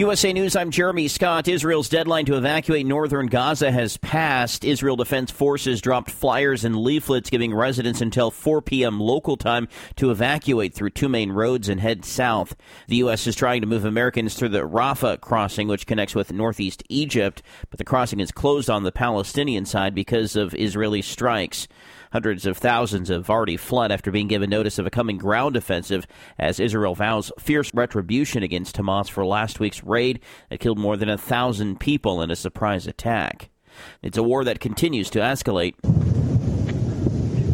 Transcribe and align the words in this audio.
USA 0.00 0.32
News, 0.32 0.56
I'm 0.56 0.70
Jeremy 0.70 1.08
Scott. 1.08 1.46
Israel's 1.46 1.90
deadline 1.90 2.24
to 2.24 2.38
evacuate 2.38 2.86
northern 2.86 3.26
Gaza 3.26 3.70
has 3.70 3.98
passed. 3.98 4.64
Israel 4.64 4.96
Defense 4.96 5.30
Forces 5.30 5.82
dropped 5.82 6.10
flyers 6.10 6.64
and 6.64 6.74
leaflets 6.74 7.28
giving 7.28 7.54
residents 7.54 8.00
until 8.00 8.30
4 8.30 8.62
p.m. 8.62 8.98
local 8.98 9.36
time 9.36 9.68
to 9.96 10.10
evacuate 10.10 10.72
through 10.72 10.88
two 10.88 11.10
main 11.10 11.32
roads 11.32 11.68
and 11.68 11.82
head 11.82 12.06
south. 12.06 12.56
The 12.88 12.96
U.S. 12.96 13.26
is 13.26 13.36
trying 13.36 13.60
to 13.60 13.66
move 13.66 13.84
Americans 13.84 14.32
through 14.32 14.48
the 14.48 14.66
Rafah 14.66 15.20
crossing, 15.20 15.68
which 15.68 15.86
connects 15.86 16.14
with 16.14 16.32
northeast 16.32 16.82
Egypt, 16.88 17.42
but 17.68 17.76
the 17.76 17.84
crossing 17.84 18.20
is 18.20 18.32
closed 18.32 18.70
on 18.70 18.84
the 18.84 18.92
Palestinian 18.92 19.66
side 19.66 19.94
because 19.94 20.34
of 20.34 20.54
Israeli 20.54 21.02
strikes. 21.02 21.68
Hundreds 22.12 22.44
of 22.44 22.58
thousands 22.58 23.08
have 23.08 23.30
already 23.30 23.56
fled 23.56 23.92
after 23.92 24.10
being 24.10 24.26
given 24.26 24.50
notice 24.50 24.78
of 24.78 24.86
a 24.86 24.90
coming 24.90 25.16
ground 25.16 25.56
offensive 25.56 26.06
as 26.38 26.58
Israel 26.58 26.94
vows 26.94 27.30
fierce 27.38 27.72
retribution 27.72 28.42
against 28.42 28.76
Hamas 28.76 29.08
for 29.08 29.24
last 29.24 29.60
week's 29.60 29.84
raid 29.84 30.20
that 30.48 30.60
killed 30.60 30.78
more 30.78 30.96
than 30.96 31.08
a 31.08 31.18
thousand 31.18 31.78
people 31.78 32.20
in 32.20 32.30
a 32.30 32.36
surprise 32.36 32.86
attack. 32.86 33.50
It's 34.02 34.18
a 34.18 34.22
war 34.22 34.44
that 34.44 34.58
continues 34.58 35.08
to 35.10 35.20
escalate 35.20 35.74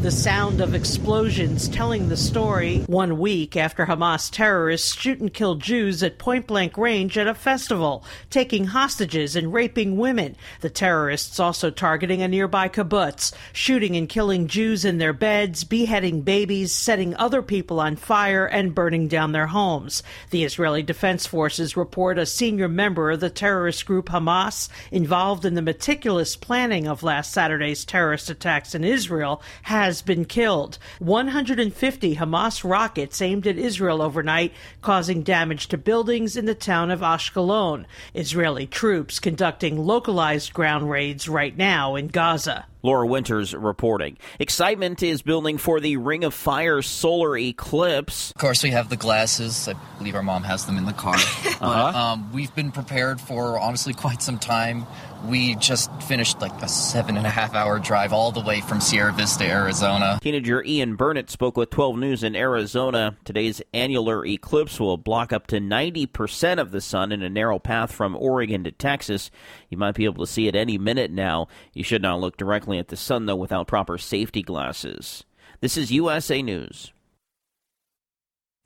the 0.06 0.12
sound 0.12 0.60
of 0.60 0.72
explosions 0.72 1.66
telling 1.66 2.08
the 2.08 2.16
story 2.16 2.78
one 2.86 3.18
week 3.18 3.56
after 3.56 3.86
Hamas 3.86 4.30
terrorists 4.30 4.94
shoot 4.94 5.18
and 5.18 5.34
kill 5.34 5.56
Jews 5.56 6.00
at 6.00 6.16
point 6.16 6.46
blank 6.46 6.78
range 6.78 7.18
at 7.18 7.26
a 7.26 7.34
festival, 7.34 8.04
taking 8.30 8.66
hostages 8.66 9.34
and 9.34 9.52
raping 9.52 9.96
women. 9.96 10.36
The 10.60 10.70
terrorists 10.70 11.40
also 11.40 11.72
targeting 11.72 12.22
a 12.22 12.28
nearby 12.28 12.68
kibbutz, 12.68 13.34
shooting 13.52 13.96
and 13.96 14.08
killing 14.08 14.46
Jews 14.46 14.84
in 14.84 14.98
their 14.98 15.12
beds, 15.12 15.64
beheading 15.64 16.20
babies, 16.20 16.70
setting 16.70 17.16
other 17.16 17.42
people 17.42 17.80
on 17.80 17.96
fire, 17.96 18.46
and 18.46 18.76
burning 18.76 19.08
down 19.08 19.32
their 19.32 19.48
homes. 19.48 20.04
The 20.30 20.44
Israeli 20.44 20.84
Defense 20.84 21.26
Forces 21.26 21.76
report 21.76 22.16
a 22.16 22.26
senior 22.26 22.68
member 22.68 23.10
of 23.10 23.18
the 23.18 23.28
terrorist 23.28 23.84
group 23.86 24.10
Hamas, 24.10 24.68
involved 24.92 25.44
in 25.44 25.54
the 25.54 25.62
meticulous 25.62 26.36
planning 26.36 26.86
of 26.86 27.02
last 27.02 27.32
Saturday's 27.32 27.84
terrorist 27.84 28.30
attacks 28.30 28.72
in 28.72 28.84
Israel, 28.84 29.42
has 29.62 29.95
has 29.96 30.02
been 30.02 30.26
killed. 30.26 30.76
150 30.98 32.16
Hamas 32.16 32.68
rockets 32.68 33.22
aimed 33.22 33.46
at 33.46 33.56
Israel 33.56 34.02
overnight, 34.02 34.52
causing 34.82 35.22
damage 35.22 35.68
to 35.68 35.78
buildings 35.78 36.36
in 36.36 36.44
the 36.44 36.54
town 36.54 36.90
of 36.90 37.00
Ashkelon. 37.00 37.86
Israeli 38.12 38.66
troops 38.66 39.18
conducting 39.18 39.78
localized 39.86 40.52
ground 40.52 40.90
raids 40.90 41.30
right 41.30 41.56
now 41.56 41.96
in 41.96 42.08
Gaza. 42.08 42.66
Laura 42.82 43.06
Winters 43.06 43.52
reporting. 43.54 44.16
Excitement 44.38 45.02
is 45.02 45.22
building 45.22 45.58
for 45.58 45.80
the 45.80 45.96
Ring 45.96 46.22
of 46.22 46.32
Fire 46.34 46.82
solar 46.82 47.36
eclipse. 47.36 48.30
Of 48.30 48.40
course, 48.40 48.62
we 48.62 48.70
have 48.70 48.90
the 48.90 48.96
glasses. 48.96 49.66
I 49.66 49.74
believe 49.98 50.14
our 50.14 50.22
mom 50.22 50.44
has 50.44 50.66
them 50.66 50.76
in 50.76 50.84
the 50.84 50.92
car. 50.92 51.14
uh-huh. 51.16 51.56
But 51.60 51.94
um, 51.96 52.32
we've 52.32 52.54
been 52.54 52.70
prepared 52.70 53.20
for 53.20 53.58
honestly 53.58 53.92
quite 53.92 54.22
some 54.22 54.38
time. 54.38 54.86
We 55.28 55.56
just 55.56 55.90
finished 56.02 56.40
like 56.40 56.52
a 56.62 56.68
seven 56.68 57.16
and 57.16 57.26
a 57.26 57.30
half 57.30 57.54
hour 57.54 57.80
drive 57.80 58.12
all 58.12 58.30
the 58.30 58.40
way 58.40 58.60
from 58.60 58.80
Sierra 58.80 59.12
Vista, 59.12 59.44
Arizona. 59.44 60.20
Teenager 60.22 60.62
Ian 60.62 60.94
Burnett 60.94 61.30
spoke 61.30 61.56
with 61.56 61.70
12 61.70 61.98
News 61.98 62.22
in 62.22 62.36
Arizona. 62.36 63.16
Today's 63.24 63.60
annular 63.74 64.24
eclipse 64.24 64.78
will 64.78 64.96
block 64.96 65.32
up 65.32 65.48
to 65.48 65.56
90% 65.56 66.60
of 66.60 66.70
the 66.70 66.80
sun 66.80 67.10
in 67.10 67.22
a 67.22 67.28
narrow 67.28 67.58
path 67.58 67.90
from 67.90 68.14
Oregon 68.14 68.62
to 68.64 68.70
Texas. 68.70 69.32
You 69.68 69.78
might 69.78 69.96
be 69.96 70.04
able 70.04 70.24
to 70.24 70.30
see 70.30 70.46
it 70.46 70.54
any 70.54 70.78
minute 70.78 71.10
now. 71.10 71.48
You 71.72 71.82
should 71.82 72.02
not 72.02 72.20
look 72.20 72.36
directly 72.36 72.78
at 72.78 72.88
the 72.88 72.96
sun, 72.96 73.26
though, 73.26 73.34
without 73.34 73.66
proper 73.66 73.98
safety 73.98 74.42
glasses. 74.42 75.24
This 75.60 75.76
is 75.76 75.90
USA 75.90 76.40
News. 76.40 76.92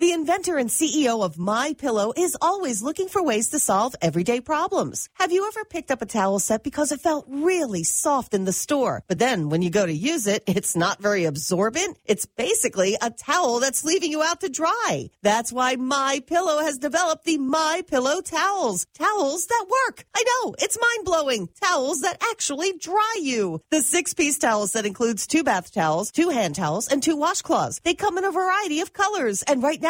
The 0.01 0.13
inventor 0.13 0.57
and 0.57 0.71
CEO 0.71 1.23
of 1.23 1.37
My 1.37 1.75
Pillow 1.77 2.15
is 2.17 2.35
always 2.41 2.81
looking 2.81 3.09
for 3.09 3.23
ways 3.23 3.51
to 3.51 3.59
solve 3.59 3.95
everyday 4.01 4.41
problems. 4.41 5.11
Have 5.17 5.31
you 5.31 5.47
ever 5.47 5.63
picked 5.67 5.91
up 5.91 6.01
a 6.01 6.07
towel 6.07 6.39
set 6.39 6.65
because 6.65 6.91
it 6.91 7.03
felt 7.03 7.27
really 7.29 7.83
soft 7.83 8.33
in 8.33 8.47
the 8.47 8.53
store, 8.55 9.03
but 9.09 9.19
then 9.19 9.51
when 9.51 9.61
you 9.61 9.69
go 9.69 9.85
to 9.85 9.93
use 9.93 10.27
it, 10.27 10.43
it's 10.47 10.75
not 10.75 11.03
very 11.03 11.27
absorbent? 11.27 11.99
It's 12.07 12.25
basically 12.25 12.97
a 13.03 13.11
towel 13.11 13.61
that's 13.61 13.85
leaving 13.85 14.11
you 14.11 14.23
out 14.23 14.41
to 14.41 14.49
dry. 14.49 15.11
That's 15.21 15.53
why 15.53 15.77
My 15.77 16.23
Pillow 16.27 16.63
has 16.63 16.79
developed 16.79 17.27
the 17.27 17.37
My 17.37 17.83
Pillow 17.87 18.23
towels. 18.23 18.87
Towels 18.95 19.49
that 19.49 19.67
work. 19.69 20.07
I 20.17 20.25
know, 20.25 20.55
it's 20.61 20.79
mind-blowing. 20.81 21.51
Towels 21.63 22.01
that 22.01 22.17
actually 22.31 22.73
dry 22.79 23.17
you. 23.21 23.61
The 23.71 23.83
six-piece 23.83 24.39
towel 24.39 24.67
set 24.67 24.87
includes 24.87 25.27
two 25.27 25.45
bath 25.45 25.75
towels, 25.75 26.11
two 26.11 26.31
hand 26.31 26.55
towels, 26.55 26.89
and 26.89 27.03
two 27.03 27.19
washcloths. 27.19 27.83
They 27.83 27.93
come 27.93 28.17
in 28.17 28.25
a 28.25 28.33
variety 28.33 28.81
of 28.81 28.95
colors, 28.95 29.43
and 29.43 29.63
right 29.63 29.79
now 29.83 29.90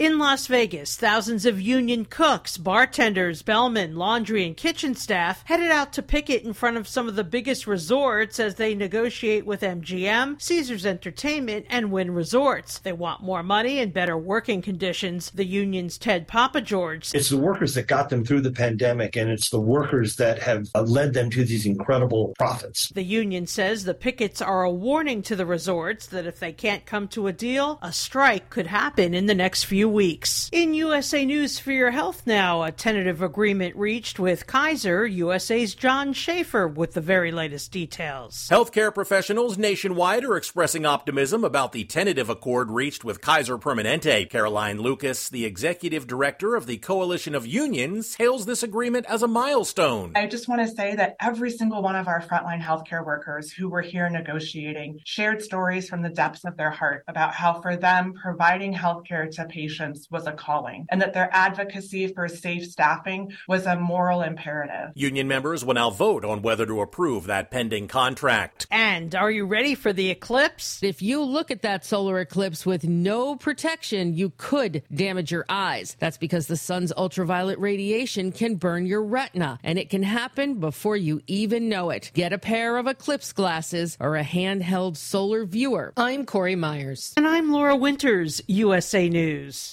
In 0.00 0.18
Las 0.18 0.48
Vegas, 0.48 0.96
thousands 0.96 1.46
of 1.46 1.60
union 1.60 2.04
cooks, 2.04 2.56
bartenders, 2.56 3.42
bellmen, 3.42 3.94
laundry, 3.94 4.44
and 4.44 4.56
kitchen 4.56 4.96
staff 4.96 5.44
headed 5.46 5.70
out 5.70 5.92
to 5.92 6.02
picket 6.02 6.42
in 6.42 6.52
front 6.52 6.76
of 6.76 6.88
some 6.88 7.06
of 7.06 7.14
the 7.14 7.22
biggest 7.22 7.68
resorts 7.68 8.40
as 8.40 8.56
they 8.56 8.74
negotiate 8.74 9.46
with 9.46 9.60
MGM, 9.60 10.42
Caesars 10.42 10.84
Entertainment, 10.84 11.66
and 11.70 11.92
Wynn 11.92 12.10
Resorts. 12.10 12.80
They 12.80 12.92
want 12.92 13.22
more 13.22 13.44
money 13.44 13.78
and 13.78 13.92
better 13.92 14.18
working 14.18 14.62
conditions. 14.62 15.30
The 15.30 15.44
union's 15.44 15.96
Ted 15.96 16.26
Pappageorge. 16.26 17.14
It's 17.14 17.30
the 17.30 17.38
workers 17.38 17.74
that 17.74 17.86
got 17.86 18.08
them 18.08 18.24
through 18.24 18.40
the 18.40 18.50
pandemic, 18.50 19.14
and 19.14 19.30
it's 19.30 19.50
the 19.50 19.60
workers 19.60 20.16
that 20.16 20.40
have 20.40 20.66
uh, 20.74 20.82
led 20.82 21.14
them 21.14 21.30
to 21.30 21.44
these 21.44 21.66
incredible 21.66 22.34
profits. 22.36 22.88
The 22.88 23.04
union 23.04 23.46
says 23.46 23.84
the 23.84 23.94
pickets 23.94 24.42
are 24.42 24.64
a 24.64 24.72
warning 24.72 25.22
to 25.22 25.36
the 25.36 25.46
resorts 25.46 26.06
that 26.06 26.26
if 26.26 26.40
they 26.40 26.52
can't 26.52 26.84
come 26.84 27.06
to 27.10 27.28
a 27.28 27.32
deal, 27.32 27.78
a 27.80 27.92
strike 27.92 28.50
could 28.50 28.66
happen 28.66 29.14
in 29.14 29.26
the 29.26 29.36
next 29.36 29.62
few 29.62 29.83
few 29.84 29.88
weeks. 29.90 30.48
In 30.50 30.72
USA 30.72 31.26
News 31.26 31.58
for 31.58 31.70
Your 31.70 31.90
Health 31.90 32.22
now, 32.24 32.62
a 32.62 32.72
tentative 32.72 33.20
agreement 33.20 33.76
reached 33.76 34.18
with 34.18 34.46
Kaiser, 34.46 35.06
USA's 35.06 35.74
John 35.74 36.14
Schaefer 36.14 36.66
with 36.66 36.94
the 36.94 37.02
very 37.02 37.30
latest 37.30 37.70
details. 37.70 38.48
Healthcare 38.50 38.94
professionals 38.94 39.58
nationwide 39.58 40.24
are 40.24 40.38
expressing 40.38 40.86
optimism 40.86 41.44
about 41.44 41.72
the 41.72 41.84
tentative 41.84 42.30
accord 42.30 42.70
reached 42.70 43.04
with 43.04 43.20
Kaiser 43.20 43.58
Permanente. 43.58 44.30
Caroline 44.30 44.80
Lucas, 44.80 45.28
the 45.28 45.44
executive 45.44 46.06
director 46.06 46.54
of 46.54 46.64
the 46.64 46.78
Coalition 46.78 47.34
of 47.34 47.46
Unions, 47.46 48.14
hails 48.14 48.46
this 48.46 48.62
agreement 48.62 49.04
as 49.04 49.22
a 49.22 49.28
milestone. 49.28 50.12
I 50.16 50.28
just 50.28 50.48
want 50.48 50.66
to 50.66 50.74
say 50.74 50.94
that 50.94 51.16
every 51.20 51.50
single 51.50 51.82
one 51.82 51.96
of 51.96 52.08
our 52.08 52.22
frontline 52.22 52.62
healthcare 52.62 53.04
workers 53.04 53.52
who 53.52 53.68
were 53.68 53.82
here 53.82 54.08
negotiating 54.08 55.00
shared 55.04 55.42
stories 55.42 55.90
from 55.90 56.00
the 56.00 56.08
depths 56.08 56.46
of 56.46 56.56
their 56.56 56.70
heart 56.70 57.04
about 57.06 57.34
how 57.34 57.60
for 57.60 57.76
them 57.76 58.14
providing 58.14 58.72
healthcare 58.72 59.30
to 59.30 59.44
patients 59.44 59.73
patients 59.74 60.08
was 60.10 60.26
a 60.26 60.32
calling 60.32 60.86
and 60.90 61.02
that 61.02 61.14
their 61.14 61.28
advocacy 61.32 62.06
for 62.08 62.28
safe 62.28 62.64
staffing 62.70 63.32
was 63.48 63.66
a 63.66 63.76
moral 63.76 64.22
imperative. 64.22 64.90
Union 64.94 65.26
members 65.26 65.64
will 65.64 65.74
now 65.74 65.90
vote 65.90 66.24
on 66.24 66.42
whether 66.42 66.64
to 66.64 66.80
approve 66.80 67.26
that 67.26 67.50
pending 67.50 67.88
contract. 67.88 68.66
And 68.70 69.14
are 69.14 69.30
you 69.30 69.46
ready 69.46 69.74
for 69.74 69.92
the 69.92 70.10
eclipse? 70.10 70.80
If 70.82 71.02
you 71.02 71.22
look 71.22 71.50
at 71.50 71.62
that 71.62 71.84
solar 71.84 72.20
eclipse 72.20 72.64
with 72.64 72.84
no 72.84 73.34
protection, 73.34 74.14
you 74.14 74.32
could 74.36 74.82
damage 74.94 75.32
your 75.32 75.44
eyes. 75.48 75.96
That's 75.98 76.18
because 76.18 76.46
the 76.46 76.56
sun's 76.56 76.92
ultraviolet 76.96 77.58
radiation 77.58 78.30
can 78.30 78.54
burn 78.54 78.86
your 78.86 79.02
retina, 79.02 79.58
and 79.64 79.78
it 79.78 79.90
can 79.90 80.02
happen 80.02 80.60
before 80.60 80.96
you 80.96 81.20
even 81.26 81.68
know 81.68 81.90
it. 81.90 82.12
Get 82.14 82.32
a 82.32 82.38
pair 82.38 82.76
of 82.76 82.86
eclipse 82.86 83.32
glasses 83.32 83.96
or 83.98 84.16
a 84.16 84.22
handheld 84.22 84.96
solar 84.96 85.44
viewer. 85.44 85.92
I'm 85.96 86.26
Corey 86.26 86.54
Myers. 86.56 87.12
And 87.16 87.26
I'm 87.26 87.50
Laura 87.50 87.76
Winters, 87.76 88.40
USA 88.46 89.08
News. 89.08 89.63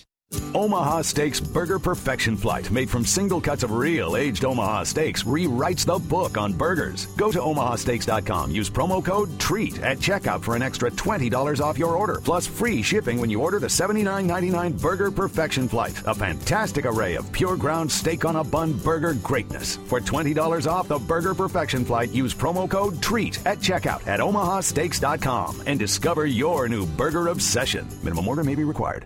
Omaha 0.54 1.02
Steaks 1.04 1.40
Burger 1.40 1.80
Perfection 1.80 2.36
Flight, 2.36 2.70
made 2.72 2.90
from 2.90 3.06
single 3.06 3.40
cuts 3.40 3.64
of 3.64 3.72
real 3.72 4.18
aged 4.18 4.44
Omaha 4.44 4.84
steaks, 4.84 5.24
rewrites 5.24 5.86
the 5.86 5.98
book 5.98 6.38
on 6.38 6.54
burgers. 6.54 7.06
Go 7.18 7.32
to 7.32 7.40
omahasteaks.com. 7.40 8.52
Use 8.52 8.70
promo 8.70 9.04
code 9.04 9.40
TREAT 9.40 9.82
at 9.82 10.00
checkout 10.00 10.42
for 10.42 10.56
an 10.56 10.62
extra 10.62 10.92
$20 10.92 11.62
off 11.62 11.78
your 11.78 11.96
order, 11.96 12.20
plus 12.24 12.48
free 12.48 12.82
shipping 12.82 13.20
when 13.20 13.30
you 13.30 13.42
order 13.42 13.60
the 13.60 13.68
$79.99 13.68 14.80
Burger 14.82 15.10
Perfection 15.10 15.70
Flight. 15.70 16.02
A 16.06 16.14
fantastic 16.14 16.86
array 16.86 17.16
of 17.16 17.32
pure 17.32 17.56
ground 17.56 17.90
steak 17.90 18.26
on 18.26 18.36
a 18.36 18.44
bun 18.44 18.74
burger 18.74 19.14
greatness. 19.16 19.78
For 19.86 20.02
$20 20.02 20.70
off 20.70 20.88
the 20.88 21.00
Burger 21.00 21.34
Perfection 21.34 21.86
Flight, 21.86 22.12
use 22.12 22.34
promo 22.34 22.70
code 22.70 23.02
TREAT 23.02 23.46
at 23.46 23.60
checkout 23.60 24.06
at 24.08 24.20
omahasteaks.com 24.20 25.64
and 25.66 25.80
discover 25.80 26.26
your 26.26 26.68
new 26.68 26.86
burger 26.86 27.30
obsession. 27.30 27.88
Minimum 28.04 28.28
order 28.28 28.44
may 28.44 28.56
be 28.56 28.64
required. 28.64 29.06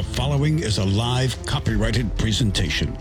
The 0.00 0.14
following 0.14 0.60
is 0.60 0.78
a 0.78 0.84
live 0.84 1.36
copyrighted 1.44 2.16
presentation. 2.16 2.96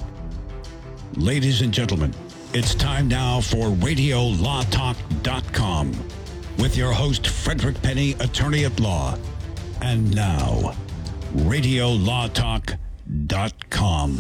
Ladies 1.13 1.62
and 1.62 1.74
gentlemen, 1.74 2.13
it's 2.54 2.75
time 2.75 3.07
now 3.07 3.40
for 3.40 3.68
RadioLawTalk.com 3.68 5.94
with 6.57 6.75
your 6.75 6.92
host, 6.92 7.28
Frederick 7.28 7.81
Penny, 7.81 8.18
attorney 8.19 8.66
at 8.66 8.78
law. 8.81 9.18
And 9.81 10.13
now, 10.13 10.75
RadioLawTalk.com. 11.36 14.18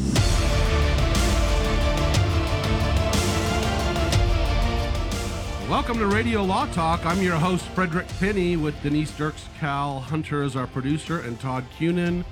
Welcome 5.69 5.97
to 5.97 6.07
Radio 6.07 6.45
Law 6.45 6.65
Talk. 6.67 7.05
I'm 7.05 7.21
your 7.21 7.35
host, 7.35 7.65
Frederick 7.75 8.07
Penny, 8.21 8.55
with 8.55 8.81
Denise 8.81 9.11
Dirks, 9.11 9.49
Cal 9.59 9.99
Hunter 9.99 10.43
as 10.43 10.55
our 10.55 10.67
producer, 10.67 11.19
and 11.19 11.37
Todd 11.41 11.65
Cunin. 11.77 12.23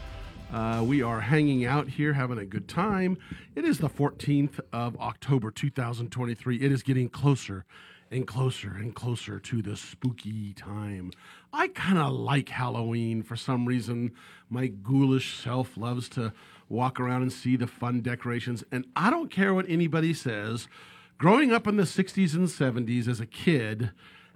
Uh, 0.51 0.81
we 0.85 1.01
are 1.01 1.19
hanging 1.19 1.65
out 1.65 1.89
here, 1.89 2.13
having 2.13 2.37
a 2.37 2.45
good 2.45 2.69
time. 2.69 3.17
It 3.53 3.65
is 3.65 3.79
the 3.79 3.89
14th 3.89 4.61
of 4.71 4.95
October, 4.97 5.51
2023. 5.51 6.57
It 6.57 6.71
is 6.71 6.83
getting 6.83 7.09
closer 7.09 7.65
and 8.09 8.25
closer 8.25 8.69
and 8.69 8.95
closer 8.95 9.39
to 9.39 9.61
the 9.61 9.75
spooky 9.75 10.53
time. 10.53 11.11
I 11.51 11.67
kind 11.67 11.97
of 11.97 12.13
like 12.13 12.47
Halloween 12.47 13.23
for 13.23 13.35
some 13.35 13.65
reason. 13.65 14.13
My 14.49 14.67
ghoulish 14.67 15.37
self 15.37 15.75
loves 15.75 16.07
to 16.09 16.31
walk 16.69 16.97
around 16.97 17.23
and 17.23 17.33
see 17.33 17.57
the 17.57 17.67
fun 17.67 17.99
decorations, 17.99 18.63
and 18.71 18.85
I 18.95 19.09
don't 19.09 19.29
care 19.29 19.53
what 19.53 19.65
anybody 19.67 20.13
says. 20.13 20.69
Growing 21.17 21.51
up 21.51 21.67
in 21.67 21.75
the 21.75 21.83
60s 21.83 22.35
and 22.35 22.47
70s 22.47 23.09
as 23.09 23.19
a 23.19 23.25
kid 23.25 23.91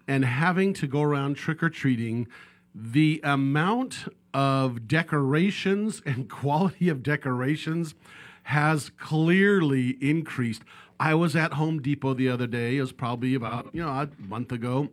and 0.08 0.26
having 0.26 0.74
to 0.74 0.88
go 0.88 1.04
around 1.04 1.36
trick 1.36 1.64
or 1.64 1.70
treating, 1.70 2.28
the 2.74 3.20
amount 3.24 4.14
of 4.34 4.88
decorations 4.88 6.02
and 6.06 6.30
quality 6.30 6.90
of 6.90 7.04
decorations 7.04 7.96
has 8.44 8.90
clearly 8.90 9.98
increased. 10.02 10.64
I 11.00 11.16
was 11.16 11.36
at 11.36 11.54
Home 11.54 11.82
Depot 11.82 12.14
the 12.14 12.30
other 12.30 12.48
day. 12.48 12.78
It 12.78 12.82
was 12.82 12.92
probably 12.92 13.34
about 13.34 13.70
you 13.74 13.82
know 13.84 13.90
a 13.90 14.10
month 14.20 14.52
ago. 14.52 14.90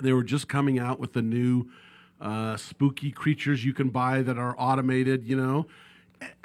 They 0.00 0.12
were 0.12 0.24
just 0.24 0.48
coming 0.48 0.78
out 0.78 0.98
with 1.00 1.12
the 1.12 1.22
new 1.22 1.66
uh, 2.20 2.56
spooky 2.56 3.10
creatures 3.10 3.64
you 3.64 3.72
can 3.72 3.88
buy 3.88 4.22
that 4.22 4.38
are 4.38 4.54
automated. 4.58 5.26
You 5.26 5.36
know, 5.36 5.66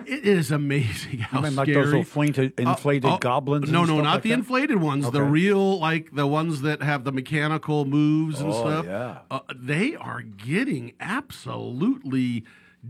it 0.06 0.25
is 0.25 0.51
amazing 0.51 1.19
how 1.19 1.39
You 1.39 1.44
mean 1.45 1.56
like 1.56 1.68
scary. 1.68 1.85
those 1.85 1.94
inflated, 1.94 2.53
Uh, 2.59 2.69
inflated 2.71 3.09
uh, 3.09 3.18
goblins? 3.18 3.69
No, 3.71 3.85
no, 3.85 4.01
not 4.01 4.13
like 4.15 4.23
the 4.23 4.29
that? 4.29 4.35
inflated 4.39 4.77
ones. 4.81 5.09
The 5.12 5.23
real, 5.23 5.79
like 5.79 6.13
the 6.13 6.27
ones 6.27 6.62
that 6.62 6.81
have 6.81 7.03
the 7.03 7.12
mechanical 7.12 7.85
moves 7.85 8.41
and 8.41 8.51
Oh, 8.51 8.59
stuff. 8.59 8.85
yeah. 8.85 9.19
Uh, 9.29 9.39
they 9.56 9.95
are 9.95 10.21
getting 10.21 10.94
absolutely 11.00 12.44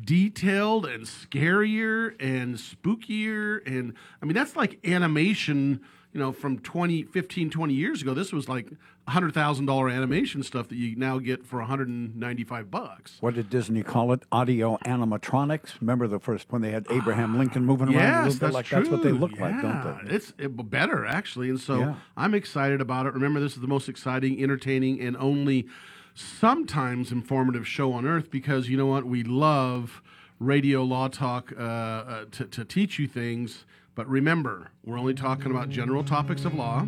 detailed 0.06 0.86
and 0.86 1.04
scarier 1.04 2.16
and 2.20 2.56
spookier. 2.56 3.60
And 3.68 3.94
I 4.22 4.26
mean, 4.26 4.34
that's 4.36 4.56
like 4.56 4.80
animation, 4.88 5.82
you 6.14 6.20
know, 6.20 6.32
from 6.32 6.60
20, 6.60 7.04
15, 7.04 7.50
20 7.50 7.74
years 7.74 8.02
ago. 8.02 8.14
This 8.14 8.34
was 8.34 8.50
like 8.50 8.70
$100,000 9.08 9.94
animation 9.94 10.44
stuff 10.44 10.68
that 10.70 10.76
you 10.76 10.96
now 10.96 11.20
get 11.20 11.46
for 11.46 11.60
195 11.60 12.70
bucks. 12.70 13.18
What 13.22 13.36
did 13.36 13.50
Disney 13.50 13.84
call 13.84 14.12
it? 14.12 14.24
Audio 14.32 14.78
animatronics. 14.86 15.80
Remember 15.80 16.08
the 16.08 16.20
first 16.20 16.48
when 16.50 16.62
they 16.62 16.72
had 16.72 16.86
Abraham 16.90 17.38
Lincoln 17.38 17.66
moving 17.66 17.96
around 17.96 18.26
a 18.26 18.30
little 18.30 18.34
bit 18.34 18.40
that's 18.40 18.54
like 18.54 18.66
true. 18.66 18.80
that's 18.80 18.90
what 18.90 19.04
they 19.04 19.12
look 19.12 19.32
like, 19.40 19.56
Yeah, 19.56 19.82
don't 19.84 20.06
they? 20.08 20.16
It's 20.16 20.34
it, 20.38 20.70
better 20.70 21.06
actually, 21.06 21.50
and 21.50 21.60
so 21.60 21.80
Yeah. 21.80 21.96
I'm 22.18 22.34
excited 22.34 22.82
about 22.82 23.06
it. 23.06 23.14
Remember, 23.14 23.40
this 23.40 23.56
is 23.56 23.62
the 23.62 23.68
most 23.68 23.90
exciting, 23.90 24.42
entertaining, 24.42 25.00
and 25.02 25.16
only 25.18 25.68
sometimes 26.14 27.12
informative 27.12 27.68
show 27.68 27.94
on 27.94 28.06
earth 28.06 28.30
because 28.30 28.70
you 28.70 28.78
know 28.78 28.86
what? 28.86 29.06
We 29.06 29.24
love 29.24 30.02
radio 30.40 30.84
law 30.84 31.08
talk 31.08 31.54
uh, 31.58 31.62
uh, 31.62 32.26
to, 32.32 32.46
to 32.46 32.66
teach 32.66 33.00
you 33.00 33.08
things. 33.08 33.66
But 33.96 34.08
remember, 34.08 34.72
we're 34.86 34.98
only 34.98 35.14
talking 35.14 35.52
about 35.52 35.70
general 35.70 36.04
topics 36.04 36.46
of 36.46 36.56
law. 36.56 36.88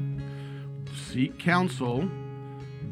Seek 0.95 1.37
counsel. 1.37 2.09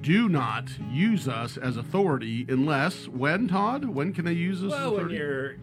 Do 0.01 0.27
not 0.29 0.69
use 0.91 1.27
us 1.27 1.57
as 1.57 1.77
authority 1.77 2.45
unless 2.49 3.07
when 3.07 3.47
Todd? 3.47 3.85
When 3.85 4.13
can 4.13 4.25
they 4.25 4.33
use 4.33 4.59
us? 4.63 4.73
as 4.73 4.79
Well, 4.79 4.95
when 4.95 5.09
you're 5.11 5.55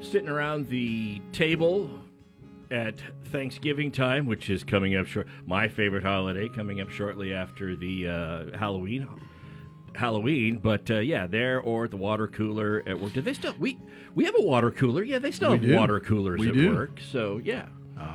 sitting 0.00 0.28
around 0.28 0.68
the 0.68 1.20
table 1.32 1.88
at 2.70 3.00
Thanksgiving 3.26 3.90
time, 3.90 4.26
which 4.26 4.50
is 4.50 4.64
coming 4.64 4.96
up 4.96 5.06
short, 5.06 5.28
my 5.46 5.68
favorite 5.68 6.02
holiday, 6.02 6.48
coming 6.48 6.80
up 6.80 6.90
shortly 6.90 7.32
after 7.32 7.76
the 7.76 8.08
uh, 8.08 8.58
Halloween. 8.58 9.06
Halloween, 9.94 10.58
but 10.62 10.88
uh, 10.90 10.98
yeah, 10.98 11.26
there 11.26 11.60
or 11.60 11.84
at 11.84 11.90
the 11.90 11.96
water 11.96 12.28
cooler 12.28 12.82
at 12.86 13.00
work. 13.00 13.12
Do 13.14 13.20
they 13.20 13.32
still 13.32 13.54
we 13.58 13.78
we 14.14 14.24
have 14.26 14.34
a 14.38 14.42
water 14.42 14.70
cooler? 14.70 15.02
Yeah, 15.02 15.18
they 15.18 15.32
still 15.32 15.50
We 15.52 15.56
have 15.58 15.66
do. 15.66 15.74
water 15.76 15.98
coolers 15.98 16.38
We 16.40 16.48
at 16.48 16.54
do. 16.54 16.72
work. 16.74 17.00
So 17.10 17.40
yeah, 17.42 17.66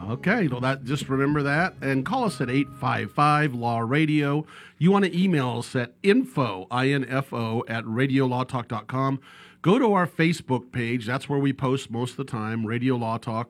Okay, 0.10 0.48
well 0.48 0.62
that 0.62 0.84
just 0.84 1.10
remember 1.10 1.44
that 1.44 1.76
and 1.82 2.06
call 2.06 2.26
us 2.26 2.40
at 2.40 2.50
855 2.50 3.54
Law 3.54 3.80
Radio. 3.80 4.46
You 4.78 4.92
want 4.92 5.06
to 5.06 5.18
email 5.18 5.60
us 5.60 5.76
at 5.76 5.94
info 6.04 6.68
info 6.72 7.64
at 7.68 7.84
radiolawtalk.com. 7.86 9.20
Go 9.62 9.80
to 9.80 9.94
our 9.94 10.06
Facebook 10.06 10.72
page. 10.72 11.06
That's 11.06 11.30
where 11.30 11.40
we 11.40 11.54
post 11.54 11.90
most 11.90 12.12
of 12.12 12.18
the 12.18 12.26
time, 12.26 12.66
Radio 12.66 12.96
Law 12.96 13.18
Talk. 13.18 13.50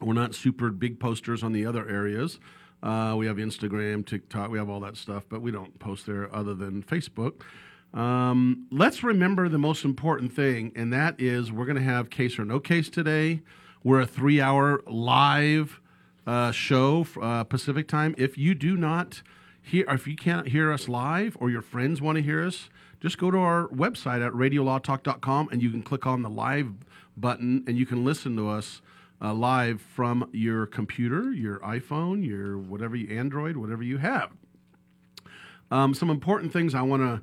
We're 0.00 0.14
not 0.14 0.34
super 0.34 0.70
big 0.70 0.98
posters 0.98 1.42
on 1.42 1.52
the 1.52 1.66
other 1.66 1.88
areas. 1.88 2.40
Uh, 2.82 3.14
we 3.16 3.26
have 3.26 3.36
Instagram, 3.36 4.06
TikTok, 4.06 4.50
we 4.50 4.58
have 4.58 4.70
all 4.70 4.80
that 4.80 4.96
stuff, 4.96 5.24
but 5.28 5.42
we 5.42 5.50
don't 5.50 5.78
post 5.78 6.06
there 6.06 6.34
other 6.34 6.54
than 6.54 6.82
Facebook. 6.82 7.42
Um, 7.92 8.66
let's 8.70 9.02
remember 9.02 9.48
the 9.48 9.58
most 9.58 9.84
important 9.84 10.32
thing, 10.32 10.72
and 10.74 10.92
that 10.92 11.20
is 11.20 11.52
we're 11.52 11.66
going 11.66 11.76
to 11.76 11.82
have 11.82 12.08
case 12.08 12.38
or 12.38 12.44
no 12.44 12.58
case 12.58 12.88
today. 12.88 13.42
We're 13.82 14.02
a 14.02 14.06
three 14.06 14.42
hour 14.42 14.82
live 14.86 15.80
uh, 16.26 16.52
show, 16.52 17.06
uh, 17.20 17.44
Pacific 17.44 17.88
time. 17.88 18.14
If 18.18 18.36
you 18.36 18.54
do 18.54 18.76
not 18.76 19.22
hear, 19.62 19.86
if 19.88 20.06
you 20.06 20.16
can't 20.16 20.48
hear 20.48 20.70
us 20.70 20.86
live 20.86 21.34
or 21.40 21.48
your 21.48 21.62
friends 21.62 22.02
want 22.02 22.16
to 22.16 22.22
hear 22.22 22.46
us, 22.46 22.68
just 23.00 23.16
go 23.16 23.30
to 23.30 23.38
our 23.38 23.68
website 23.68 24.24
at 24.24 24.32
radiolawtalk.com 24.32 25.48
and 25.50 25.62
you 25.62 25.70
can 25.70 25.82
click 25.82 26.06
on 26.06 26.20
the 26.20 26.28
live 26.28 26.74
button 27.16 27.64
and 27.66 27.78
you 27.78 27.86
can 27.86 28.04
listen 28.04 28.36
to 28.36 28.50
us 28.50 28.82
uh, 29.22 29.32
live 29.32 29.80
from 29.80 30.28
your 30.30 30.66
computer, 30.66 31.32
your 31.32 31.58
iPhone, 31.60 32.26
your 32.26 32.58
whatever 32.58 32.96
you 32.96 33.16
Android, 33.16 33.56
whatever 33.56 33.82
you 33.82 33.96
have. 33.96 34.30
Um, 35.70 35.94
some 35.94 36.10
important 36.10 36.52
things 36.52 36.74
I 36.74 36.82
want 36.82 37.02
to 37.02 37.22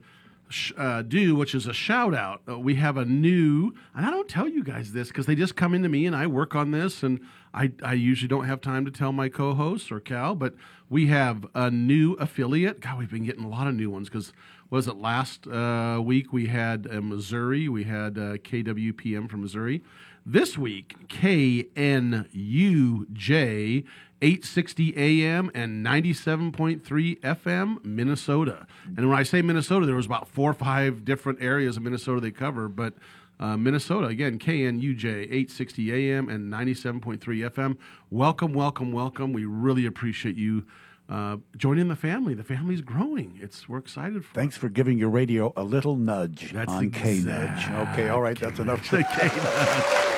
uh, 0.77 1.01
do, 1.01 1.35
which 1.35 1.53
is 1.53 1.67
a 1.67 1.73
shout 1.73 2.13
out. 2.13 2.41
Uh, 2.47 2.59
we 2.59 2.75
have 2.75 2.97
a 2.97 3.05
new, 3.05 3.73
and 3.95 4.05
I 4.05 4.11
don't 4.11 4.27
tell 4.27 4.47
you 4.47 4.63
guys 4.63 4.93
this 4.93 5.09
because 5.09 5.25
they 5.25 5.35
just 5.35 5.55
come 5.55 5.73
into 5.73 5.89
me 5.89 6.05
and 6.05 6.15
I 6.15 6.27
work 6.27 6.55
on 6.55 6.71
this, 6.71 7.03
and 7.03 7.19
I, 7.53 7.71
I 7.83 7.93
usually 7.93 8.27
don't 8.27 8.45
have 8.45 8.61
time 8.61 8.85
to 8.85 8.91
tell 8.91 9.11
my 9.11 9.29
co 9.29 9.53
hosts 9.53 9.91
or 9.91 9.99
Cal, 9.99 10.35
but 10.35 10.53
we 10.89 11.07
have 11.07 11.45
a 11.53 11.69
new 11.69 12.13
affiliate. 12.13 12.79
God, 12.79 12.99
we've 12.99 13.11
been 13.11 13.25
getting 13.25 13.43
a 13.43 13.49
lot 13.49 13.67
of 13.67 13.75
new 13.75 13.89
ones 13.89 14.09
because 14.09 14.33
was 14.69 14.87
it 14.87 14.97
last 14.97 15.47
uh, 15.47 15.99
week 16.03 16.33
we 16.33 16.47
had 16.47 16.87
uh, 16.91 17.01
Missouri, 17.01 17.69
we 17.69 17.83
had 17.83 18.17
uh, 18.17 18.37
KWPM 18.37 19.29
from 19.29 19.41
Missouri. 19.41 19.81
This 20.29 20.57
week, 20.57 21.07
KNUJ, 21.07 22.25
860 24.21 24.97
AM 24.97 25.49
and 25.55 25.85
97.3 25.85 26.81
FM, 27.21 27.85
Minnesota. 27.85 28.67
And 28.97 29.07
when 29.09 29.17
I 29.17 29.23
say 29.23 29.41
Minnesota, 29.41 29.85
there 29.85 29.95
was 29.95 30.05
about 30.05 30.27
four 30.27 30.51
or 30.51 30.53
five 30.53 31.05
different 31.05 31.41
areas 31.41 31.77
of 31.77 31.83
Minnesota 31.83 32.19
they 32.19 32.31
cover, 32.31 32.67
but 32.67 32.95
uh, 33.39 33.55
Minnesota, 33.55 34.07
again, 34.07 34.37
KNUJ, 34.37 35.05
860 35.05 35.93
AM 35.93 36.27
and 36.27 36.51
97.3 36.51 37.19
FM. 37.19 37.77
Welcome, 38.09 38.51
welcome, 38.51 38.91
welcome. 38.91 39.31
We 39.31 39.45
really 39.45 39.85
appreciate 39.85 40.35
you 40.35 40.65
uh, 41.07 41.37
joining 41.55 41.87
the 41.87 41.95
family. 41.95 42.33
The 42.33 42.43
family's 42.43 42.81
growing. 42.81 43.39
It's 43.41 43.69
We're 43.69 43.77
excited 43.77 44.25
for 44.25 44.33
Thanks 44.33 44.57
for 44.57 44.67
giving 44.67 44.97
your 44.97 45.09
radio 45.09 45.53
a 45.55 45.63
little 45.63 45.95
nudge 45.95 46.51
That's 46.51 46.69
on 46.69 46.91
K 46.91 47.19
Nudge. 47.19 47.69
Okay, 47.93 48.09
all 48.09 48.21
right, 48.21 48.37
that's 48.37 48.59
enough. 48.59 48.91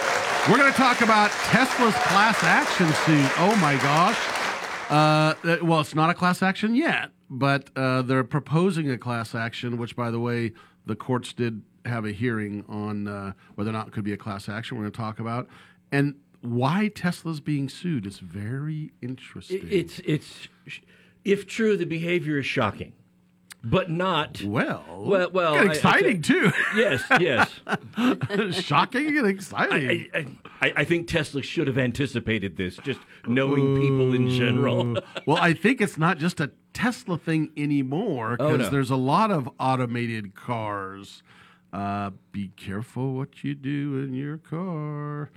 We're 0.47 0.57
going 0.57 0.71
to 0.71 0.77
talk 0.77 1.01
about 1.01 1.29
Tesla's 1.29 1.93
class 1.93 2.43
action 2.43 2.87
suit. 2.87 3.31
Oh 3.39 3.55
my 3.57 3.75
gosh. 3.75 4.17
Uh, 4.89 5.35
uh, 5.47 5.57
well, 5.61 5.81
it's 5.81 5.93
not 5.93 6.09
a 6.09 6.13
class 6.15 6.41
action 6.41 6.75
yet, 6.75 7.11
but 7.29 7.69
uh, 7.75 8.01
they're 8.01 8.23
proposing 8.23 8.89
a 8.89 8.97
class 8.97 9.35
action, 9.35 9.77
which, 9.77 9.95
by 9.95 10.09
the 10.09 10.19
way, 10.19 10.53
the 10.87 10.95
courts 10.95 11.33
did 11.33 11.61
have 11.85 12.05
a 12.05 12.11
hearing 12.11 12.65
on 12.67 13.07
uh, 13.07 13.33
whether 13.55 13.69
or 13.69 13.73
not 13.73 13.89
it 13.89 13.93
could 13.93 14.03
be 14.03 14.13
a 14.13 14.17
class 14.17 14.49
action. 14.49 14.77
We're 14.77 14.83
going 14.83 14.93
to 14.93 14.97
talk 14.97 15.19
about. 15.19 15.47
And 15.91 16.15
why 16.41 16.89
Tesla's 16.95 17.41
being 17.41 17.69
sued 17.69 18.07
is 18.07 18.17
very 18.17 18.91
interesting. 19.01 19.67
It's 19.69 19.99
it's 19.99 20.47
if 21.23 21.45
true, 21.45 21.77
the 21.77 21.85
behavior 21.85 22.39
is 22.39 22.45
shocking, 22.45 22.93
but 23.63 23.89
not 23.89 24.41
well. 24.43 24.83
Well, 25.05 25.31
well, 25.31 25.53
Get 25.53 25.61
I- 25.63 25.67
I 25.67 25.71
exciting, 25.73 26.21
too. 26.21 26.51
Yes, 26.75 27.03
yes. 27.19 27.49
Shocking 28.65 29.17
and 29.17 29.27
exciting. 29.27 30.07
I, 30.13 30.17
I, 30.17 30.25
I, 30.61 30.73
I 30.77 30.83
think 30.85 31.07
Tesla 31.07 31.41
should 31.41 31.67
have 31.67 31.77
anticipated 31.77 32.57
this, 32.57 32.77
just 32.77 32.99
knowing 33.27 33.79
people 33.81 34.13
in 34.13 34.29
general. 34.29 34.97
well, 35.25 35.37
I 35.37 35.53
think 35.53 35.81
it's 35.81 35.97
not 35.97 36.17
just 36.17 36.39
a 36.39 36.51
Tesla 36.73 37.17
thing 37.17 37.51
anymore 37.57 38.37
Oh, 38.39 38.51
because 38.51 38.67
no. 38.67 38.69
there's 38.69 38.91
a 38.91 38.95
lot 38.95 39.31
of 39.31 39.49
automated 39.59 40.35
cars. 40.35 41.23
Uh, 41.73 42.11
be 42.31 42.47
careful 42.55 43.13
what 43.15 43.43
you 43.43 43.53
do 43.55 43.99
in 44.03 44.13
your 44.13 44.37
car. 44.37 45.29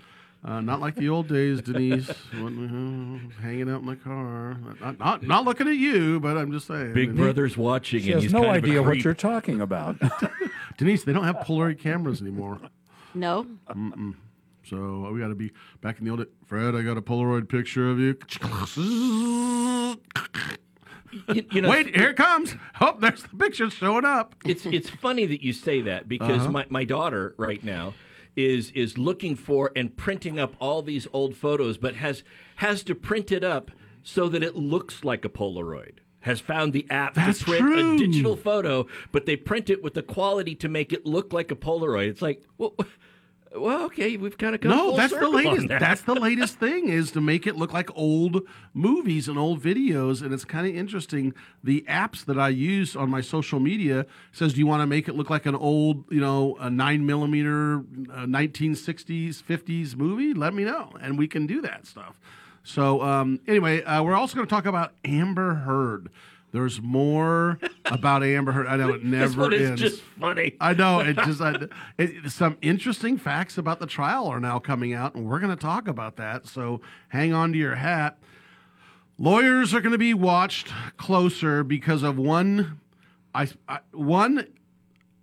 Uh, 0.45 0.61
not 0.61 0.81
like 0.81 0.97
the 0.97 1.09
old 1.09 1.29
days, 1.29 1.61
Denise, 1.63 2.09
when, 2.33 3.31
uh, 3.39 3.43
hanging 3.43 3.71
out 3.71 3.81
in 3.83 3.87
the 3.87 3.95
car. 3.95 4.57
Not, 4.81 4.99
not, 4.99 5.23
not 5.23 5.45
looking 5.45 5.69
at 5.69 5.77
you, 5.77 6.19
but 6.19 6.37
I'm 6.37 6.51
just 6.51 6.67
saying. 6.67 6.95
Big 6.95 7.15
Brother's 7.15 7.57
watching, 7.57 8.01
She 8.01 8.07
and 8.07 8.15
has 8.15 8.23
he's 8.25 8.33
no 8.33 8.43
kind 8.43 8.57
idea 8.57 8.83
what 8.83 8.99
you're 8.99 9.15
talking 9.15 9.61
about. 9.61 9.97
Denise, 10.79 11.05
they 11.05 11.13
don't 11.13 11.23
have 11.25 11.37
Polaroid 11.47 11.79
cameras 11.79 12.21
anymore. 12.21 12.59
No. 13.15 13.47
Mm-mm. 13.71 14.15
So 14.65 15.11
we 15.13 15.21
got 15.21 15.29
to 15.29 15.37
be 15.37 15.53
back 15.81 16.01
in 16.01 16.07
the 16.07 16.11
old. 16.11 16.27
Fred, 16.47 16.75
I 16.75 16.83
got 16.83 16.97
a 16.97 17.03
Polaroid 17.03 17.49
picture 17.49 17.89
of 17.89 18.01
you. 18.01 18.17
you 21.53 21.61
know- 21.61 21.69
Wait, 21.71 21.95
here 21.95 22.11
it 22.11 22.17
comes. 22.17 22.57
Oh, 22.81 22.97
there's 22.99 23.23
the 23.23 23.37
picture 23.37 23.71
showing 23.71 24.05
up. 24.05 24.35
it's 24.45 24.67
it's 24.67 24.89
funny 24.91 25.27
that 25.27 25.43
you 25.45 25.53
say 25.53 25.83
that 25.83 26.09
because 26.09 26.43
Uh-huh. 26.43 26.51
my, 26.51 26.67
my 26.69 26.85
daughter 26.85 27.35
right 27.37 27.63
now 27.63 27.95
is 28.37 28.71
is 28.73 28.99
looking 28.99 29.37
for 29.37 29.71
and 29.77 29.97
printing 29.97 30.39
up 30.39 30.55
all 30.61 30.83
these 30.83 31.07
old 31.13 31.37
photos, 31.37 31.79
but 31.79 31.97
has 31.97 32.23
has 32.57 32.83
to 32.85 32.95
print 32.95 33.31
it 33.33 33.45
up 33.45 33.71
so 34.03 34.29
that 34.29 34.43
it 34.43 34.57
looks 34.57 35.05
like 35.05 35.25
a 35.25 35.29
Polaroid. 35.29 35.99
Has 36.21 36.41
found 36.41 36.73
the 36.73 36.87
app 36.89 37.15
That's 37.15 37.41
to 37.41 37.45
print 37.47 37.63
true. 37.65 37.95
a 37.95 37.99
digital 37.99 38.37
photo, 38.37 38.87
but 39.11 39.27
they 39.27 39.35
print 39.35 39.69
it 39.71 39.83
with 39.83 39.95
the 39.95 40.03
quality 40.05 40.55
to 40.57 40.69
make 40.69 40.93
it 40.93 41.05
look 41.05 41.33
like 41.33 41.51
a 41.51 41.57
Polaroid. 41.57 42.09
It's 42.09 42.23
like, 42.23 42.43
well, 42.59 42.77
well 43.57 43.85
okay, 43.85 44.17
we've 44.17 44.37
kind 44.39 44.55
of 44.55 44.61
come 44.61 44.71
No, 44.71 44.97
that's 44.97 45.13
the 45.13 45.29
latest. 45.29 45.69
that. 45.69 45.81
That's 45.81 46.03
the 46.03 46.15
latest 46.15 46.59
thing 46.59 46.89
is 46.89 47.11
to 47.13 47.21
make 47.21 47.47
it 47.47 47.57
look 47.57 47.73
like 47.73 47.91
old 47.97 48.43
movies 48.75 49.29
and 49.29 49.39
old 49.39 49.63
videos, 49.63 50.23
and 50.23 50.33
it's 50.33 50.45
kind 50.45 50.67
of 50.67 50.75
interesting. 50.75 51.35
The 51.63 51.85
apps 51.89 52.25
that 52.25 52.39
I 52.39 52.49
use 52.49 52.97
on 52.97 53.11
my 53.11 53.21
social 53.21 53.61
media 53.61 54.07
says, 54.33 54.55
"Do 54.55 54.61
you 54.61 54.67
want 54.67 54.83
to 54.83 54.87
make 54.87 55.09
it 55.09 55.15
look 55.15 55.31
like 55.31 55.47
an 55.47 55.55
old, 55.55 56.05
you 56.11 56.21
know, 56.21 56.57
a 56.61 56.71
nine 56.71 57.05
millimeter, 57.07 57.85
uh, 58.13 58.27
nineteen 58.27 58.75
sixties, 58.75 59.41
fifties 59.41 59.97
movie? 59.97 60.33
Let 60.35 60.55
me 60.55 60.65
know, 60.65 60.93
and 61.01 61.19
we 61.19 61.27
can 61.29 61.47
do 61.47 61.61
that 61.63 61.87
stuff." 61.87 62.19
So 62.65 63.03
um, 63.03 63.41
anyway, 63.49 63.83
uh, 63.83 64.03
we're 64.03 64.15
also 64.15 64.37
going 64.37 64.47
to 64.47 64.51
talk 64.55 64.67
about 64.67 64.93
Amber 65.05 65.55
Heard. 65.55 66.11
There's 66.53 66.83
more 66.83 67.59
about 67.87 68.23
Amber 68.23 68.53
Heard. 68.53 68.67
I 68.67 68.77
know 68.77 68.91
it 68.91 69.03
never 69.05 69.27
This 69.27 69.37
one 69.37 69.53
is 69.55 69.71
ends. 69.71 69.81
just 69.81 70.03
funny. 70.21 70.55
I 70.61 70.75
know 70.75 71.01
it 71.01 71.15
just 71.25 71.41
I, 71.41 71.57
it, 71.99 72.31
some 72.31 72.59
interesting 72.61 73.17
facts 73.17 73.57
about 73.57 73.81
the 73.81 73.87
trial 73.87 74.27
are 74.27 74.39
now 74.41 74.59
coming 74.59 74.93
out, 74.93 75.15
and 75.15 75.27
we're 75.27 75.41
going 75.41 75.55
to 75.55 75.61
talk 75.61 75.89
about 75.89 76.17
that. 76.17 76.47
So 76.47 76.81
hang 77.09 77.33
on 77.33 77.53
to 77.53 77.59
your 77.59 77.77
hat. 77.77 78.19
Lawyers 79.19 79.73
are 79.73 79.81
going 79.81 79.93
to 79.93 79.99
be 79.99 80.15
watched 80.15 80.69
closer 80.99 81.65
because 81.65 82.03
of 82.03 82.19
one, 82.19 82.81
I, 83.35 83.49
I 83.69 83.79
one 83.93 84.47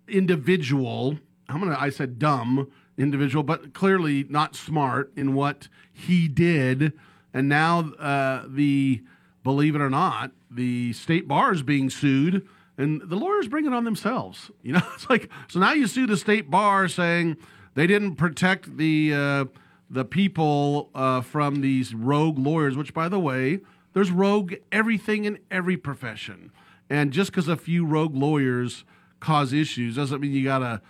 individual. 0.08 1.18
I'm 1.48 1.60
gonna. 1.60 1.76
I 1.78 1.90
said 1.90 2.18
dumb 2.18 2.70
individual, 2.98 3.42
but 3.42 3.72
clearly 3.72 4.24
not 4.28 4.54
smart 4.56 5.12
in 5.16 5.34
what 5.34 5.68
he 5.92 6.28
did, 6.28 6.92
and 7.34 7.48
now 7.48 7.90
uh, 7.98 8.44
the 8.48 9.02
believe 9.42 9.74
it 9.74 9.80
or 9.80 9.90
not, 9.90 10.32
the 10.50 10.92
state 10.92 11.28
bar 11.28 11.52
is 11.52 11.62
being 11.62 11.90
sued, 11.90 12.46
and 12.76 13.02
the 13.02 13.16
lawyers 13.16 13.48
bring 13.48 13.66
it 13.66 13.72
on 13.72 13.84
themselves. 13.84 14.50
You 14.62 14.74
know, 14.74 14.82
it's 14.94 15.08
like 15.08 15.30
so 15.48 15.60
now 15.60 15.72
you 15.72 15.86
sue 15.86 16.06
the 16.06 16.16
state 16.16 16.50
bar 16.50 16.88
saying 16.88 17.36
they 17.74 17.86
didn't 17.86 18.16
protect 18.16 18.76
the 18.76 19.14
uh, 19.14 19.44
the 19.88 20.04
people 20.04 20.90
uh, 20.94 21.20
from 21.20 21.60
these 21.60 21.94
rogue 21.94 22.38
lawyers. 22.38 22.76
Which, 22.76 22.92
by 22.92 23.08
the 23.08 23.20
way, 23.20 23.60
there's 23.92 24.10
rogue 24.10 24.54
everything 24.70 25.24
in 25.24 25.38
every 25.50 25.76
profession, 25.76 26.52
and 26.88 27.12
just 27.12 27.30
because 27.30 27.48
a 27.48 27.56
few 27.56 27.86
rogue 27.86 28.14
lawyers 28.14 28.84
cause 29.20 29.52
issues 29.52 29.96
doesn't 29.96 30.20
mean 30.20 30.32
you 30.32 30.44
gotta 30.44 30.80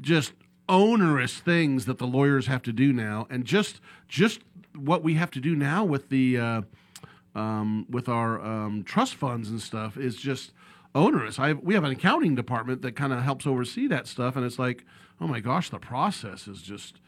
just 0.00 0.32
onerous 0.68 1.34
things 1.38 1.84
that 1.84 1.98
the 1.98 2.06
lawyers 2.06 2.46
have 2.46 2.62
to 2.62 2.72
do 2.72 2.92
now, 2.92 3.26
and 3.30 3.44
just 3.44 3.80
just 4.08 4.40
what 4.74 5.02
we 5.02 5.14
have 5.14 5.30
to 5.30 5.40
do 5.40 5.54
now 5.54 5.84
with 5.84 6.08
the 6.08 6.38
uh, 6.38 6.62
um, 7.34 7.86
with 7.88 8.08
our 8.08 8.40
um, 8.40 8.82
trust 8.84 9.14
funds 9.16 9.50
and 9.50 9.60
stuff 9.60 9.96
is 9.96 10.16
just 10.16 10.52
onerous. 10.94 11.38
I 11.38 11.52
we 11.54 11.74
have 11.74 11.84
an 11.84 11.90
accounting 11.90 12.34
department 12.34 12.82
that 12.82 12.92
kind 12.96 13.12
of 13.12 13.22
helps 13.22 13.46
oversee 13.46 13.86
that 13.88 14.06
stuff, 14.06 14.36
and 14.36 14.44
it's 14.44 14.58
like, 14.58 14.84
oh 15.20 15.26
my 15.26 15.40
gosh, 15.40 15.70
the 15.70 15.78
process 15.78 16.46
is 16.48 16.62
just 16.62 17.00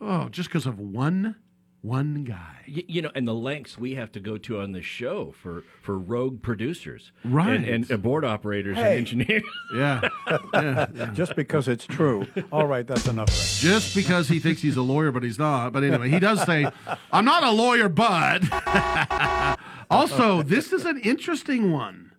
oh, 0.00 0.28
just 0.28 0.48
because 0.48 0.66
of 0.66 0.78
one 0.78 1.36
one 1.80 2.22
guy. 2.22 2.58
Y- 2.68 2.84
you 2.86 3.02
know, 3.02 3.10
and 3.16 3.26
the 3.26 3.34
lengths 3.34 3.76
we 3.76 3.96
have 3.96 4.12
to 4.12 4.20
go 4.20 4.38
to 4.38 4.60
on 4.60 4.70
the 4.70 4.82
show 4.82 5.32
for 5.42 5.64
for 5.80 5.98
rogue 5.98 6.40
producers, 6.42 7.10
Right. 7.24 7.54
and, 7.56 7.64
and 7.64 7.90
uh, 7.92 7.96
board 7.96 8.24
operators 8.24 8.76
Hey. 8.76 8.82
and 8.98 8.98
engineers. 8.98 9.42
Yeah. 9.74 10.08
yeah, 10.52 10.86
yeah. 10.94 11.06
Just 11.14 11.34
because 11.34 11.66
it's 11.66 11.86
true. 11.86 12.26
All 12.52 12.66
right, 12.66 12.86
that's 12.86 13.06
enough. 13.08 13.28
of. 13.30 13.34
Just 13.34 13.94
because 13.96 14.28
he 14.28 14.38
thinks 14.38 14.60
he's 14.62 14.76
a 14.76 14.82
lawyer, 14.82 15.10
but 15.10 15.22
he's 15.24 15.38
not. 15.38 15.72
But 15.72 15.82
anyway, 15.82 16.10
he 16.10 16.18
does 16.20 16.42
say, 16.44 16.66
I'm 17.10 17.24
not 17.24 17.42
a 17.42 17.50
lawyer, 17.50 17.88
but. 17.88 18.42
also, 19.92 20.42
this 20.42 20.72
is 20.72 20.84
an 20.84 20.98
interesting 21.00 21.70
one. 21.72 22.12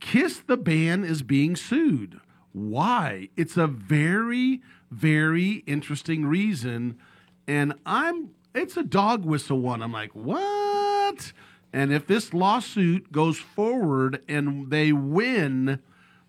Kiss 0.00 0.38
the 0.38 0.56
band 0.56 1.04
is 1.04 1.22
being 1.22 1.56
sued. 1.56 2.20
Why? 2.52 3.28
It's 3.36 3.56
a 3.56 3.66
very, 3.66 4.62
very 4.90 5.64
interesting 5.66 6.26
reason. 6.26 6.98
And 7.46 7.74
I'm, 7.84 8.30
it's 8.54 8.76
a 8.76 8.82
dog 8.82 9.24
whistle 9.24 9.60
one. 9.60 9.82
I'm 9.82 9.92
like, 9.92 10.12
what? 10.12 11.32
And 11.72 11.92
if 11.92 12.06
this 12.06 12.32
lawsuit 12.32 13.12
goes 13.12 13.38
forward 13.38 14.22
and 14.28 14.70
they 14.70 14.92
win, 14.92 15.80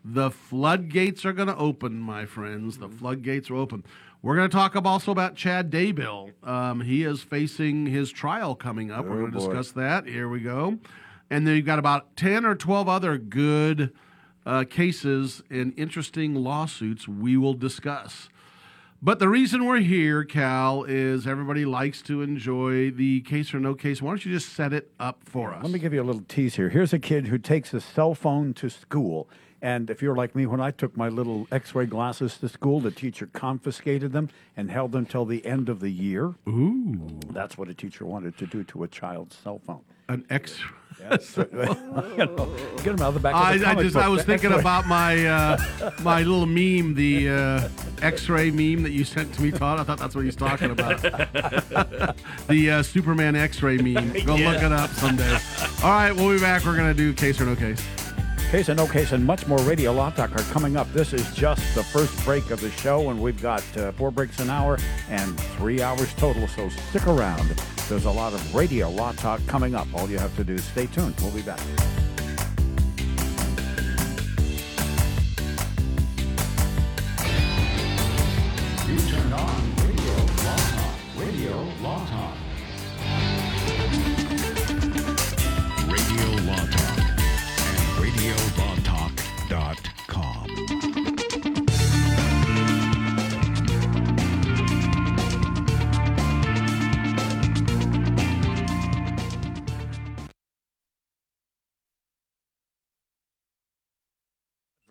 the 0.03 0.31
floodgates 0.31 1.25
are 1.25 1.33
going 1.33 1.47
to 1.47 1.57
open, 1.57 1.99
my 1.99 2.25
friends. 2.25 2.77
The 2.77 2.89
floodgates 2.89 3.49
are 3.49 3.55
open. 3.55 3.83
We're 4.21 4.35
going 4.35 4.49
to 4.49 4.55
talk 4.55 4.75
also 4.75 5.11
about 5.11 5.35
Chad 5.35 5.71
Daybell. 5.71 6.31
Um, 6.47 6.81
he 6.81 7.03
is 7.03 7.21
facing 7.21 7.85
his 7.85 8.11
trial 8.11 8.55
coming 8.55 8.91
up. 8.91 9.05
We're 9.05 9.13
Oh, 9.13 9.19
going 9.27 9.31
to 9.31 9.37
discuss 9.37 9.71
that. 9.73 10.05
Here 10.07 10.27
we 10.27 10.39
go. 10.39 10.79
And 11.29 11.45
then 11.45 11.55
you've 11.55 11.65
got 11.65 11.79
about 11.79 12.15
10 12.17 12.45
or 12.45 12.55
12 12.55 12.89
other 12.89 13.17
good 13.17 13.93
uh, 14.45 14.63
cases 14.69 15.43
and 15.49 15.73
interesting 15.77 16.35
lawsuits 16.35 17.07
we 17.07 17.37
will 17.37 17.53
discuss. 17.53 18.29
But 18.99 19.19
the 19.19 19.29
reason 19.29 19.65
we're 19.65 19.81
here, 19.81 20.23
Cal, 20.23 20.83
is 20.83 21.27
everybody 21.27 21.65
likes 21.65 22.01
to 22.03 22.23
enjoy 22.23 22.89
the 22.89 23.21
case 23.21 23.53
or 23.53 23.59
no 23.59 23.75
case. 23.75 24.01
Why 24.01 24.09
don't 24.09 24.25
you 24.25 24.31
just 24.31 24.53
set 24.53 24.73
it 24.73 24.89
up 24.99 25.19
for 25.23 25.53
us? 25.53 25.61
Let 25.61 25.71
me 25.71 25.77
give 25.77 25.93
you 25.93 26.01
a 26.01 26.03
little 26.05 26.23
tease 26.27 26.55
here. 26.55 26.69
Here's 26.69 26.93
a 26.93 26.99
kid 26.99 27.27
who 27.27 27.37
takes 27.37 27.69
his 27.71 27.83
cell 27.85 28.15
phone 28.15 28.55
to 28.55 28.69
school. 28.69 29.29
And 29.61 29.89
if 29.89 30.01
you're 30.03 30.15
like 30.15 30.35
me, 30.35 30.45
when 30.45 30.61
I 30.61 30.69
took 30.71 30.95
my 30.95 31.09
little 31.09 31.47
x 31.51 31.73
ray 31.73 31.85
glasses 31.87 32.37
to 32.37 32.49
school, 32.49 32.79
the 32.79 32.91
teacher 32.91 33.27
confiscated 33.33 34.11
them 34.13 34.29
and 34.55 34.69
held 34.69 34.91
them 34.91 35.05
till 35.05 35.25
the 35.25 35.43
end 35.45 35.67
of 35.69 35.79
the 35.79 35.89
year. 35.89 36.35
Ooh. 36.47 37.19
That's 37.31 37.57
what 37.57 37.67
a 37.67 37.73
teacher 37.73 38.05
wanted 38.05 38.37
to 38.37 38.45
do 38.45 38.63
to 38.65 38.83
a 38.83 38.87
child's 38.87 39.35
cell 39.35 39.59
phone. 39.65 39.81
An 40.09 40.25
X. 40.29 40.59
Yes. 40.99 41.37
you 41.37 41.45
know, 41.53 42.55
get 42.77 42.83
them 42.85 43.01
out 43.01 43.09
of 43.09 43.13
the 43.15 43.19
back. 43.19 43.35
Of 43.35 43.41
I, 43.41 43.57
the 43.57 43.67
I 43.67 43.75
just 43.83 43.93
book. 43.95 44.03
I 44.03 44.07
was 44.07 44.23
thinking 44.23 44.51
about 44.53 44.87
my 44.87 45.25
uh, 45.27 45.91
my 46.01 46.19
little 46.23 46.45
meme, 46.45 46.95
the 46.95 47.29
uh, 47.29 47.69
X-ray 48.01 48.49
meme 48.51 48.83
that 48.83 48.91
you 48.91 49.03
sent 49.03 49.33
to 49.35 49.41
me, 49.41 49.51
Todd. 49.51 49.79
I 49.79 49.83
thought 49.83 49.99
that's 49.99 50.15
what 50.15 50.23
he's 50.23 50.35
talking 50.35 50.71
about. 50.71 51.01
the 52.47 52.71
uh, 52.71 52.83
Superman 52.83 53.35
X-ray 53.35 53.77
meme. 53.77 54.13
Go 54.25 54.35
Yeah. 54.35 54.51
look 54.51 54.63
it 54.63 54.71
up 54.71 54.89
someday. 54.91 55.37
All 55.83 55.89
right, 55.91 56.11
we'll 56.15 56.33
be 56.33 56.39
back. 56.39 56.63
We're 56.65 56.75
gonna 56.77 56.93
do 56.93 57.13
case 57.13 57.39
or 57.41 57.45
no 57.45 57.55
case. 57.55 57.85
Case 58.51 58.69
and 58.69 58.77
no 58.77 58.87
case 58.87 59.11
and 59.11 59.25
much 59.25 59.45
more 59.45 59.57
Radio 59.59 59.91
Law 59.91 60.09
Talk 60.09 60.33
are 60.33 60.53
coming 60.53 60.77
up. 60.77 60.89
This 60.93 61.11
is 61.11 61.35
just 61.35 61.75
the 61.75 61.83
first 61.83 62.23
break 62.23 62.49
of 62.49 62.61
the 62.61 62.71
show, 62.71 63.09
and 63.09 63.21
we've 63.21 63.41
got 63.41 63.61
uh, 63.77 63.91
four 63.91 64.09
breaks 64.09 64.39
an 64.39 64.49
hour 64.49 64.79
and 65.09 65.37
three 65.57 65.81
hours 65.81 66.13
total. 66.13 66.47
So 66.47 66.69
stick 66.69 67.07
around. 67.07 67.49
There's 67.89 68.05
a 68.05 68.11
lot 68.11 68.31
of 68.31 68.55
Radio 68.55 68.89
Law 68.89 69.11
Talk 69.11 69.45
coming 69.47 69.75
up. 69.75 69.87
All 69.93 70.09
you 70.09 70.17
have 70.17 70.33
to 70.37 70.45
do 70.45 70.53
is 70.53 70.63
stay 70.63 70.85
tuned. 70.87 71.15
We'll 71.19 71.31
be 71.31 71.41
back. 71.41 71.59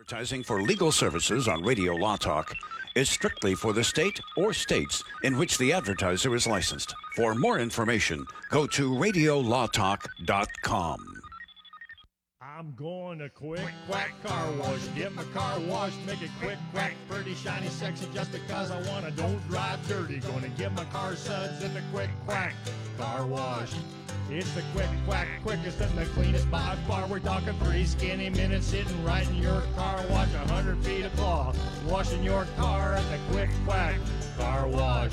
Advertising 0.08 0.44
for 0.44 0.62
legal 0.62 0.92
services 0.92 1.48
on 1.48 1.64
Radio 1.64 1.96
Law 1.96 2.14
Talk 2.14 2.54
is 2.94 3.10
strictly 3.10 3.56
for 3.56 3.72
the 3.72 3.82
state 3.82 4.20
or 4.36 4.52
states 4.52 5.02
in 5.24 5.36
which 5.36 5.58
the 5.58 5.72
advertiser 5.72 6.32
is 6.36 6.46
licensed. 6.46 6.94
For 7.16 7.34
more 7.34 7.58
information, 7.58 8.24
go 8.48 8.68
to 8.68 8.92
radiolawtalk.com. 8.92 11.20
I'm 12.40 12.72
going 12.76 13.18
to 13.18 13.28
quick 13.28 13.68
quack 13.88 14.12
car 14.22 14.52
wash. 14.52 14.86
Get 14.94 15.12
my 15.12 15.24
car 15.34 15.58
washed, 15.58 15.98
make 16.06 16.22
it 16.22 16.30
quick 16.40 16.58
quack, 16.72 16.94
pretty 17.10 17.34
shiny, 17.34 17.66
sexy, 17.66 18.06
just 18.14 18.30
because 18.30 18.70
I 18.70 18.80
wanna. 18.88 19.10
Don't 19.10 19.44
drive 19.48 19.84
dirty. 19.88 20.20
Gonna 20.20 20.50
get 20.50 20.72
my 20.74 20.84
car 20.84 21.16
suds 21.16 21.64
at 21.64 21.74
the 21.74 21.82
quick 21.92 22.10
quack 22.26 22.54
car 22.96 23.26
wash. 23.26 23.72
It's 24.28 24.50
the 24.54 24.62
quick 24.74 24.88
quack, 25.06 25.28
quickest 25.44 25.80
and 25.80 25.96
the 25.96 26.04
cleanest 26.06 26.50
by 26.50 26.76
far. 26.88 27.06
We're 27.06 27.20
talking 27.20 27.54
three 27.60 27.84
skinny 27.84 28.28
minutes 28.28 28.66
sitting 28.66 29.04
right 29.04 29.26
in 29.28 29.36
your 29.36 29.62
car 29.76 30.04
wash. 30.10 30.34
A 30.34 30.52
hundred 30.52 30.84
feet 30.84 31.04
of 31.04 31.14
cloth, 31.16 31.56
washing 31.88 32.24
your 32.24 32.44
car 32.56 32.94
at 32.94 33.08
the 33.10 33.18
quick 33.32 33.50
quack 33.64 33.94
car 34.36 34.66
wash. 34.66 35.12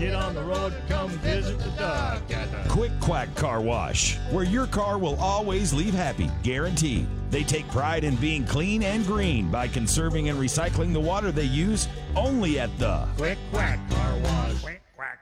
get 0.00 0.14
on 0.14 0.34
the 0.34 0.42
road, 0.42 0.72
come 0.88 1.10
visit 1.18 1.58
the 1.58 1.68
duck 1.72 2.22
at 2.30 2.50
the 2.50 2.70
Quick 2.70 2.90
Quack 3.00 3.34
Car 3.34 3.60
Wash, 3.60 4.16
where 4.30 4.44
your 4.44 4.66
car 4.66 4.96
will 4.96 5.20
always 5.20 5.74
leave 5.74 5.92
happy, 5.92 6.30
guaranteed. 6.42 7.06
They 7.30 7.44
take 7.44 7.68
pride 7.68 8.02
in 8.02 8.16
being 8.16 8.46
clean 8.46 8.82
and 8.82 9.04
green 9.04 9.50
by 9.50 9.68
conserving 9.68 10.30
and 10.30 10.38
recycling 10.38 10.94
the 10.94 11.00
water 11.00 11.30
they 11.30 11.44
use 11.44 11.86
only 12.16 12.58
at 12.58 12.76
the 12.78 13.06
Quick 13.18 13.36
Quack 13.52 13.78
Car 13.90 14.18
Wash. 14.20 14.62
Quick 14.62 14.82
Quack. 14.96 15.18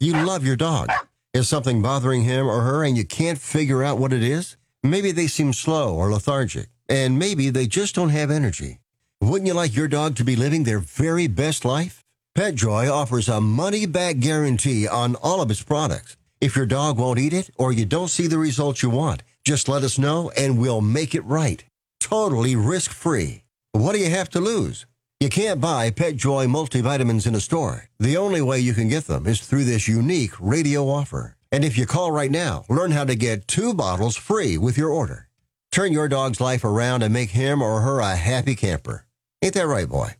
You 0.00 0.14
love 0.24 0.44
your 0.44 0.56
dog. 0.56 0.90
Is 1.32 1.48
something 1.48 1.80
bothering 1.82 2.24
him 2.24 2.48
or 2.48 2.62
her 2.62 2.82
and 2.82 2.96
you 2.96 3.04
can't 3.04 3.38
figure 3.38 3.84
out 3.84 3.98
what 3.98 4.12
it 4.12 4.24
is? 4.24 4.56
Maybe 4.82 5.12
they 5.12 5.28
seem 5.28 5.52
slow 5.52 5.94
or 5.94 6.10
lethargic, 6.10 6.66
and 6.88 7.20
maybe 7.20 7.50
they 7.50 7.68
just 7.68 7.94
don't 7.94 8.08
have 8.08 8.32
energy. 8.32 8.80
Wouldn't 9.20 9.46
you 9.46 9.54
like 9.54 9.76
your 9.76 9.86
dog 9.86 10.16
to 10.16 10.24
be 10.24 10.34
living 10.34 10.64
their 10.64 10.80
very 10.80 11.28
best 11.28 11.64
life? 11.64 11.99
PetJoy 12.36 12.90
offers 12.90 13.28
a 13.28 13.40
money 13.40 13.86
back 13.86 14.20
guarantee 14.20 14.86
on 14.86 15.16
all 15.16 15.42
of 15.42 15.50
its 15.50 15.62
products. 15.64 16.16
If 16.40 16.54
your 16.54 16.64
dog 16.64 16.96
won't 16.96 17.18
eat 17.18 17.32
it 17.32 17.50
or 17.56 17.72
you 17.72 17.84
don't 17.84 18.08
see 18.08 18.28
the 18.28 18.38
results 18.38 18.82
you 18.82 18.90
want, 18.90 19.24
just 19.44 19.68
let 19.68 19.82
us 19.82 19.98
know 19.98 20.30
and 20.36 20.56
we'll 20.56 20.80
make 20.80 21.14
it 21.14 21.24
right. 21.24 21.64
Totally 21.98 22.54
risk 22.54 22.92
free. 22.92 23.42
What 23.72 23.94
do 23.94 23.98
you 23.98 24.10
have 24.10 24.30
to 24.30 24.40
lose? 24.40 24.86
You 25.18 25.28
can't 25.28 25.60
buy 25.60 25.90
PetJoy 25.90 26.46
multivitamins 26.46 27.26
in 27.26 27.34
a 27.34 27.40
store. 27.40 27.88
The 27.98 28.16
only 28.16 28.40
way 28.40 28.60
you 28.60 28.74
can 28.74 28.88
get 28.88 29.06
them 29.06 29.26
is 29.26 29.40
through 29.40 29.64
this 29.64 29.88
unique 29.88 30.32
radio 30.40 30.88
offer. 30.88 31.36
And 31.50 31.64
if 31.64 31.76
you 31.76 31.84
call 31.84 32.12
right 32.12 32.30
now, 32.30 32.64
learn 32.68 32.92
how 32.92 33.04
to 33.04 33.16
get 33.16 33.48
two 33.48 33.74
bottles 33.74 34.16
free 34.16 34.56
with 34.56 34.78
your 34.78 34.90
order. 34.90 35.28
Turn 35.72 35.92
your 35.92 36.08
dog's 36.08 36.40
life 36.40 36.64
around 36.64 37.02
and 37.02 37.12
make 37.12 37.30
him 37.30 37.60
or 37.60 37.80
her 37.80 37.98
a 37.98 38.14
happy 38.14 38.54
camper. 38.54 39.04
Ain't 39.42 39.54
that 39.54 39.66
right, 39.66 39.88
boy? 39.88 40.14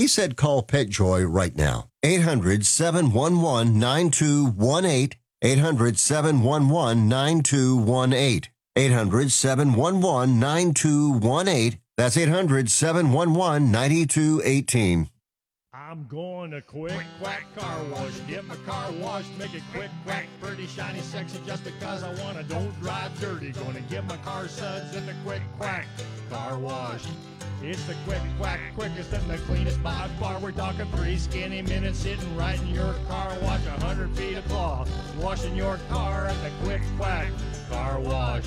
He 0.00 0.06
said 0.06 0.34
call 0.34 0.62
PetJoy 0.62 1.26
right 1.28 1.54
now. 1.54 1.90
800 2.02 2.64
711 2.64 3.78
9218. 3.78 5.10
800 5.42 5.98
711 5.98 7.06
9218. 7.06 8.50
800 8.76 9.30
711 9.30 10.40
9218. 10.40 11.80
That's 11.98 12.16
800 12.16 12.70
711 12.70 13.70
9218. 13.70 15.10
I'm 15.74 16.06
going 16.06 16.52
to 16.52 16.62
quick 16.62 16.94
quack 17.20 17.44
car 17.54 17.84
wash. 17.92 18.18
Get 18.26 18.46
my 18.46 18.56
car 18.64 18.90
washed, 18.92 19.36
make 19.38 19.52
it 19.52 19.62
quick 19.74 19.90
quack, 20.06 20.28
pretty 20.40 20.66
shiny, 20.66 21.00
sexy, 21.00 21.38
just 21.46 21.62
because 21.62 22.04
I 22.04 22.14
wanna. 22.24 22.44
Don't 22.44 22.72
drive 22.80 23.20
dirty. 23.20 23.50
Gonna 23.52 23.82
get 23.82 24.06
my 24.06 24.16
car 24.18 24.48
suds 24.48 24.96
at 24.96 25.04
the 25.04 25.14
quick 25.26 25.42
quack 25.58 25.86
car 26.30 26.58
wash. 26.58 27.04
It's 27.62 27.84
the 27.84 27.94
quick 28.06 28.22
quack, 28.38 28.58
quickest 28.74 29.12
and 29.12 29.28
the 29.28 29.36
cleanest 29.38 29.82
by 29.82 30.08
far. 30.18 30.38
We're 30.38 30.50
talking 30.50 30.86
three 30.92 31.18
skinny 31.18 31.60
minutes 31.60 31.98
sitting 31.98 32.34
right 32.34 32.58
in 32.58 32.68
your 32.68 32.94
car 33.06 33.36
wash. 33.42 33.66
A 33.66 33.78
hundred 33.84 34.16
feet 34.16 34.36
of 34.36 34.48
cloth, 34.48 34.90
washing 35.18 35.54
your 35.54 35.78
car 35.90 36.26
at 36.26 36.42
the 36.42 36.50
quick 36.64 36.80
quack 36.96 37.28
car 37.68 38.00
wash. 38.00 38.46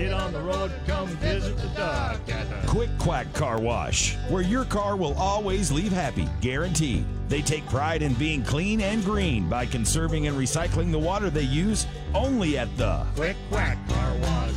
get 0.00 0.12
on 0.14 0.32
the 0.32 0.40
road, 0.40 0.72
come 0.86 1.08
visit 1.18 1.56
the 1.58 1.68
duck 1.68 2.20
at 2.30 2.48
the 2.48 2.66
Quick 2.66 2.90
Quack 2.98 3.30
Car 3.34 3.60
Wash, 3.60 4.16
where 4.28 4.42
your 4.42 4.64
car 4.64 4.96
will 4.96 5.14
always 5.14 5.70
leave 5.70 5.92
happy, 5.92 6.26
guaranteed. 6.40 7.04
They 7.28 7.42
take 7.42 7.66
pride 7.66 8.02
in 8.02 8.14
being 8.14 8.42
clean 8.42 8.80
and 8.80 9.04
green 9.04 9.48
by 9.48 9.66
conserving 9.66 10.26
and 10.26 10.36
recycling 10.36 10.90
the 10.90 10.98
water 10.98 11.28
they 11.28 11.42
use 11.42 11.86
only 12.14 12.56
at 12.56 12.74
the 12.78 13.04
Quick 13.14 13.36
Quack 13.50 13.76
Car 13.88 14.16
Wash. 14.22 14.54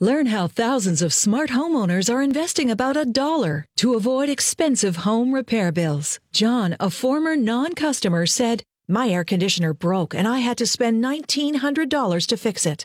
Learn 0.00 0.26
how 0.26 0.48
thousands 0.48 1.00
of 1.00 1.14
smart 1.14 1.50
homeowners 1.50 2.12
are 2.12 2.22
investing 2.22 2.70
about 2.70 2.96
a 2.96 3.04
dollar 3.04 3.64
to 3.76 3.94
avoid 3.94 4.28
expensive 4.28 4.96
home 4.96 5.32
repair 5.32 5.70
bills. 5.70 6.18
John, 6.32 6.76
a 6.80 6.90
former 6.90 7.36
non 7.36 7.74
customer, 7.74 8.26
said, 8.26 8.64
My 8.88 9.08
air 9.08 9.24
conditioner 9.24 9.72
broke 9.72 10.12
and 10.12 10.26
I 10.26 10.40
had 10.40 10.58
to 10.58 10.66
spend 10.66 11.02
$1,900 11.04 12.26
to 12.26 12.36
fix 12.36 12.66
it. 12.66 12.84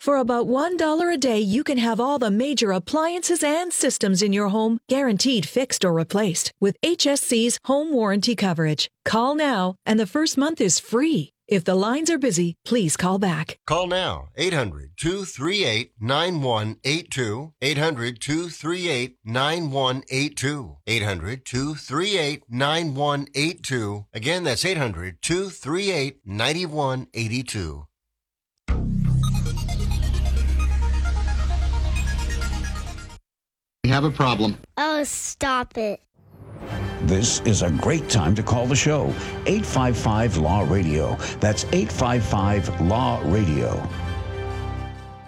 For 0.00 0.16
about 0.16 0.46
$1 0.46 1.12
a 1.12 1.18
day, 1.18 1.40
you 1.40 1.64
can 1.64 1.78
have 1.78 1.98
all 1.98 2.20
the 2.20 2.30
major 2.30 2.70
appliances 2.70 3.42
and 3.42 3.72
systems 3.72 4.22
in 4.22 4.32
your 4.32 4.48
home 4.48 4.78
guaranteed 4.88 5.46
fixed 5.46 5.84
or 5.84 5.92
replaced 5.92 6.52
with 6.60 6.80
HSC's 6.82 7.58
home 7.64 7.92
warranty 7.92 8.36
coverage. 8.36 8.88
Call 9.04 9.34
now, 9.34 9.74
and 9.84 9.98
the 9.98 10.06
first 10.06 10.38
month 10.38 10.60
is 10.60 10.78
free. 10.78 11.30
If 11.48 11.64
the 11.64 11.74
lines 11.74 12.10
are 12.10 12.18
busy, 12.18 12.54
please 12.64 12.96
call 12.96 13.18
back. 13.18 13.58
Call 13.66 13.86
now 13.86 14.28
800 14.36 14.90
238 14.96 15.92
9182. 15.98 17.54
800 17.60 18.20
238 18.20 19.16
9182. 19.24 20.76
800 20.86 21.44
238 21.44 22.42
9182. 22.48 24.06
Again, 24.12 24.44
that's 24.44 24.64
800 24.64 25.22
238 25.22 26.18
9182. 26.24 27.84
We 33.88 33.92
have 33.92 34.04
a 34.04 34.10
problem. 34.10 34.58
Oh, 34.76 35.02
stop 35.04 35.78
it. 35.78 36.02
This 37.04 37.40
is 37.46 37.62
a 37.62 37.70
great 37.70 38.10
time 38.10 38.34
to 38.34 38.42
call 38.42 38.66
the 38.66 38.76
show. 38.76 39.06
855 39.46 40.36
Law 40.36 40.66
Radio. 40.68 41.16
That's 41.40 41.64
855 41.72 42.82
Law 42.82 43.22
Radio. 43.24 43.82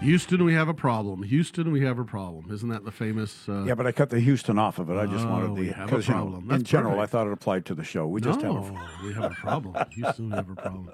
Houston, 0.01 0.43
we 0.43 0.53
have 0.55 0.67
a 0.67 0.73
problem. 0.73 1.21
Houston, 1.21 1.71
we 1.71 1.81
have 1.81 1.99
a 1.99 2.03
problem. 2.03 2.51
Isn't 2.51 2.69
that 2.69 2.83
the 2.83 2.91
famous? 2.91 3.47
Uh, 3.47 3.65
Yeah, 3.65 3.75
but 3.75 3.85
I 3.85 3.91
cut 3.91 4.09
the 4.09 4.19
Houston 4.19 4.57
off 4.57 4.79
of 4.79 4.89
it. 4.89 4.95
I 4.97 5.05
just 5.05 5.25
Oh, 5.27 5.29
wanted 5.29 5.51
we 5.51 5.67
the 5.67 5.73
have 5.73 5.83
a 5.83 5.91
because 5.91 6.07
you 6.07 6.13
know, 6.15 6.19
problem. 6.21 6.41
in 6.43 6.47
That's 6.47 6.63
general. 6.63 6.99
I 6.99 7.05
thought 7.05 7.27
it 7.27 7.33
applied 7.33 7.65
to 7.67 7.75
the 7.75 7.83
show. 7.83 8.07
We 8.07 8.19
just 8.19 8.41
have 8.41 8.51
a 8.55 8.61
no, 8.61 8.79
we 9.03 9.13
have 9.13 9.31
a 9.31 9.35
problem. 9.35 9.75
Houston, 9.91 10.29
we 10.31 10.35
have 10.35 10.49
a 10.49 10.55
problem. 10.55 10.89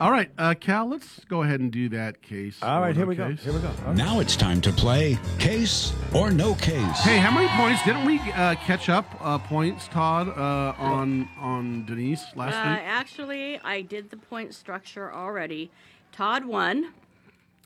All 0.00 0.12
right, 0.12 0.30
uh, 0.38 0.54
Cal, 0.54 0.88
let's 0.88 1.24
go 1.24 1.42
ahead 1.42 1.58
and 1.58 1.72
do 1.72 1.88
that 1.88 2.22
case. 2.22 2.62
All 2.62 2.80
right, 2.80 2.94
here 2.94 3.04
no 3.04 3.08
we 3.08 3.16
go. 3.16 3.32
Here 3.32 3.52
we 3.52 3.58
go. 3.58 3.72
Now 3.94 4.20
it's 4.20 4.36
time 4.36 4.60
to 4.60 4.70
play 4.72 5.18
Case 5.40 5.92
or 6.14 6.30
No 6.30 6.54
Case. 6.54 7.00
Hey, 7.00 7.18
how 7.18 7.32
many 7.32 7.48
points 7.60 7.82
didn't 7.84 8.04
we 8.04 8.20
uh, 8.32 8.54
catch 8.56 8.88
up 8.88 9.06
uh, 9.20 9.38
points, 9.38 9.88
Todd, 9.88 10.28
uh, 10.28 10.74
on 10.78 11.28
on 11.40 11.84
Denise 11.84 12.24
last 12.36 12.54
Uh, 12.54 12.70
week? 12.74 12.80
actually, 12.86 13.58
I 13.64 13.82
did 13.82 14.10
the 14.10 14.16
point 14.18 14.54
structure 14.54 15.12
already. 15.12 15.72
Todd 16.12 16.44
won, 16.44 16.92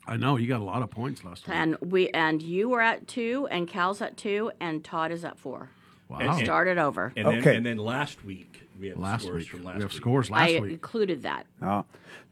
I 0.09 0.17
know 0.17 0.37
you 0.37 0.47
got 0.47 0.61
a 0.61 0.65
lot 0.65 0.83
of 0.83 0.91
points 0.91 1.25
last 1.25 1.47
week. 1.47 1.57
and 1.57 1.77
we 1.81 2.09
and 2.11 2.41
you 2.43 2.69
were 2.69 2.81
at 2.81 3.09
two, 3.09 3.49
and 3.51 3.67
Cal's 3.67 4.01
at 4.01 4.17
two, 4.17 4.53
and 4.61 4.85
Todd 4.85 5.11
is 5.13 5.25
at 5.25 5.39
four. 5.39 5.71
Wow. 6.09 6.39
Start 6.39 6.69
it 6.69 6.79
over. 6.79 7.13
And 7.17 7.27
then, 7.27 7.39
Okay. 7.41 7.57
and 7.57 7.67
then 7.67 7.79
last 7.79 8.25
week 8.25 8.66
we 8.81 8.89
have 8.89 8.99
Last 8.99 9.23
scores 9.25 9.43
week. 9.45 9.49
from 9.51 9.61
We 9.65 9.67
have 9.73 9.83
week. 9.83 9.93
scores 9.93 10.31
I 10.31 10.35
last 10.53 10.63
week. 10.63 10.73
included 10.73 11.23
that. 11.23 11.47
Uh, 11.63 11.83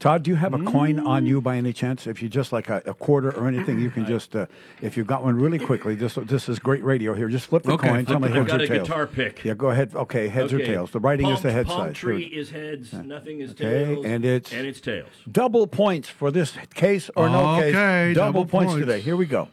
Todd, 0.01 0.23
do 0.25 0.31
you 0.31 0.37
have 0.37 0.53
a 0.55 0.59
coin 0.65 0.99
on 0.99 1.25
you 1.25 1.41
by 1.41 1.57
any 1.57 1.73
chance? 1.73 2.07
If 2.07 2.23
you 2.23 2.29
just 2.29 2.53
like 2.53 2.69
a, 2.69 2.83
a 2.85 2.95
quarter 2.95 3.31
or 3.31 3.47
anything, 3.49 3.81
you 3.81 3.91
can 3.91 4.05
just 4.15 4.35
uh, 4.37 4.47
if 4.83 4.97
you've 4.97 5.07
got 5.07 5.23
one 5.25 5.37
really 5.37 5.59
quickly. 5.59 5.95
This 5.95 6.15
this 6.15 6.49
is 6.49 6.59
great 6.59 6.83
radio 6.85 7.15
here. 7.15 7.29
Just 7.29 7.47
flip 7.47 7.63
the 7.63 7.73
Okay, 7.73 7.89
coin. 7.89 8.05
Tell 8.05 8.19
me 8.21 8.29
I've 8.29 8.35
heads 8.35 8.47
got 8.49 8.61
or 8.61 8.65
a 8.65 8.69
tails. 8.69 8.89
guitar 8.89 9.07
pick. 9.07 9.45
Yeah, 9.45 9.55
go 9.55 9.71
ahead. 9.71 9.95
Okay, 9.95 10.29
heads 10.29 10.53
or 10.53 10.57
Okay. 10.57 10.67
tails. 10.67 10.91
The 10.91 11.01
writing 11.01 11.29
is 11.29 11.41
the 11.43 11.53
head 11.53 11.67
palm 11.67 11.79
side. 11.79 11.87
Here 11.87 11.93
tree 11.95 12.17
we- 12.17 12.25
is 12.39 12.51
heads, 12.51 12.93
nothing 12.93 13.41
is 13.41 13.53
Okay, 13.53 13.65
tails, 13.95 14.05
and 14.05 14.25
it's 14.25 14.53
and 14.53 14.67
it's 14.67 14.81
tails. 14.81 15.09
double 15.31 15.67
points 15.67 16.09
for 16.09 16.31
this 16.31 16.57
case 16.75 17.11
or 17.17 17.29
no 17.29 17.55
Okay, 17.57 17.73
case. 17.73 18.17
Double, 18.17 18.33
double 18.43 18.47
points, 18.47 18.73
points. 18.75 18.87
today. 18.87 19.01
Here 19.01 19.17
we 19.17 19.27
go. 19.27 19.49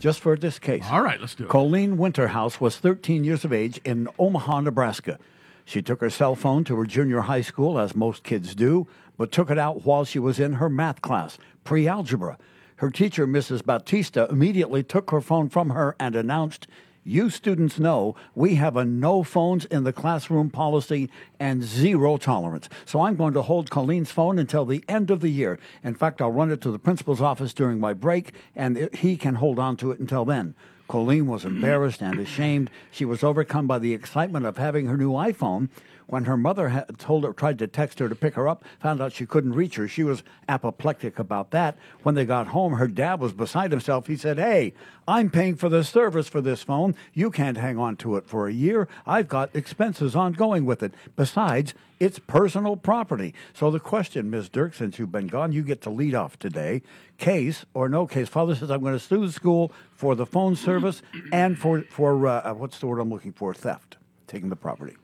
Just 0.00 0.20
for 0.20 0.36
this 0.36 0.58
case. 0.58 0.84
All 0.90 1.00
right, 1.02 1.18
let's 1.18 1.34
do 1.34 1.44
it. 1.44 1.48
Colleen 1.48 1.96
Winterhouse 1.96 2.60
was 2.60 2.76
13 2.76 3.24
years 3.24 3.44
of 3.44 3.52
age 3.54 3.80
in 3.86 4.06
Omaha, 4.18 4.60
Nebraska. 4.60 5.18
She 5.64 5.82
took 5.82 6.00
her 6.00 6.10
cell 6.10 6.34
phone 6.34 6.64
to 6.64 6.76
her 6.76 6.84
junior 6.84 7.22
high 7.22 7.40
school, 7.40 7.78
as 7.78 7.96
most 7.96 8.22
kids 8.22 8.54
do, 8.54 8.86
but 9.16 9.32
took 9.32 9.50
it 9.50 9.58
out 9.58 9.84
while 9.84 10.04
she 10.04 10.18
was 10.18 10.38
in 10.38 10.54
her 10.54 10.68
math 10.68 11.00
class, 11.00 11.38
pre 11.64 11.88
algebra. 11.88 12.36
Her 12.76 12.90
teacher, 12.90 13.26
Mrs. 13.26 13.64
Bautista, 13.64 14.26
immediately 14.30 14.82
took 14.82 15.10
her 15.10 15.20
phone 15.20 15.48
from 15.48 15.70
her 15.70 15.96
and 15.98 16.16
announced, 16.16 16.66
You 17.02 17.30
students 17.30 17.78
know 17.78 18.14
we 18.34 18.56
have 18.56 18.76
a 18.76 18.84
no 18.84 19.22
phones 19.22 19.64
in 19.66 19.84
the 19.84 19.92
classroom 19.92 20.50
policy 20.50 21.08
and 21.38 21.62
zero 21.62 22.16
tolerance. 22.16 22.68
So 22.84 23.02
I'm 23.02 23.16
going 23.16 23.34
to 23.34 23.42
hold 23.42 23.70
Colleen's 23.70 24.10
phone 24.10 24.38
until 24.38 24.66
the 24.66 24.84
end 24.88 25.10
of 25.10 25.20
the 25.20 25.30
year. 25.30 25.58
In 25.82 25.94
fact, 25.94 26.20
I'll 26.20 26.32
run 26.32 26.50
it 26.50 26.60
to 26.62 26.70
the 26.70 26.78
principal's 26.78 27.20
office 27.22 27.54
during 27.54 27.78
my 27.78 27.94
break, 27.94 28.32
and 28.54 28.90
he 28.94 29.16
can 29.16 29.36
hold 29.36 29.58
on 29.58 29.76
to 29.78 29.92
it 29.92 30.00
until 30.00 30.24
then. 30.24 30.54
Colleen 30.88 31.26
was 31.26 31.44
embarrassed 31.44 32.02
and 32.02 32.18
ashamed. 32.18 32.70
She 32.90 33.04
was 33.04 33.24
overcome 33.24 33.66
by 33.66 33.78
the 33.78 33.94
excitement 33.94 34.46
of 34.46 34.58
having 34.58 34.86
her 34.86 34.96
new 34.96 35.12
iPhone. 35.12 35.68
When 36.06 36.24
her 36.24 36.36
mother 36.36 36.68
had 36.68 36.98
told 36.98 37.24
her, 37.24 37.32
tried 37.32 37.58
to 37.60 37.66
text 37.66 37.98
her 37.98 38.08
to 38.08 38.14
pick 38.14 38.34
her 38.34 38.48
up, 38.48 38.64
found 38.80 39.00
out 39.00 39.12
she 39.12 39.26
couldn't 39.26 39.54
reach 39.54 39.76
her. 39.76 39.88
She 39.88 40.04
was 40.04 40.22
apoplectic 40.48 41.18
about 41.18 41.50
that. 41.52 41.76
When 42.02 42.14
they 42.14 42.24
got 42.24 42.48
home, 42.48 42.74
her 42.74 42.88
dad 42.88 43.20
was 43.20 43.32
beside 43.32 43.70
himself. 43.70 44.06
He 44.06 44.16
said, 44.16 44.38
Hey, 44.38 44.74
I'm 45.08 45.30
paying 45.30 45.56
for 45.56 45.68
the 45.68 45.84
service 45.84 46.28
for 46.28 46.40
this 46.40 46.62
phone. 46.62 46.94
You 47.12 47.30
can't 47.30 47.56
hang 47.56 47.78
on 47.78 47.96
to 47.96 48.16
it 48.16 48.26
for 48.26 48.46
a 48.46 48.52
year. 48.52 48.88
I've 49.06 49.28
got 49.28 49.54
expenses 49.54 50.14
ongoing 50.14 50.64
with 50.66 50.82
it. 50.82 50.94
Besides, 51.16 51.74
it's 52.00 52.18
personal 52.18 52.76
property. 52.76 53.34
So 53.54 53.70
the 53.70 53.80
question, 53.80 54.30
Ms. 54.30 54.48
Dirk, 54.48 54.74
since 54.74 54.98
you've 54.98 55.12
been 55.12 55.28
gone, 55.28 55.52
you 55.52 55.62
get 55.62 55.80
to 55.82 55.90
lead 55.90 56.14
off 56.14 56.38
today. 56.38 56.82
Case 57.18 57.64
or 57.72 57.88
no 57.88 58.06
case? 58.06 58.28
Father 58.28 58.54
says 58.54 58.70
I'm 58.70 58.80
going 58.80 58.94
to 58.94 58.98
sue 58.98 59.26
the 59.26 59.32
school 59.32 59.72
for 59.94 60.14
the 60.14 60.26
phone 60.26 60.56
service 60.56 61.00
and 61.32 61.58
for 61.58 61.82
for 61.82 62.26
uh, 62.26 62.52
what's 62.54 62.78
the 62.78 62.86
word 62.86 62.98
I'm 62.98 63.10
looking 63.10 63.32
for? 63.32 63.54
Theft, 63.54 63.96
taking 64.26 64.48
the 64.48 64.56
property. 64.56 64.96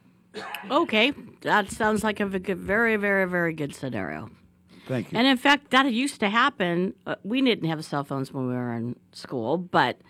Okay, 0.70 1.12
that 1.42 1.70
sounds 1.70 2.04
like 2.04 2.20
a 2.20 2.26
very, 2.26 2.96
very, 2.96 3.26
very 3.26 3.52
good 3.52 3.74
scenario. 3.74 4.30
Thank 4.86 5.12
you. 5.12 5.18
And 5.18 5.26
in 5.26 5.36
fact, 5.36 5.70
that 5.70 5.90
used 5.92 6.20
to 6.20 6.28
happen. 6.28 6.94
Uh, 7.06 7.16
we 7.22 7.40
didn't 7.40 7.68
have 7.68 7.84
cell 7.84 8.04
phones 8.04 8.32
when 8.32 8.48
we 8.48 8.54
were 8.54 8.72
in 8.74 8.96
school, 9.12 9.56
but 9.56 10.00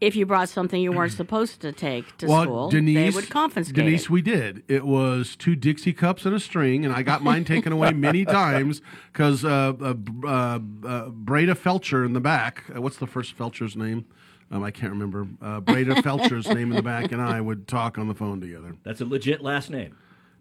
if 0.00 0.14
you 0.14 0.26
brought 0.26 0.48
something 0.48 0.80
you 0.80 0.92
weren't 0.92 1.12
supposed 1.12 1.60
to 1.60 1.72
take 1.72 2.16
to 2.18 2.26
well, 2.26 2.42
school, 2.42 2.70
Denise, 2.70 2.94
they 2.94 3.20
would 3.20 3.30
confiscate 3.30 3.74
Denise, 3.74 4.04
it. 4.04 4.10
we 4.10 4.22
did. 4.22 4.62
It 4.68 4.86
was 4.86 5.34
two 5.34 5.56
Dixie 5.56 5.92
cups 5.92 6.24
and 6.24 6.34
a 6.34 6.40
string, 6.40 6.84
and 6.84 6.94
I 6.94 7.02
got 7.02 7.22
mine 7.22 7.44
taken 7.44 7.72
away 7.72 7.92
many 7.92 8.24
times 8.24 8.80
because 9.12 9.44
uh, 9.44 9.72
uh, 9.80 9.94
uh, 10.24 10.58
uh, 10.86 11.08
Breda 11.08 11.54
Felcher 11.54 12.06
in 12.06 12.12
the 12.12 12.20
back. 12.20 12.64
Uh, 12.74 12.80
what's 12.80 12.98
the 12.98 13.08
first 13.08 13.36
Felcher's 13.36 13.76
name? 13.76 14.06
Um, 14.50 14.62
I 14.64 14.70
can't 14.70 14.92
remember. 14.92 15.26
Uh, 15.42 15.60
Breda 15.60 15.94
Felcher's 16.02 16.48
name 16.48 16.70
in 16.70 16.76
the 16.76 16.82
back, 16.82 17.12
and 17.12 17.20
I 17.20 17.40
would 17.40 17.68
talk 17.68 17.98
on 17.98 18.08
the 18.08 18.14
phone 18.14 18.40
together. 18.40 18.76
That's 18.82 19.00
a 19.00 19.04
legit 19.04 19.42
last 19.42 19.70
name. 19.70 19.96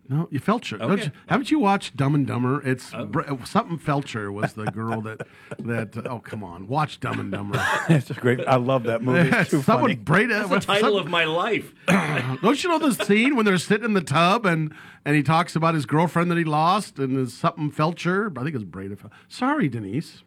No, 0.09 0.29
you 0.31 0.39
Felcher. 0.39 0.79
Don't 0.79 0.91
Okay. 0.91 1.03
you- 1.03 1.11
haven't 1.27 1.51
you 1.51 1.59
watched 1.59 1.97
Dumb 1.97 2.15
and 2.15 2.25
Dumber? 2.25 2.65
It's 2.65 2.91
Bre- 2.91 3.23
something 3.43 3.77
Felcher 3.77 4.31
was 4.31 4.53
the 4.53 4.63
girl 4.71 5.01
that 5.01 5.27
that. 5.59 6.07
oh 6.09 6.19
come 6.19 6.45
on, 6.45 6.67
watch 6.69 7.01
Dumb 7.01 7.19
and 7.19 7.29
Dumber. 7.29 7.59
it's 7.89 8.09
great. 8.13 8.39
I 8.47 8.55
love 8.55 8.83
that 8.83 9.01
movie. 9.01 9.27
It's 9.35 9.49
too 9.51 9.61
Someone 9.61 9.83
funny. 9.91 9.95
Breda. 9.95 10.45
That's 10.47 10.65
the 10.65 10.73
title 10.73 10.97
of 10.97 11.09
my 11.09 11.25
life. 11.25 11.73
Don't 12.41 12.63
you 12.63 12.69
know 12.69 12.79
the 12.79 12.93
scene 13.03 13.35
when 13.35 13.43
they're 13.45 13.57
sitting 13.57 13.83
in 13.83 13.93
the 13.95 13.99
tub 14.01 14.45
and 14.45 14.73
and 15.03 15.17
he 15.17 15.23
talks 15.23 15.57
about 15.57 15.73
his 15.75 15.85
girlfriend 15.85 16.31
that 16.31 16.37
he 16.37 16.45
lost 16.45 16.99
and 16.99 17.17
there's 17.17 17.33
something 17.33 17.69
Felcher? 17.69 18.31
I 18.39 18.43
think 18.45 18.55
it's 18.55 18.63
Breda. 18.63 18.95
Fel- 18.95 19.11
Sorry, 19.27 19.67
Denise. 19.67 20.23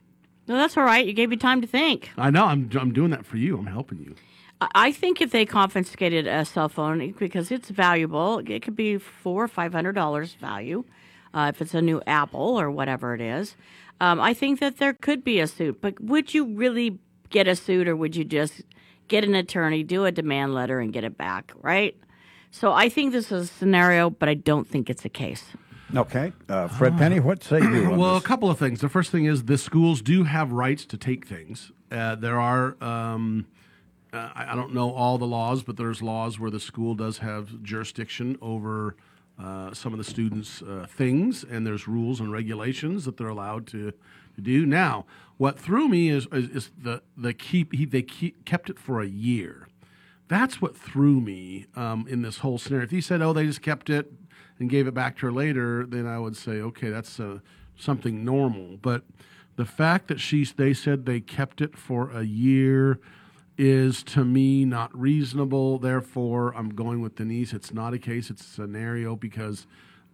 No, 0.50 0.56
that's 0.56 0.76
all 0.76 0.82
right. 0.82 1.06
You 1.06 1.12
gave 1.12 1.28
me 1.28 1.36
time 1.36 1.60
to 1.60 1.66
think. 1.68 2.10
I 2.18 2.28
know. 2.30 2.44
I'm 2.46 2.68
I'm 2.74 2.92
doing 2.92 3.12
that 3.12 3.24
for 3.24 3.36
you. 3.36 3.56
I'm 3.56 3.66
helping 3.66 4.00
you. 4.00 4.16
I- 4.60 4.68
I 4.88 4.92
think 4.92 5.20
if 5.20 5.30
they 5.30 5.46
confiscated 5.46 6.26
a 6.26 6.44
cell 6.44 6.68
phone 6.68 7.12
because 7.12 7.52
it's 7.52 7.70
valuable, 7.70 8.38
it 8.44 8.60
could 8.64 8.74
be 8.74 8.98
four 8.98 9.44
or 9.44 9.48
five 9.48 9.72
hundred 9.72 9.92
dollars 9.92 10.34
value, 10.34 10.82
uh, 11.34 11.52
if 11.54 11.62
it's 11.62 11.72
a 11.72 11.80
new 11.80 12.02
Apple 12.04 12.60
or 12.60 12.68
whatever 12.68 13.14
it 13.14 13.20
is. 13.20 13.54
Um, 14.00 14.18
I 14.20 14.34
think 14.34 14.58
that 14.58 14.78
there 14.78 14.92
could 14.92 15.22
be 15.22 15.38
a 15.38 15.46
suit, 15.46 15.80
but 15.80 16.00
would 16.00 16.34
you 16.34 16.44
really 16.56 16.98
get 17.28 17.46
a 17.46 17.54
suit, 17.54 17.86
or 17.86 17.94
would 17.94 18.16
you 18.16 18.24
just 18.24 18.62
get 19.06 19.22
an 19.24 19.36
attorney, 19.36 19.84
do 19.84 20.04
a 20.04 20.10
demand 20.10 20.52
letter, 20.52 20.80
and 20.80 20.92
get 20.92 21.04
it 21.04 21.16
back? 21.16 21.52
Right. 21.62 21.96
So 22.50 22.72
I 22.72 22.88
think 22.88 23.12
this 23.12 23.30
is 23.30 23.44
a 23.44 23.52
scenario, 23.52 24.10
but 24.10 24.28
I 24.28 24.34
don't 24.34 24.66
think 24.66 24.90
it's 24.90 25.04
a 25.04 25.08
case. 25.08 25.44
Okay, 25.94 26.32
uh, 26.48 26.68
Fred 26.68 26.96
Penny, 26.96 27.18
what 27.18 27.42
say 27.42 27.58
you? 27.58 27.86
On 27.86 27.96
well, 27.98 28.14
this? 28.14 28.24
a 28.24 28.26
couple 28.26 28.48
of 28.48 28.58
things. 28.58 28.80
The 28.80 28.88
first 28.88 29.10
thing 29.10 29.24
is 29.24 29.44
the 29.44 29.58
schools 29.58 30.02
do 30.02 30.22
have 30.22 30.52
rights 30.52 30.84
to 30.86 30.96
take 30.96 31.26
things. 31.26 31.72
Uh, 31.90 32.14
there 32.14 32.38
are. 32.38 32.76
Um, 32.82 33.46
uh, 34.12 34.30
I 34.34 34.52
I 34.52 34.54
don't 34.54 34.72
know 34.72 34.92
all 34.92 35.18
the 35.18 35.26
laws, 35.26 35.62
but 35.62 35.76
there's 35.76 36.00
laws 36.00 36.38
where 36.38 36.50
the 36.50 36.60
school 36.60 36.94
does 36.94 37.18
have 37.18 37.62
jurisdiction 37.62 38.38
over 38.40 38.96
uh, 39.42 39.74
some 39.74 39.92
of 39.92 39.98
the 39.98 40.04
students' 40.04 40.62
uh, 40.62 40.86
things, 40.88 41.44
and 41.44 41.66
there's 41.66 41.88
rules 41.88 42.20
and 42.20 42.30
regulations 42.30 43.04
that 43.04 43.16
they're 43.16 43.28
allowed 43.28 43.66
to, 43.68 43.92
to 44.36 44.40
do. 44.40 44.64
Now, 44.66 45.06
what 45.38 45.58
threw 45.58 45.88
me 45.88 46.10
is 46.10 46.28
is, 46.32 46.50
is 46.50 46.70
the 46.80 47.02
the 47.16 47.34
keep 47.34 47.74
he, 47.74 47.84
they 47.84 48.02
keep, 48.02 48.44
kept 48.44 48.70
it 48.70 48.78
for 48.78 49.00
a 49.00 49.08
year. 49.08 49.66
That's 50.28 50.62
what 50.62 50.76
threw 50.76 51.20
me 51.20 51.66
um, 51.74 52.06
in 52.08 52.22
this 52.22 52.38
whole 52.38 52.58
scenario. 52.58 52.84
If 52.84 52.92
he 52.92 53.00
said, 53.00 53.22
"Oh, 53.22 53.32
they 53.32 53.46
just 53.46 53.62
kept 53.62 53.90
it 53.90 54.12
and 54.60 54.70
gave 54.70 54.86
it 54.86 54.94
back 54.94 55.16
to 55.18 55.26
her 55.26 55.32
later," 55.32 55.84
then 55.86 56.06
I 56.06 56.18
would 56.18 56.36
say, 56.36 56.60
"Okay, 56.60 56.90
that's 56.90 57.18
uh, 57.18 57.38
something 57.76 58.24
normal." 58.24 58.78
But 58.80 59.02
the 59.56 59.64
fact 59.64 60.06
that 60.08 60.20
she 60.20 60.44
they 60.44 60.72
said 60.72 61.06
they 61.06 61.20
kept 61.20 61.60
it 61.60 61.76
for 61.76 62.10
a 62.10 62.22
year 62.22 63.00
is 63.58 64.02
to 64.04 64.24
me 64.24 64.64
not 64.64 64.96
reasonable. 64.98 65.78
Therefore, 65.78 66.54
I'm 66.54 66.70
going 66.70 67.00
with 67.00 67.16
Denise. 67.16 67.52
It's 67.52 67.74
not 67.74 67.92
a 67.92 67.98
case; 67.98 68.30
it's 68.30 68.42
a 68.42 68.50
scenario 68.50 69.16
because 69.16 69.66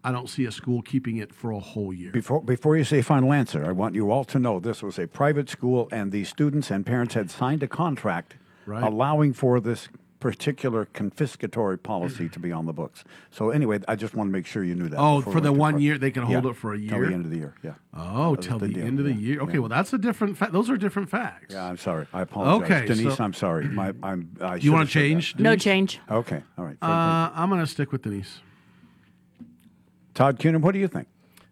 I 0.03 0.13
don't 0.13 0.29
see 0.29 0.45
a 0.45 0.53
school 0.53 0.83
keeping 0.83 1.17
it 1.17 1.35
for 1.35 1.51
a 1.51 1.59
whole 1.59 1.93
year. 1.93 2.13
Before, 2.13 2.41
before 2.41 2.77
you 2.77 2.85
say 2.85 3.03
final 3.03 3.33
answer, 3.33 3.65
I 3.67 3.73
want 3.73 3.97
you 3.97 4.11
all 4.13 4.25
to 4.27 4.39
know 4.39 4.61
this 4.61 4.83
was 4.83 4.99
a 4.99 5.09
private 5.09 5.49
school, 5.51 5.89
and 5.91 6.13
the 6.13 6.23
students 6.25 6.71
and 6.71 6.87
parents 6.87 7.15
had 7.15 7.31
signed 7.31 7.63
a 7.63 7.69
contract 7.69 8.37
Right. 8.67 8.83
allowing 8.83 9.33
for 9.33 9.61
this 9.61 9.89
particular 10.31 10.87
confiscatory 10.87 11.81
policy 11.81 12.29
to 12.29 12.41
be 12.41 12.51
on 12.51 12.67
the 12.67 12.73
books. 12.73 13.05
So 13.31 13.51
anyway, 13.51 13.79
I 13.87 13.95
just 13.95 14.13
want 14.17 14.27
to 14.29 14.33
make 14.33 14.45
sure 14.45 14.65
you 14.65 14.75
knew 14.75 14.89
that. 14.89 14.99
Oh, 14.99 15.21
for 15.21 15.41
the 15.41 15.53
one 15.53 15.81
year 15.81 15.99
they 15.99 16.11
can 16.11 16.25
hold 16.25 16.43
Yeah, 16.45 16.51
it 16.51 16.57
for 16.57 16.75
a 16.75 16.79
year. 16.79 16.91
till 16.91 17.01
the 17.07 17.15
end 17.15 17.25
of 17.27 17.31
the 17.31 17.37
year. 17.37 17.55
Yeah. 17.63 17.75
Oh, 17.95 18.35
That 18.35 18.43
till 18.43 18.59
the, 18.59 18.67
deal. 18.67 18.85
end 18.85 18.99
of 18.99 19.05
the 19.05 19.13
Yeah, 19.13 19.19
year. 19.21 19.41
Okay, 19.43 19.53
yeah. 19.55 19.59
well 19.61 19.69
that's 19.69 19.93
a 19.93 19.99
different. 19.99 20.37
Fa- 20.37 20.49
those 20.51 20.69
are 20.69 20.77
different 20.77 21.09
facts. 21.11 21.55
Yeah, 21.55 21.65
I'm 21.65 21.77
sorry. 21.77 22.09
I 22.13 22.23
apologize. 22.23 22.69
Okay, 22.73 22.87
Denise, 22.93 23.17
so- 23.17 23.23
I'm 23.23 23.35
sorry. 23.35 23.67
My, 23.69 23.93
I'm. 24.03 24.31
I 24.41 24.57
You 24.57 24.73
wanna 24.73 24.87
should 24.87 25.01
that. 25.01 25.09
change, 25.09 25.37
No 25.39 25.55
change. 25.55 26.01
Okay. 26.11 26.43
All 26.59 26.65
right. 26.65 26.77
Uh, 26.83 27.31
I'm 27.33 27.49
going 27.49 27.61
to 27.61 27.67
stick 27.69 27.93
with 27.93 28.03
Denise. 28.03 28.41
Todd 30.15 30.41
Cunin, 30.41 30.61
what 30.61 30.73
do 30.73 30.81
you 30.81 30.89
think? 30.89 31.07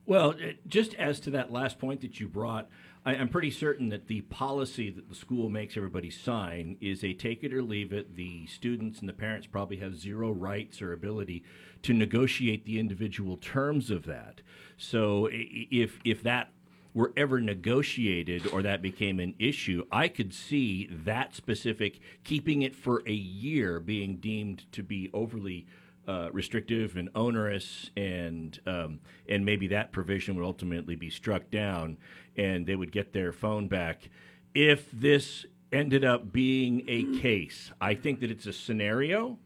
Well, 0.06 0.34
just 0.66 0.94
as 0.94 1.20
to 1.20 1.30
that 1.30 1.52
last 1.52 1.78
point 1.78 2.00
that 2.00 2.18
you 2.18 2.26
brought, 2.28 2.68
I, 3.04 3.14
I'm 3.14 3.28
pretty 3.28 3.50
certain 3.50 3.88
that 3.90 4.06
the 4.06 4.22
policy 4.22 4.90
that 4.90 5.08
the 5.08 5.14
school 5.14 5.48
makes 5.48 5.76
everybody 5.76 6.10
sign 6.10 6.76
is 6.80 7.04
a 7.04 7.12
take 7.12 7.44
it 7.44 7.52
or 7.52 7.62
leave 7.62 7.92
it. 7.92 8.16
The 8.16 8.46
students 8.46 9.00
and 9.00 9.08
the 9.08 9.12
parents 9.12 9.46
probably 9.46 9.78
have 9.78 9.96
zero 9.96 10.30
rights 10.30 10.80
or 10.80 10.92
ability 10.92 11.44
to 11.82 11.92
negotiate 11.92 12.64
the 12.64 12.78
individual 12.78 13.36
terms 13.36 13.90
of 13.90 14.04
that. 14.06 14.40
So 14.76 15.28
if 15.30 15.98
if 16.04 16.22
that 16.22 16.50
were 16.94 17.12
ever 17.16 17.40
negotiated 17.40 18.46
or 18.46 18.62
that 18.62 18.80
became 18.80 19.18
an 19.18 19.34
issue, 19.38 19.84
I 19.90 20.06
could 20.08 20.32
see 20.32 20.88
that 20.90 21.34
specific 21.34 21.98
keeping 22.22 22.62
it 22.62 22.74
for 22.74 23.02
a 23.06 23.12
year 23.12 23.80
being 23.80 24.16
deemed 24.16 24.70
to 24.72 24.82
be 24.82 25.10
overly 25.12 25.66
uh, 26.06 26.28
restrictive 26.32 26.96
and 26.96 27.08
onerous, 27.14 27.90
and 27.96 28.60
um, 28.66 29.00
and 29.28 29.44
maybe 29.44 29.68
that 29.68 29.90
provision 29.90 30.36
would 30.36 30.44
ultimately 30.44 30.96
be 30.96 31.08
struck 31.08 31.50
down, 31.50 31.96
and 32.36 32.66
they 32.66 32.76
would 32.76 32.92
get 32.92 33.12
their 33.12 33.32
phone 33.32 33.68
back. 33.68 34.08
If 34.54 34.90
this 34.92 35.46
ended 35.72 36.04
up 36.04 36.32
being 36.32 36.84
a 36.86 37.18
case, 37.18 37.72
I 37.80 37.94
think 37.94 38.20
that 38.20 38.30
it's 38.30 38.46
a 38.46 38.52
scenario, 38.52 39.38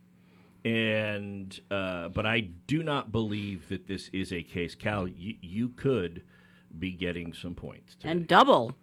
and 0.64 1.59
uh, 1.70 2.09
but 2.11 2.27
I 2.27 2.40
do 2.40 2.83
not 2.83 3.12
believe 3.12 3.68
that 3.68 3.87
this 3.87 4.11
is 4.12 4.33
a 4.33 4.42
case. 4.42 4.74
Cal, 4.74 5.09
you, 5.09 5.37
you 5.40 5.70
could 5.70 6.22
be 6.79 6.92
getting 6.92 7.33
some 7.33 7.55
points. 7.55 7.96
And 8.05 8.27
double. 8.27 8.74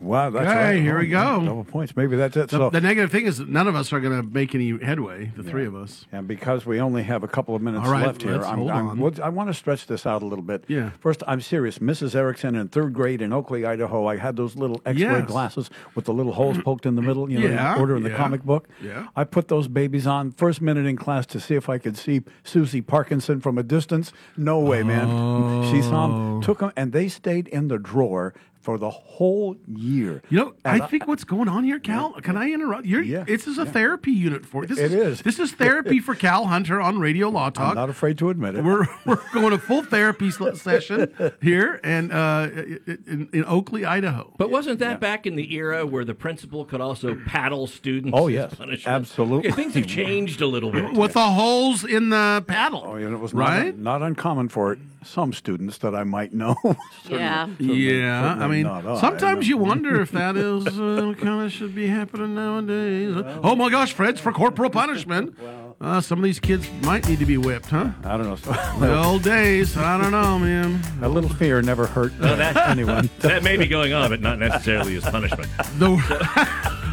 Wow, 0.00 0.30
that's 0.30 0.50
Hey, 0.50 0.74
right. 0.76 0.82
here 0.82 0.98
we 0.98 1.08
go. 1.08 1.44
Double 1.44 1.62
points. 1.64 1.94
Maybe 1.94 2.16
that's 2.16 2.34
it. 2.36 2.48
The, 2.48 2.56
so, 2.56 2.70
the 2.70 2.80
negative 2.80 3.12
thing 3.12 3.26
is 3.26 3.36
that 3.36 3.50
none 3.50 3.68
of 3.68 3.74
us 3.76 3.92
are 3.92 4.00
going 4.00 4.16
to 4.18 4.26
make 4.26 4.54
any 4.54 4.78
headway. 4.82 5.30
The 5.36 5.42
three 5.42 5.66
of 5.66 5.74
us. 5.74 6.06
And 6.10 6.26
because 6.26 6.64
we 6.64 6.80
only 6.80 7.02
have 7.02 7.22
a 7.22 7.28
couple 7.28 7.54
of 7.54 7.60
minutes 7.60 7.86
right, 7.86 8.06
left 8.06 8.22
here, 8.22 8.42
I'm, 8.42 8.66
I'm- 8.68 9.14
I 9.22 9.28
want 9.28 9.50
to 9.50 9.54
stretch 9.54 9.86
this 9.86 10.06
out 10.06 10.22
a 10.22 10.26
little 10.26 10.42
bit. 10.44 10.64
Yeah. 10.68 10.90
First, 11.00 11.22
I'm 11.26 11.42
serious. 11.42 11.80
Mrs. 11.80 12.14
Erickson 12.14 12.54
in 12.56 12.68
third 12.68 12.94
grade 12.94 13.20
in 13.20 13.32
Oakley, 13.32 13.66
Idaho, 13.66 14.06
I 14.06 14.16
had 14.16 14.36
those 14.36 14.56
little 14.56 14.80
X-ray 14.86 15.02
Yes. 15.02 15.26
glasses 15.26 15.68
with 15.94 16.06
the 16.06 16.14
little 16.14 16.32
holes 16.32 16.56
poked 16.62 16.86
in 16.86 16.94
the 16.94 17.02
middle, 17.02 17.30
you 17.30 17.38
know, 17.40 17.46
Yeah, 17.48 17.74
in 17.74 17.80
order 17.80 17.94
in 17.96 18.02
the 18.02 18.10
yeah, 18.10 18.16
comic 18.16 18.42
book. 18.42 18.68
yeah. 18.82 19.08
I 19.14 19.24
put 19.24 19.48
those 19.48 19.68
babies 19.68 20.06
on 20.06 20.30
first 20.32 20.62
minute 20.62 20.86
in 20.86 20.96
class 20.96 21.26
to 21.26 21.40
see 21.40 21.56
if 21.56 21.68
I 21.68 21.76
could 21.76 21.98
see 21.98 22.22
Susie 22.42 22.80
Parkinson 22.80 23.40
from 23.40 23.58
a 23.58 23.62
distance. 23.62 24.12
No 24.36 24.60
way, 24.60 24.82
man. 24.82 25.08
Oh. 25.10 25.70
She 25.70 25.82
saw 25.82 26.06
Oh. 26.06 26.08
them, 26.08 26.40
took 26.42 26.60
them, 26.60 26.72
and 26.74 26.92
they 26.92 27.08
stayed 27.08 27.48
in 27.48 27.68
the 27.68 27.78
drawer 27.78 28.32
for 28.60 28.76
the 28.76 28.90
whole 28.90 29.56
year. 29.66 30.22
You 30.28 30.38
know, 30.38 30.54
And 30.64 30.82
I 30.82 30.86
think 30.86 31.06
what's 31.08 31.24
going 31.24 31.48
on 31.48 31.64
here, 31.64 31.78
Cal. 31.78 32.12
Can 32.20 32.36
I 32.36 32.50
interrupt? 32.50 32.84
You're, 32.84 33.02
Yeah, 33.02 33.24
This 33.24 33.46
is 33.46 33.56
a 33.56 33.64
therapy 33.64 34.12
unit 34.12 34.44
for 34.44 34.66
this. 34.66 34.78
It 34.78 34.92
is. 34.92 35.22
This 35.22 35.38
is 35.38 35.52
therapy 35.52 35.98
for 35.98 36.14
Cal 36.26 36.46
Hunter 36.46 36.80
on 36.80 36.98
Radio 36.98 37.30
Law 37.30 37.46
I'm 37.46 37.52
Talk. 37.52 37.74
not 37.74 37.88
afraid 37.88 38.18
to 38.18 38.28
admit 38.28 38.56
it. 38.56 38.64
We're 38.64 38.86
we're 39.06 39.18
going 39.32 39.50
to 39.50 39.58
full 39.58 39.82
therapy 39.82 40.30
session 40.30 41.12
here 41.40 41.80
and 41.82 42.12
uh, 42.12 42.48
in, 42.52 43.28
in 43.32 43.44
Oakley, 43.46 43.84
Idaho. 43.84 44.34
But 44.36 44.50
wasn't 44.50 44.78
that 44.80 45.00
back 45.00 45.26
in 45.26 45.36
the 45.36 45.54
era 45.54 45.86
where 45.86 46.04
the 46.04 46.14
principal 46.14 46.64
could 46.66 46.82
also 46.82 47.16
paddle 47.26 47.66
students? 47.66 48.16
Oh, 48.18 48.28
yes, 48.28 48.54
absolutely. 48.86 49.48
Okay, 49.50 49.56
things 49.56 49.74
have 49.74 49.86
changed 49.86 50.42
a 50.42 50.46
little 50.46 50.70
bit. 50.70 50.92
with 50.92 51.14
the 51.14 51.30
holes 51.30 51.84
in 51.84 52.10
the 52.10 52.44
paddle. 52.46 52.82
Oh, 52.84 52.94
and 52.94 53.14
it 53.14 53.18
was 53.18 53.32
right. 53.32 53.76
not, 53.76 54.00
not 54.00 54.06
uncommon 54.06 54.48
for 54.50 54.76
some 55.02 55.32
students 55.32 55.78
that 55.78 55.94
I 55.94 56.04
might 56.04 56.32
know. 56.34 56.56
Yeah. 57.08 57.48
Yeah, 57.58 58.24
I 58.24 58.49
certainly 58.49 58.49
mean, 58.50 58.62
not 58.64 58.86
I. 58.86 59.00
sometimes 59.00 59.48
you 59.48 59.56
wonder 59.56 60.00
if 60.00 60.10
that 60.12 60.36
is 60.48 60.66
uh, 60.66 61.14
kind 61.18 61.42
of 61.44 61.52
should 61.52 61.74
be 61.74 61.86
happening 61.86 62.34
nowadays. 62.34 63.14
oh 63.42 63.54
my 63.56 63.70
gosh, 63.70 63.92
Fred's 63.92 64.20
for 64.20 64.32
corporal 64.32 64.70
punishment. 64.70 65.36
Uh, 65.82 65.98
some 65.98 66.18
of 66.18 66.24
these 66.24 66.38
kids 66.38 66.68
might 66.82 67.08
need 67.08 67.18
to 67.18 67.24
be 67.24 67.38
whipped, 67.38 67.70
huh? 67.70 67.88
I 68.04 68.18
don't 68.18 68.24
know. 68.28 68.36
So, 68.36 68.52
The 68.80 69.02
old 69.02 69.22
days, 69.22 69.78
I 69.78 69.96
don't 69.96 70.10
know, 70.10 70.38
man. 70.38 70.78
a 71.00 71.08
little 71.08 71.30
fear 71.30 71.62
never 71.62 71.86
hurt 71.86 72.12
Well, 72.20 72.36
that- 72.36 72.54
anyone. 72.68 73.08
that 73.20 73.42
may 73.42 73.56
be 73.56 73.66
going 73.66 73.94
on, 73.94 74.10
but 74.10 74.20
not 74.20 74.38
necessarily 74.38 74.94
as 74.96 75.04
punishment. 75.04 75.48
The, 75.78 75.96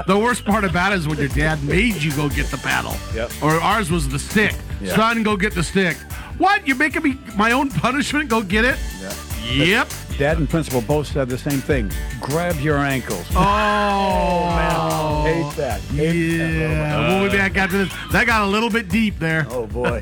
the 0.07 0.17
worst 0.17 0.45
part 0.45 0.63
about 0.63 0.93
it 0.93 0.99
is 0.99 1.07
when 1.09 1.17
your 1.17 1.27
dad 1.27 1.61
made 1.65 1.95
you 1.95 2.13
go 2.15 2.29
get 2.29 2.45
the 2.45 2.55
paddle. 2.59 2.95
Yep. 3.13 3.29
Or 3.43 3.59
ours 3.59 3.91
was 3.91 4.07
the 4.07 4.19
stick. 4.19 4.55
Yeah. 4.79 4.95
Son, 4.95 5.21
go 5.21 5.35
get 5.35 5.53
the 5.53 5.63
stick. 5.63 5.97
What? 6.37 6.65
You're 6.65 6.77
making 6.77 7.03
me 7.03 7.17
my 7.35 7.51
own 7.51 7.69
punishment? 7.69 8.29
Go 8.29 8.41
get 8.41 8.63
it? 8.63 8.77
Yep. 9.51 9.89
Dad 10.17 10.39
and 10.39 10.49
principal 10.49 10.81
both 10.81 11.07
said 11.07 11.29
the 11.29 11.37
same 11.37 11.59
thing. 11.59 11.91
Grab 12.19 12.59
your 12.59 12.77
ankles. 12.77 13.25
Oh, 13.31 13.37
oh 13.37 15.23
man. 15.23 15.43
Hate 15.43 15.57
that. 15.57 15.79
Hate 15.81 16.37
that. 16.37 16.53
Yeah, 16.53 17.21
we'll 17.21 17.31
be 17.31 17.37
back 17.37 17.55
after 17.55 17.77
this. 17.85 17.93
That 18.11 18.25
got 18.25 18.41
a 18.41 18.47
little 18.47 18.69
bit 18.69 18.89
deep 18.89 19.19
there. 19.19 19.45
Oh 19.49 19.67
boy. 19.67 20.01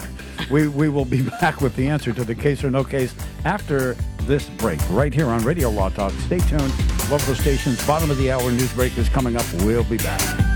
we 0.50 0.68
we 0.68 0.88
will 0.88 1.04
be 1.04 1.22
back 1.40 1.60
with 1.60 1.74
the 1.74 1.88
answer 1.88 2.12
to 2.12 2.22
the 2.22 2.34
case 2.34 2.62
or 2.62 2.70
no 2.70 2.84
case 2.84 3.12
after 3.44 3.96
this 4.22 4.48
break, 4.50 4.80
right 4.90 5.12
here 5.12 5.26
on 5.26 5.42
Radio 5.42 5.70
Law 5.70 5.88
Talk. 5.88 6.12
Stay 6.26 6.38
tuned. 6.38 6.72
Local 7.10 7.34
stations, 7.34 7.84
bottom 7.86 8.10
of 8.10 8.18
the 8.18 8.30
hour 8.30 8.50
news 8.50 8.72
break 8.72 8.96
is 8.98 9.08
coming 9.08 9.36
up. 9.36 9.44
We'll 9.62 9.84
be 9.84 9.96
back. 9.98 10.55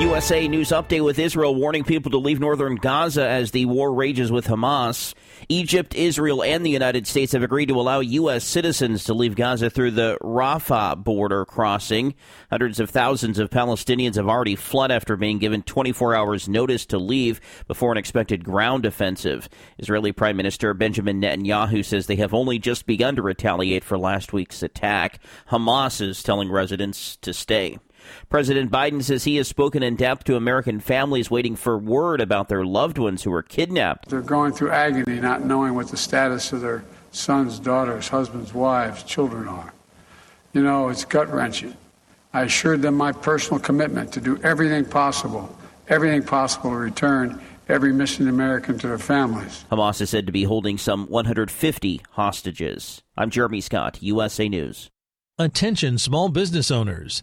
USA 0.00 0.48
News 0.48 0.70
Update 0.70 1.04
with 1.04 1.18
Israel 1.18 1.54
warning 1.54 1.84
people 1.84 2.10
to 2.12 2.16
leave 2.16 2.40
northern 2.40 2.76
Gaza 2.76 3.28
as 3.28 3.50
the 3.50 3.66
war 3.66 3.92
rages 3.92 4.32
with 4.32 4.46
Hamas. 4.46 5.12
Egypt, 5.50 5.94
Israel, 5.94 6.42
and 6.42 6.64
the 6.64 6.70
United 6.70 7.06
States 7.06 7.32
have 7.32 7.42
agreed 7.42 7.68
to 7.68 7.78
allow 7.78 8.00
U.S. 8.00 8.42
citizens 8.42 9.04
to 9.04 9.14
leave 9.14 9.36
Gaza 9.36 9.68
through 9.68 9.90
the 9.90 10.16
Rafah 10.22 11.04
border 11.04 11.44
crossing. 11.44 12.14
Hundreds 12.48 12.80
of 12.80 12.88
thousands 12.88 13.38
of 13.38 13.50
Palestinians 13.50 14.14
have 14.14 14.26
already 14.26 14.56
fled 14.56 14.90
after 14.90 15.16
being 15.16 15.38
given 15.38 15.62
24 15.62 16.14
hours 16.14 16.48
notice 16.48 16.86
to 16.86 16.98
leave 16.98 17.38
before 17.66 17.92
an 17.92 17.98
expected 17.98 18.42
ground 18.42 18.86
offensive. 18.86 19.50
Israeli 19.78 20.12
Prime 20.12 20.36
Minister 20.36 20.72
Benjamin 20.72 21.20
Netanyahu 21.20 21.84
says 21.84 22.06
they 22.06 22.16
have 22.16 22.32
only 22.32 22.58
just 22.58 22.86
begun 22.86 23.16
to 23.16 23.22
retaliate 23.22 23.84
for 23.84 23.98
last 23.98 24.32
week's 24.32 24.62
attack. 24.62 25.20
Hamas 25.50 26.00
is 26.00 26.22
telling 26.22 26.50
residents 26.50 27.16
to 27.18 27.34
stay. 27.34 27.78
President 28.28 28.70
Biden 28.70 29.02
says 29.02 29.24
he 29.24 29.36
has 29.36 29.48
spoken 29.48 29.82
in 29.82 29.96
depth 29.96 30.24
to 30.24 30.36
American 30.36 30.80
families 30.80 31.30
waiting 31.30 31.56
for 31.56 31.78
word 31.78 32.20
about 32.20 32.48
their 32.48 32.64
loved 32.64 32.98
ones 32.98 33.22
who 33.22 33.30
were 33.30 33.42
kidnapped. 33.42 34.08
They're 34.08 34.20
going 34.20 34.52
through 34.52 34.70
agony 34.70 35.20
not 35.20 35.44
knowing 35.44 35.74
what 35.74 35.88
the 35.88 35.96
status 35.96 36.52
of 36.52 36.60
their 36.60 36.84
sons, 37.12 37.58
daughters, 37.58 38.08
husbands, 38.08 38.54
wives, 38.54 39.02
children 39.02 39.48
are. 39.48 39.72
You 40.52 40.62
know, 40.62 40.88
it's 40.88 41.04
gut 41.04 41.32
wrenching. 41.32 41.76
I 42.32 42.42
assured 42.42 42.82
them 42.82 42.96
my 42.96 43.12
personal 43.12 43.60
commitment 43.60 44.12
to 44.12 44.20
do 44.20 44.40
everything 44.42 44.84
possible, 44.84 45.56
everything 45.88 46.22
possible 46.22 46.70
to 46.70 46.76
return 46.76 47.40
every 47.68 47.92
missing 47.92 48.28
American 48.28 48.78
to 48.78 48.88
their 48.88 48.98
families. 48.98 49.64
Hamas 49.70 50.00
is 50.00 50.10
said 50.10 50.26
to 50.26 50.32
be 50.32 50.44
holding 50.44 50.76
some 50.76 51.06
150 51.06 52.00
hostages. 52.10 53.02
I'm 53.16 53.30
Jeremy 53.30 53.60
Scott, 53.60 54.02
USA 54.02 54.48
News. 54.48 54.90
Attention, 55.38 55.96
small 55.98 56.28
business 56.28 56.70
owners. 56.70 57.22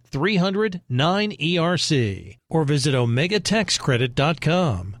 300 0.11 0.81
9ERC 0.91 2.37
or 2.49 2.63
visit 2.63 2.93
OmegaTaxCredit.com. 2.93 5.00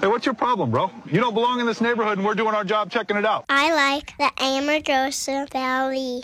Hey, 0.00 0.06
what's 0.06 0.24
your 0.24 0.34
problem, 0.34 0.70
bro? 0.70 0.90
You 1.04 1.20
don't 1.20 1.34
belong 1.34 1.60
in 1.60 1.66
this 1.66 1.82
neighborhood, 1.82 2.16
and 2.16 2.26
we're 2.26 2.34
doing 2.34 2.54
our 2.54 2.64
job 2.64 2.90
checking 2.90 3.18
it 3.18 3.26
out. 3.26 3.44
I 3.50 3.74
like 3.74 4.16
the 4.16 4.30
Amargosa 4.42 5.46
Valley. 5.50 6.22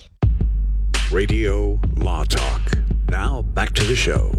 Radio 1.12 1.78
Law 1.96 2.24
Talk. 2.24 2.62
Now 3.10 3.42
back 3.42 3.74
to 3.74 3.84
the 3.84 3.94
show. 3.94 4.32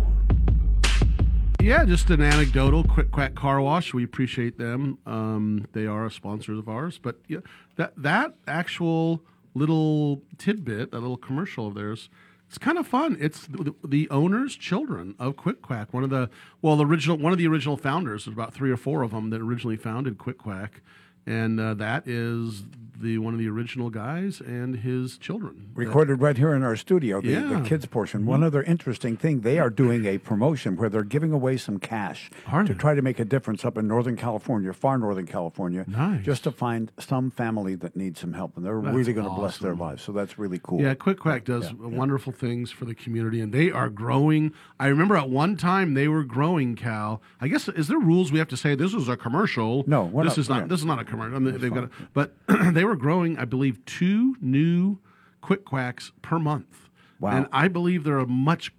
Yeah, 1.61 1.85
just 1.85 2.09
an 2.09 2.19
anecdotal 2.19 2.83
quick 2.83 3.11
quack 3.11 3.35
car 3.35 3.61
wash. 3.61 3.93
We 3.93 4.03
appreciate 4.03 4.57
them. 4.57 4.97
Um, 5.05 5.67
they 5.71 5.85
are 5.85 6.07
a 6.07 6.11
sponsor 6.11 6.53
of 6.53 6.67
ours. 6.67 6.99
But 6.99 7.17
yeah, 7.27 7.41
that 7.75 7.93
that 7.97 8.33
actual 8.47 9.21
little 9.53 10.23
tidbit, 10.39 10.89
that 10.89 10.99
little 10.99 11.15
commercial 11.15 11.67
of 11.67 11.75
theirs, 11.75 12.09
it's 12.47 12.57
kind 12.57 12.77
of 12.77 12.87
fun. 12.87 13.17
It's 13.19 13.45
the, 13.45 13.73
the 13.83 14.09
owners' 14.09 14.55
children 14.55 15.15
of 15.19 15.35
Quick 15.35 15.61
Quack. 15.61 15.93
One 15.93 16.03
of 16.03 16.09
the 16.09 16.29
well, 16.61 16.77
the 16.77 16.85
original 16.85 17.17
one 17.17 17.33
of 17.33 17.37
the 17.37 17.47
original 17.47 17.75
founders. 17.77 18.25
There's 18.25 18.33
about 18.33 18.53
three 18.53 18.71
or 18.71 18.77
four 18.77 19.01
of 19.01 19.11
them 19.11 19.29
that 19.31 19.41
originally 19.41 19.75
founded 19.75 20.17
Quick 20.17 20.37
Quack, 20.37 20.81
and 21.25 21.59
uh, 21.59 21.73
that 21.73 22.07
is 22.07 22.63
the 22.99 23.17
one 23.19 23.33
of 23.33 23.39
the 23.39 23.47
original 23.47 23.89
guys 23.89 24.41
and 24.41 24.77
his 24.77 25.17
children. 25.17 25.69
Recorded 25.75 26.21
right 26.21 26.35
here 26.37 26.53
in 26.53 26.63
our 26.63 26.75
studio, 26.75 27.21
the, 27.21 27.27
Yeah. 27.29 27.59
the 27.59 27.61
kids 27.61 27.85
portion. 27.85 28.21
Mhm. 28.23 28.25
One 28.25 28.43
other 28.43 28.63
interesting 28.63 29.15
thing, 29.15 29.41
they 29.41 29.59
are 29.59 29.69
doing 29.69 30.05
a 30.05 30.17
promotion 30.17 30.75
where 30.77 30.89
they're 30.89 31.03
giving 31.03 31.31
away 31.31 31.57
some 31.57 31.77
cash 31.79 32.31
to 32.65 32.73
try 32.73 32.95
to 32.95 33.01
make 33.01 33.19
a 33.19 33.25
difference 33.25 33.63
up 33.63 33.77
in 33.77 33.87
Northern 33.87 34.15
California, 34.15 34.73
far 34.73 34.97
Northern 34.97 35.25
California, 35.27 35.85
Nice. 35.87 36.23
just 36.25 36.43
to 36.45 36.51
find 36.51 36.91
some 36.99 37.29
family 37.29 37.75
that 37.75 37.95
needs 37.95 38.19
some 38.19 38.33
help. 38.33 38.57
And 38.57 38.65
they're 38.65 38.81
That's 38.81 38.95
really 38.95 39.13
going 39.13 39.27
to 39.27 39.33
bless 39.35 39.57
their 39.59 39.75
lives. 39.75 40.01
So 40.01 40.11
that's 40.11 40.39
really 40.39 40.59
cool. 40.63 40.81
Yeah, 40.81 40.93
Quick 40.95 41.19
Quack 41.19 41.45
does 41.45 41.73
wonderful 41.73 42.33
things 42.33 42.71
for 42.71 42.85
the 42.85 42.95
community, 42.95 43.39
and 43.41 43.51
they 43.53 43.69
are 43.71 43.89
growing. 43.89 44.53
I 44.79 44.87
remember 44.87 45.15
at 45.17 45.29
one 45.29 45.55
time 45.55 45.93
they 45.93 46.07
were 46.07 46.23
growing, 46.23 46.75
Cal. 46.75 47.21
I 47.39 47.47
guess 47.47 47.67
is 47.69 47.87
there 47.87 47.99
rules 47.99 48.31
we 48.31 48.39
have 48.39 48.47
to 48.49 48.57
say 48.57 48.73
this 48.75 48.93
is 48.93 49.07
a 49.07 49.17
commercial? 49.17 49.83
No, 49.87 50.05
this 50.07 50.13
not- 50.13 50.37
is 50.37 50.49
not. 50.49 50.59
yeah. 50.61 50.67
This 50.67 50.79
is 50.79 50.85
not 50.85 50.99
a 50.99 51.03
commercial. 51.05 51.35
I 51.35 51.39
mean, 51.39 51.57
they've 51.59 51.73
got, 51.73 51.85
a, 51.85 51.89
but 52.13 52.33
they 52.73 52.83
were 52.87 52.95
growing. 52.95 53.37
I 53.37 53.45
believe 53.45 53.83
two 53.85 54.35
new 54.41 54.99
Quick 55.41 55.65
Quacks 55.65 56.11
per 56.21 56.39
month. 56.39 56.89
Wow. 57.19 57.31
And 57.31 57.47
I 57.51 57.67
believe 57.67 58.03
they're 58.03 58.19
a 58.19 58.27
much 58.27 58.71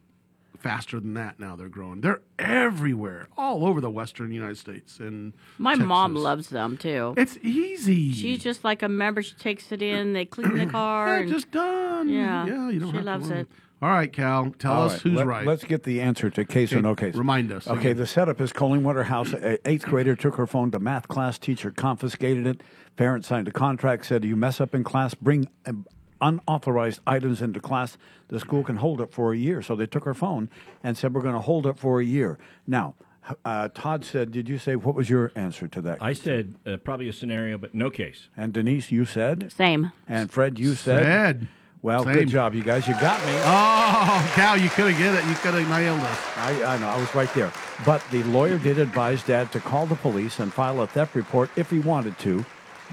faster 0.59 0.98
than 0.98 1.14
that 1.14 1.38
now. 1.38 1.54
They're 1.56 1.68
growing. 1.68 2.00
They're 2.00 2.20
everywhere, 2.38 3.28
all 3.36 3.64
over 3.66 3.80
the 3.80 3.90
Western 3.90 4.32
United 4.32 4.59
States 4.59 4.98
and 4.98 5.32
My 5.56 5.72
Texas. 5.72 5.86
mom 5.86 6.14
loves 6.14 6.48
them 6.48 6.76
too. 6.76 7.14
It's 7.16 7.36
easy. 7.42 8.12
She's 8.12 8.42
just 8.42 8.64
like 8.64 8.82
a 8.82 8.88
member. 8.88 9.22
She 9.22 9.34
takes 9.36 9.70
it 9.72 9.82
in. 9.82 10.12
They 10.14 10.24
clean 10.24 10.56
the 10.56 10.66
car. 10.70 11.14
Yeah, 11.16 11.20
and, 11.22 11.30
just 11.30 11.50
done. 11.50 12.09
Yeah, 12.09 12.46
Yeah, 12.46 12.70
you 12.70 12.80
don't 12.80 12.90
She 12.90 12.96
have 12.96 13.04
loves 13.06 13.28
to 13.28 13.36
it. 13.38 13.48
All 13.80 13.88
right, 13.90 14.12
Cal, 14.12 14.50
tell 14.59 14.72
All 14.72 14.82
us 14.86 14.94
right, 14.94 15.00
who's 15.02 15.12
let- 15.14 15.26
right. 15.28 15.46
Let's 15.46 15.62
get 15.62 15.84
the 15.84 16.00
answer 16.00 16.28
to 16.30 16.44
case 16.44 16.72
or 16.72 16.82
no 16.82 16.96
case. 16.96 17.14
remind 17.14 17.52
us. 17.52 17.68
Okay, 17.68 17.92
the 17.92 18.09
setup 18.09 18.40
is 18.40 18.52
Colleen 18.52 18.82
Waterhouse, 18.82 19.32
a 19.32 19.56
eighth 19.68 19.84
grader, 19.84 20.16
took 20.16 20.34
her 20.34 20.48
phone 20.48 20.72
to 20.72 20.80
math 20.80 21.06
class. 21.06 21.38
Teacher 21.38 21.70
confiscated 21.70 22.44
it. 22.48 22.61
Parent 22.99 23.24
signed 23.24 23.46
a 23.46 23.53
contract, 23.53 24.07
said, 24.07 24.24
"You 24.24 24.34
mess 24.34 24.61
up 24.61 24.74
in 24.74 24.82
class, 24.82 25.14
bring 25.14 25.49
um, 25.66 25.86
unauthorized 26.20 26.99
items 27.07 27.40
into 27.40 27.61
class. 27.61 27.96
The 28.26 28.40
school 28.40 28.64
can 28.64 28.78
hold 28.78 29.01
it 29.01 29.12
for 29.12 29.32
a 29.32 29.36
year." 29.36 29.62
So 29.62 29.76
they 29.76 29.86
took 29.86 30.05
her 30.05 30.14
phone 30.14 30.51
and 30.82 30.99
said, 30.99 31.14
"We're 31.14 31.22
going 31.22 31.36
to 31.36 31.40
hold 31.40 31.64
it 31.68 31.78
for 31.78 32.01
a 32.01 32.05
year." 32.05 32.38
Now, 32.66 32.96
uh, 33.44 33.68
Todd 33.68 34.05
said, 34.05 34.32
"Did 34.32 34.49
you 34.49 34.59
say 34.59 34.74
what 34.74 34.96
was 34.96 35.09
your 35.09 35.30
answer 35.36 35.68
to 35.68 35.80
that?" 35.82 36.03
I 36.03 36.12
said 36.12 36.57
uh, 36.66 36.76
probably 36.78 37.09
a 37.09 37.12
scenario, 37.12 37.57
but 37.57 37.72
no 37.72 37.88
case. 37.88 38.30
And 38.36 38.53
Denise, 38.53 38.90
you 38.90 39.05
said 39.05 39.53
same. 39.53 39.92
And 40.09 40.28
Fred, 40.28 40.59
you 40.59 40.74
said 40.74 41.05
Said. 41.05 41.49
Well, 41.80 42.03
Same. 42.03 42.14
good 42.14 42.28
job, 42.28 42.57
you 42.57 42.64
guys. 42.64 42.88
You 42.88 42.94
got 42.94 43.24
me. 43.24 43.32
Oh, 43.44 44.32
Cal, 44.34 44.57
you 44.57 44.68
could 44.70 44.90
have 44.90 44.99
get 44.99 45.14
it. 45.14 45.24
You 45.28 45.36
could 45.36 45.55
have 45.55 45.68
nailed 45.68 46.01
us. 46.01 46.18
I, 46.36 46.74
I 46.74 46.78
know, 46.78 46.88
I 46.88 46.99
was 46.99 47.14
right 47.14 47.32
there. 47.34 47.53
But 47.86 48.03
the 48.11 48.24
lawyer 48.24 48.59
did 48.59 48.80
advise 48.80 49.22
Dad 49.22 49.53
to 49.53 49.61
call 49.61 49.86
the 49.86 49.94
police 49.94 50.40
and 50.40 50.53
file 50.53 50.80
a 50.80 50.88
theft 50.88 51.14
report 51.14 51.51
if 51.55 51.70
he 51.70 51.78
wanted 51.78 52.18
to. 52.18 52.44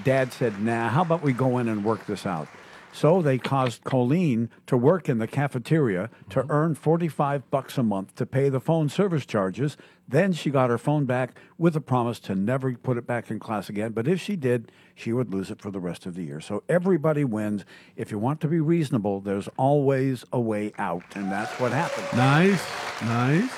Dad 0.04 0.34
said, 0.34 0.62
nah, 0.62 0.89
how 0.89 1.02
about 1.02 1.22
we 1.22 1.34
go 1.34 1.58
in 1.58 1.68
and 1.68 1.84
work 1.84 2.06
this 2.06 2.26
out? 2.26 2.48
So 2.96 3.22
they 3.22 3.38
caused 3.38 3.84
Colleen 3.84 4.50
to 4.68 4.78
work 4.78 5.10
in 5.10 5.18
the 5.18 5.28
cafeteria 5.28 6.10
to 6.30 6.39
mm-hmm. 6.39 6.52
earn 6.52 6.76
45 6.76 7.52
bucks 7.52 7.78
a 7.78 7.84
month 7.84 8.16
to 8.16 8.26
pay 8.26 8.48
the 8.48 8.62
phone 8.62 8.88
service 8.88 9.26
charges. 9.26 9.76
Then 10.08 10.32
she 10.32 10.50
got 10.50 10.70
her 10.70 10.78
phone 10.78 11.04
back 11.04 11.38
with 11.58 11.76
a 11.76 11.82
promise 11.82 12.20
to 12.22 12.36
never 12.36 12.74
put 12.76 12.96
it 12.96 13.06
back 13.06 13.30
in 13.30 13.38
class 13.38 13.68
again. 13.68 13.91
But 13.91 14.08
if 14.08 14.22
she 14.22 14.38
did, 14.38 14.72
she 14.93 15.12
would 15.12 15.34
lose 15.34 15.52
it 15.52 15.62
for 15.62 15.72
the 15.72 15.80
rest 15.82 16.06
of 16.06 16.16
the 16.16 16.24
year. 16.24 16.39
So 16.39 16.64
everybody 16.70 17.26
wins. 17.26 17.66
If 17.98 18.12
you 18.12 18.18
want 18.18 18.39
to 18.41 18.48
be 18.48 18.62
reasonable, 18.62 19.20
there's 19.20 19.50
always 19.58 20.24
a 20.32 20.39
way 20.39 20.72
out. 20.78 21.04
And 21.16 21.30
that's 21.30 21.60
what 21.60 21.74
happened. 21.74 22.08
Nice, 22.18 22.66
nice. 23.02 23.52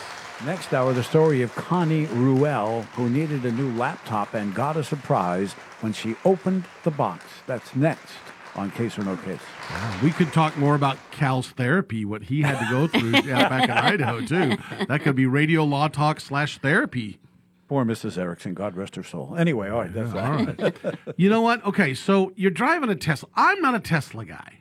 Next 0.46 0.74
hour, 0.74 0.94
the 0.94 1.04
story 1.04 1.44
of 1.44 1.54
Connie 1.56 2.06
Ruel, 2.06 2.84
who 2.94 3.08
needed 3.08 3.46
a 3.46 3.52
new 3.52 3.72
laptop 3.74 4.34
and 4.34 4.54
got 4.54 4.78
a 4.78 4.84
surprise 4.84 5.56
when 5.82 5.94
she 5.94 6.16
opened 6.26 6.66
the 6.84 6.92
box. 6.92 7.26
That's 7.46 7.76
next 7.76 8.14
on 8.56 8.72
Case 8.72 8.98
or 8.98 9.04
No 9.04 9.16
Case. 9.18 9.40
We 10.02 10.12
could 10.12 10.34
talk 10.34 10.58
more 10.58 10.74
about 10.76 10.98
Cal's 11.12 11.50
therapy, 11.50 12.06
what 12.06 12.24
he 12.24 12.42
had 12.42 12.60
to 12.60 12.70
go 12.72 12.88
through 12.88 13.12
yeah, 13.30 13.48
back 13.50 13.64
in 13.66 13.72
Idaho 13.72 14.22
too. 14.22 14.58
That 14.88 15.02
could 15.02 15.16
be 15.16 15.26
radio 15.28 15.64
law 15.64 15.88
talk 15.88 16.20
slash 16.20 16.58
therapy. 16.60 17.20
Poor 17.68 17.84
Mrs. 17.84 18.18
Erickson, 18.18 18.54
God 18.54 18.76
rest 18.78 18.96
her 18.96 19.04
soul. 19.04 19.36
Anyway, 19.38 19.70
all 19.70 19.82
right, 19.82 19.94
that's 19.94 20.14
Yeah, 20.14 20.32
all 20.38 20.46
right. 20.46 20.96
you 21.18 21.30
know 21.30 21.42
what? 21.42 21.64
Okay, 21.66 21.94
so 21.94 22.32
you're 22.36 22.50
driving 22.50 22.90
a 22.90 22.96
Tesla. 22.96 23.28
I'm 23.36 23.62
not 23.62 23.76
a 23.76 23.80
Tesla 23.80 24.24
guy. 24.26 24.54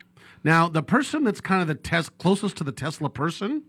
Now, 0.43 0.69
the 0.69 0.83
person 0.83 1.23
that's 1.25 1.41
kind 1.41 1.63
of 1.63 1.69
the 1.69 1.75
tes- 1.77 2.09
closest 2.19 2.57
to 2.59 2.65
the 2.65 2.73
Tesla 2.73 3.09
person 3.09 3.63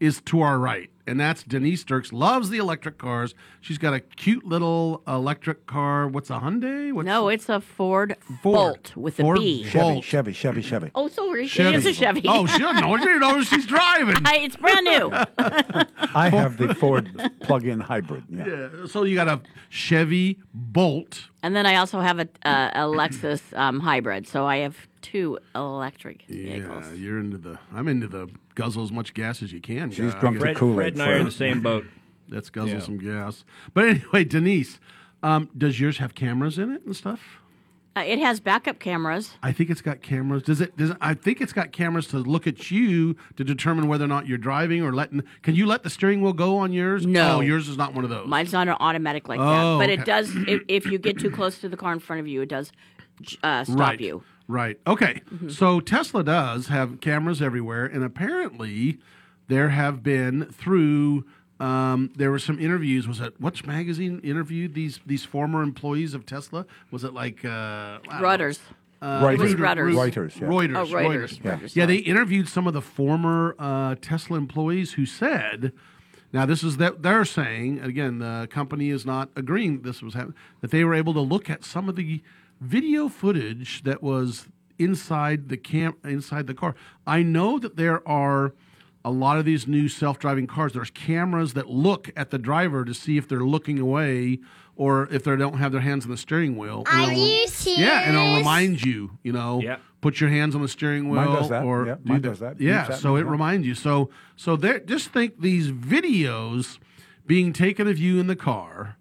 is 0.00 0.20
to 0.22 0.40
our 0.40 0.58
right, 0.58 0.88
and 1.06 1.20
that's 1.20 1.42
Denise 1.42 1.84
Dirks. 1.84 2.12
Loves 2.12 2.48
the 2.50 2.56
electric 2.58 2.96
cars. 2.98 3.34
She's 3.60 3.76
got 3.78 3.92
a 3.92 4.00
cute 4.00 4.44
little 4.46 5.02
electric 5.06 5.66
car. 5.66 6.08
What's 6.08 6.30
a 6.30 6.38
Hyundai? 6.38 6.92
What's 6.92 7.06
No, 7.06 7.28
it's 7.28 7.48
a 7.50 7.60
Ford, 7.60 8.16
Ford. 8.42 8.42
Bolt 8.42 8.96
with 8.96 9.20
a 9.20 9.22
Ford 9.22 9.38
B. 9.38 9.64
Chevy, 9.64 10.00
Chevy, 10.00 10.32
Chevy, 10.32 10.62
Chevy. 10.62 10.90
Oh, 10.94 11.08
sorry. 11.08 11.46
Chevy. 11.46 11.68
It 11.68 11.74
is 11.74 11.86
a 11.86 11.92
Chevy. 11.92 12.22
Oh, 12.26 12.46
she 12.46 12.58
doesn't 12.58 12.80
know. 12.80 12.96
She 12.96 13.04
doesn't 13.04 13.20
know 13.20 13.42
she's 13.42 13.66
driving. 13.66 14.16
I, 14.24 14.38
it's 14.38 14.56
brand 14.56 14.84
new. 14.84 15.12
I 16.14 16.30
have 16.30 16.56
the 16.56 16.74
Ford 16.74 17.10
plug-in 17.42 17.80
hybrid. 17.80 18.24
Yeah. 18.30 18.44
Yeah, 18.46 18.86
so 18.86 19.04
you 19.04 19.14
got 19.14 19.28
a 19.28 19.40
Chevy 19.68 20.38
Bolt. 20.54 21.28
and 21.42 21.54
then 21.54 21.66
I 21.66 21.76
also 21.76 22.00
have 22.00 22.18
a, 22.18 22.28
uh, 22.44 22.70
a 22.74 22.80
Lexus 22.80 23.40
um, 23.56 23.80
hybrid. 23.80 24.26
So 24.26 24.46
I 24.46 24.58
have 24.58 24.76
two 25.02 25.38
electric 25.54 26.22
vehicles. 26.22 26.84
Yeah, 26.88 26.92
you're 26.94 27.18
into 27.20 27.38
the. 27.38 27.58
I'm 27.74 27.86
into 27.88 28.06
the 28.08 28.28
guzzle 28.60 28.82
as 28.82 28.92
much 28.92 29.14
gas 29.14 29.42
as 29.42 29.52
you 29.52 29.60
can. 29.60 29.90
She's 29.90 30.12
guy. 30.14 30.20
drunk 30.20 30.36
the 30.36 30.40
Fred, 30.40 30.56
Kool-Aid. 30.56 30.76
Fred 30.76 30.92
and 30.94 31.02
I 31.02 31.12
are 31.12 31.16
in 31.16 31.24
the 31.24 31.30
same 31.30 31.60
boat. 31.62 31.86
Let's 32.28 32.50
guzzle 32.50 32.74
Yeah. 32.74 32.80
some 32.80 32.98
gas. 32.98 33.44
But 33.74 33.88
anyway, 33.88 34.24
Denise, 34.24 34.78
um, 35.22 35.48
does 35.56 35.80
yours 35.80 35.98
have 35.98 36.14
cameras 36.14 36.58
in 36.58 36.70
it 36.70 36.82
and 36.84 36.94
stuff? 36.94 37.20
Uh, 37.96 38.04
it 38.06 38.20
has 38.20 38.38
backup 38.38 38.78
cameras. 38.78 39.32
I 39.42 39.50
think 39.50 39.68
it's 39.68 39.80
got 39.82 40.00
cameras. 40.00 40.44
Does 40.44 40.60
it? 40.60 40.76
Does 40.76 40.90
it, 40.90 40.96
I 41.00 41.12
think 41.14 41.40
it's 41.40 41.52
got 41.52 41.72
cameras 41.72 42.06
to 42.08 42.18
look 42.18 42.46
at 42.46 42.70
you 42.70 43.16
to 43.36 43.42
determine 43.42 43.88
whether 43.88 44.04
or 44.04 44.08
not 44.08 44.28
you're 44.28 44.38
driving 44.38 44.80
or 44.82 44.92
letting. 44.92 45.24
Can 45.42 45.56
you 45.56 45.66
let 45.66 45.82
the 45.82 45.90
steering 45.90 46.20
wheel 46.22 46.32
go 46.32 46.56
on 46.58 46.72
yours? 46.72 47.04
No. 47.04 47.38
Oh, 47.38 47.40
yours 47.40 47.68
is 47.68 47.76
not 47.76 47.92
one 47.94 48.04
of 48.04 48.10
those. 48.10 48.28
Mine's 48.28 48.52
not 48.52 48.68
an 48.68 48.76
automatic 48.78 49.28
like 49.28 49.40
Oh, 49.40 49.78
that. 49.78 49.84
But 49.86 49.90
okay. 49.92 50.02
it 50.02 50.06
does, 50.06 50.30
if, 50.46 50.62
if 50.68 50.86
you 50.86 50.98
get 50.98 51.18
too 51.18 51.30
close 51.32 51.58
to 51.58 51.68
the 51.68 51.76
car 51.76 51.92
in 51.92 51.98
front 51.98 52.20
of 52.20 52.28
you, 52.28 52.42
it 52.42 52.48
does 52.48 52.70
uh, 53.42 53.64
stop 53.64 53.76
right. 53.78 54.00
you. 54.00 54.22
Right. 54.50 54.78
Okay. 54.86 55.22
Mhm. 55.34 55.52
So 55.52 55.80
Tesla 55.80 56.24
does 56.24 56.66
have 56.68 57.00
cameras 57.00 57.40
everywhere, 57.40 57.86
and 57.86 58.02
apparently 58.02 58.98
there 59.48 59.68
have 59.70 60.02
been 60.02 60.46
through. 60.46 61.24
Um, 61.60 62.10
there 62.16 62.30
were 62.30 62.38
some 62.38 62.58
interviews. 62.58 63.06
Was 63.06 63.20
it 63.20 63.34
which 63.38 63.66
magazine 63.66 64.20
interviewed 64.24 64.74
these 64.74 64.98
these 65.06 65.24
former 65.24 65.62
employees 65.62 66.14
of 66.14 66.24
Tesla? 66.26 66.66
Was 66.90 67.04
it 67.04 67.12
like 67.14 67.44
uh, 67.44 67.48
I 67.48 68.00
don't. 68.08 68.22
Reuters. 68.22 68.58
Uh, 69.02 69.22
Reuters. 69.22 69.54
Reuters. 69.54 69.94
Reuters. 69.94 69.94
Reuters, 69.94 70.40
yeah. 70.40 70.46
Reuters. 70.48 70.76
Oh, 70.76 70.94
Reuters. 70.94 71.44
Yeah. 71.44 71.56
Reuters, 71.56 71.76
Yeah, 71.76 71.86
they 71.86 71.96
interviewed 71.96 72.48
some 72.48 72.66
of 72.66 72.74
the 72.74 72.82
former 72.82 73.54
uh, 73.58 73.94
Tesla 74.02 74.36
employees 74.36 74.92
who 74.92 75.06
said, 75.06 75.72
now 76.34 76.44
this 76.44 76.62
is 76.62 76.76
that 76.76 77.02
they're 77.02 77.24
saying 77.24 77.80
again, 77.80 78.18
the 78.18 78.46
company 78.50 78.90
is 78.90 79.06
not 79.06 79.30
agreeing 79.36 79.82
this 79.82 80.02
was 80.02 80.12
happening, 80.14 80.34
that 80.60 80.70
they 80.70 80.84
were 80.84 80.92
able 80.94 81.14
to 81.14 81.20
look 81.20 81.48
at 81.48 81.64
some 81.64 81.88
of 81.88 81.96
the 81.96 82.20
video 82.60 83.08
footage 83.08 83.82
that 83.84 84.02
was 84.02 84.48
inside 84.78 85.48
the 85.48 85.56
cam 85.56 85.94
inside 86.04 86.46
the 86.46 86.54
car. 86.54 86.74
I 87.06 87.22
know 87.22 87.58
that 87.58 87.76
there 87.76 88.06
are 88.08 88.54
a 89.04 89.10
lot 89.10 89.38
of 89.38 89.44
these 89.46 89.66
new 89.66 89.88
self-driving 89.88 90.46
cars. 90.46 90.72
There's 90.74 90.90
cameras 90.90 91.54
that 91.54 91.68
look 91.70 92.10
at 92.16 92.30
the 92.30 92.38
driver 92.38 92.84
to 92.84 92.92
see 92.92 93.16
if 93.16 93.26
they're 93.28 93.40
looking 93.40 93.78
away 93.78 94.40
or 94.76 95.08
if 95.10 95.24
they 95.24 95.36
don't 95.36 95.58
have 95.58 95.72
their 95.72 95.80
hands 95.80 96.04
on 96.04 96.10
the 96.10 96.16
steering 96.16 96.56
wheel. 96.56 96.82
Are 96.86 97.00
it'll- 97.10 97.12
you 97.14 97.46
Yeah, 97.66 98.02
and 98.02 98.16
it'll 98.16 98.36
remind 98.36 98.82
you. 98.84 99.18
You 99.22 99.32
know, 99.32 99.60
Yeah. 99.62 99.76
put 100.00 100.20
your 100.20 100.28
hands 100.30 100.54
on 100.54 100.62
the 100.62 100.68
steering 100.68 101.08
wheel. 101.08 101.22
Mine 101.24 101.34
does 101.34 101.48
that. 101.50 101.64
Or 101.64 101.86
Yeah, 101.86 101.94
do 101.94 102.00
mine 102.04 102.22
the- 102.22 102.28
does 102.28 102.38
that. 102.40 102.60
Yeah, 102.60 102.84
Beeps 102.86 102.90
at 102.90 102.98
so 103.00 103.16
it 103.16 103.24
yeah. 103.24 103.30
reminds 103.30 103.66
you. 103.66 103.74
So 103.74 104.10
so 104.36 104.56
there, 104.56 104.78
just 104.80 105.08
think 105.10 105.40
these 105.40 105.70
videos 105.70 106.78
being 107.26 107.52
taken 107.52 107.86
of 107.88 107.98
you 107.98 108.18
in 108.18 108.26
the 108.26 108.36
car, 108.36 108.96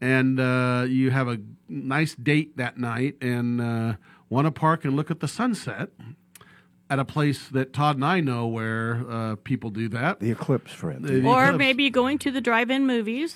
and 0.00 0.38
uh, 0.40 0.84
you 0.88 1.10
have 1.10 1.28
a 1.28 1.38
nice 1.74 2.14
date 2.14 2.56
that 2.56 2.78
night, 2.78 3.16
and 3.20 3.60
uh, 3.60 3.94
want 4.28 4.46
to 4.46 4.50
park 4.50 4.84
and 4.84 4.94
look 4.96 5.10
at 5.10 5.20
the 5.20 5.28
sunset 5.28 5.90
at 6.90 6.98
a 6.98 7.04
place 7.04 7.48
that 7.48 7.72
Todd 7.72 7.96
and 7.96 8.04
I 8.04 8.20
know 8.20 8.46
where 8.46 9.04
uh, 9.08 9.36
people 9.42 9.70
do 9.70 9.88
that. 9.88 10.20
The 10.20 10.30
Eclipse, 10.30 10.72
Fred. 10.72 11.02
The- 11.02 11.20
the 11.20 11.28
Or 11.28 11.44
Eclipse 11.44 11.58
maybe 11.58 11.90
going 11.90 12.18
to 12.18 12.30
the 12.30 12.40
drive-in 12.40 12.86
movies. 12.86 13.34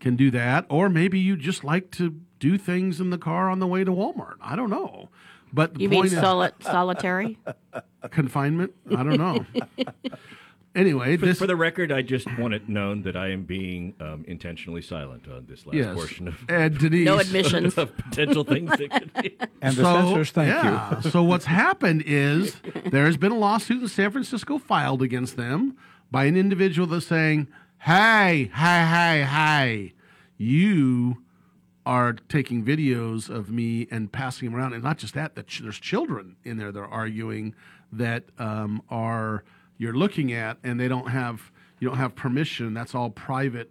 can 0.00 0.16
do 0.16 0.30
that, 0.30 0.66
or 0.68 0.88
maybe 0.88 1.18
you 1.18 1.36
just 1.36 1.64
like 1.64 1.90
to 1.92 2.14
do 2.38 2.58
things 2.58 3.00
in 3.00 3.10
the 3.10 3.18
car 3.18 3.48
on 3.48 3.58
the 3.58 3.66
way 3.66 3.84
to 3.84 3.90
Walmart. 3.90 4.34
I 4.40 4.54
don't 4.54 4.68
know, 4.70 5.08
but 5.52 5.74
the 5.74 5.80
You 5.80 5.88
mean 5.88 6.00
point 6.02 6.12
is- 6.12 6.20
soli- 6.20 6.50
solitary? 6.60 7.38
confinement. 8.10 8.72
I 8.90 9.02
don't 9.02 9.16
know. 9.18 9.46
anyway, 10.74 11.16
For, 11.16 11.26
this 11.26 11.38
for 11.38 11.46
the 11.46 11.56
record, 11.56 11.92
I 11.92 12.02
just 12.02 12.26
want 12.38 12.54
it 12.54 12.68
known 12.68 13.02
that 13.02 13.16
I 13.16 13.30
am 13.30 13.44
being 13.44 13.94
um, 14.00 14.24
intentionally 14.26 14.82
silent 14.82 15.28
on 15.28 15.46
this 15.48 15.66
last 15.66 15.76
yes, 15.76 15.94
portion 15.94 16.28
of, 16.28 16.36
and 16.48 16.78
Denise. 16.78 17.06
No 17.06 17.18
admissions. 17.18 17.78
of 17.78 17.96
potential 17.96 18.44
things 18.44 18.70
that 18.70 18.90
could 18.90 19.12
be. 19.22 19.36
And 19.62 19.76
the 19.76 19.82
censors, 19.82 20.30
thank 20.30 20.48
yeah. 20.48 21.00
you. 21.02 21.10
so 21.10 21.22
what's 21.22 21.46
happened 21.46 22.02
is 22.06 22.56
there 22.90 23.06
has 23.06 23.16
been 23.16 23.32
a 23.32 23.38
lawsuit 23.38 23.82
in 23.82 23.88
San 23.88 24.10
Francisco 24.10 24.58
filed 24.58 25.02
against 25.02 25.36
them 25.36 25.76
by 26.10 26.24
an 26.24 26.36
individual 26.36 26.86
that's 26.86 27.06
saying, 27.06 27.48
"Hey, 27.78 28.50
hey, 28.54 28.86
hey, 28.86 29.26
hey, 29.28 29.92
you." 30.36 31.18
Are 31.86 32.14
taking 32.14 32.64
videos 32.64 33.28
of 33.28 33.50
me 33.50 33.86
and 33.90 34.10
passing 34.10 34.48
them 34.48 34.58
around, 34.58 34.72
and 34.72 34.82
not 34.82 34.96
just 34.96 35.12
that. 35.12 35.34
That 35.34 35.48
ch- 35.48 35.60
there's 35.60 35.78
children 35.78 36.36
in 36.42 36.56
there. 36.56 36.72
They're 36.72 36.86
arguing 36.86 37.54
that 37.92 38.24
um, 38.38 38.80
are 38.88 39.44
you're 39.78 39.94
looking 39.94 40.32
at, 40.32 40.58
and 40.62 40.78
they 40.78 40.88
don't 40.88 41.08
have 41.08 41.50
you 41.80 41.88
don't 41.88 41.96
have 41.98 42.14
permission. 42.14 42.74
That's 42.74 42.94
all 42.94 43.10
private 43.10 43.70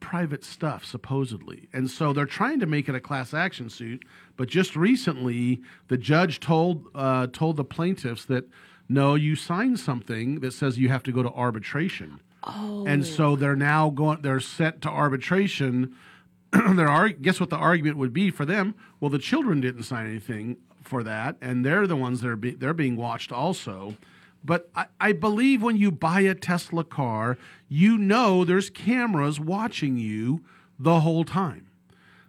private 0.00 0.44
stuff, 0.44 0.84
supposedly. 0.84 1.68
And 1.72 1.90
so 1.90 2.12
they're 2.12 2.26
trying 2.26 2.58
to 2.60 2.66
make 2.66 2.88
it 2.88 2.94
a 2.94 3.00
class 3.00 3.32
action 3.32 3.68
suit. 3.68 4.04
But 4.36 4.48
just 4.48 4.74
recently, 4.74 5.60
the 5.88 5.96
judge 5.96 6.40
told 6.40 6.86
uh, 6.94 7.28
told 7.28 7.56
the 7.56 7.64
plaintiffs 7.64 8.24
that 8.26 8.48
no, 8.88 9.14
you 9.14 9.36
signed 9.36 9.78
something 9.78 10.40
that 10.40 10.52
says 10.52 10.78
you 10.78 10.88
have 10.88 11.04
to 11.04 11.12
go 11.12 11.22
to 11.22 11.30
arbitration. 11.30 12.20
Oh. 12.42 12.84
And 12.86 13.06
so 13.06 13.36
they're 13.36 13.54
now 13.54 13.90
going. 13.90 14.22
They're 14.22 14.40
set 14.40 14.80
to 14.82 14.88
arbitration. 14.88 15.94
their 16.52 16.88
arg- 16.88 17.22
guess 17.22 17.38
what 17.38 17.50
the 17.50 17.56
argument 17.56 17.98
would 17.98 18.12
be 18.12 18.30
for 18.30 18.44
them? 18.44 18.74
Well, 18.98 19.10
the 19.10 19.18
children 19.18 19.60
didn't 19.60 19.84
sign 19.84 20.08
anything 20.08 20.56
for 20.82 21.04
that, 21.04 21.36
and 21.40 21.64
they're 21.64 21.86
the 21.86 21.96
ones 21.96 22.20
that 22.22 22.28
are 22.28 22.36
be- 22.36 22.56
they're 22.56 22.74
being 22.74 22.96
watched 22.96 23.30
also. 23.30 23.96
But 24.44 24.70
I, 24.74 24.86
I 25.00 25.12
believe 25.12 25.62
when 25.62 25.76
you 25.76 25.90
buy 25.90 26.20
a 26.20 26.34
Tesla 26.34 26.84
car, 26.84 27.36
you 27.68 27.98
know 27.98 28.44
there's 28.44 28.70
cameras 28.70 29.38
watching 29.38 29.96
you 29.98 30.42
the 30.78 31.00
whole 31.00 31.24
time. 31.24 31.66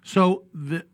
So 0.04 0.44
the 0.54 0.86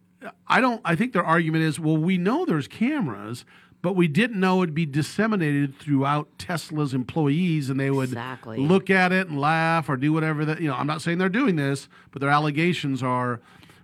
I 0.48 0.62
don't. 0.62 0.82
I 0.84 0.96
think 0.96 1.14
their 1.14 1.24
argument 1.24 1.64
is, 1.64 1.80
well, 1.80 1.98
we 1.98 2.18
know 2.18 2.44
there's 2.46 2.68
cameras, 2.68 3.46
but 3.82 3.96
we 3.96 4.08
didn't 4.08 4.40
know 4.40 4.64
it'd 4.64 4.74
be 4.76 4.86
disseminated 4.86 5.78
throughout 5.78 6.28
Tesla's 6.40 6.94
employees, 6.94 7.70
and 7.70 7.80
they 7.80 7.92
would 7.92 8.10
Exactly. 8.10 8.58
look 8.60 8.90
at 8.90 9.12
it 9.12 9.28
and 9.28 9.40
laugh 9.40 9.88
or 9.90 9.96
do 9.96 10.12
whatever 10.12 10.44
that 10.46 10.60
you 10.60 10.68
know. 10.68 10.76
I'm 10.76 10.88
not 10.88 11.02
saying 11.02 11.20
they're 11.20 11.30
doing 11.30 11.56
this, 11.56 11.88
but 12.12 12.20
their 12.20 12.32
allegations 12.32 13.02
are 13.04 13.40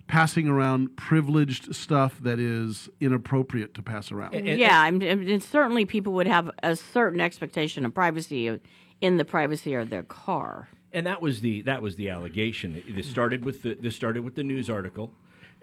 passing 0.07 0.47
around 0.47 0.95
privileged 0.97 1.73
stuff 1.75 2.19
that 2.21 2.39
is 2.39 2.89
inappropriate 2.99 3.73
to 3.73 3.81
pass 3.81 4.11
around. 4.11 4.33
yeah, 4.45 4.81
I'm, 4.81 5.01
I'm- 5.01 5.27
and 5.27 5.41
certainly 5.43 5.85
people 5.85 6.13
would 6.13 6.27
have 6.27 6.51
a 6.61 6.75
certain 6.75 7.21
expectation 7.21 7.85
of 7.85 7.93
privacy 7.93 8.49
uh, 8.49 8.57
in 9.01 9.17
the 9.17 9.25
privacy 9.25 9.73
of 9.73 9.89
their 9.89 10.03
car. 10.03 10.69
And 10.91 11.07
that 11.07 11.21
was 11.21 11.41
the 11.41 11.61
that 11.63 11.81
was 11.81 11.95
the 11.95 12.09
allegation. 12.11 12.83
This 12.87 13.09
started 13.09 13.43
with 13.43 13.63
the 13.63 13.73
this 13.73 13.95
started 13.95 14.23
with 14.23 14.35
the 14.35 14.43
news 14.43 14.69
article, 14.69 15.11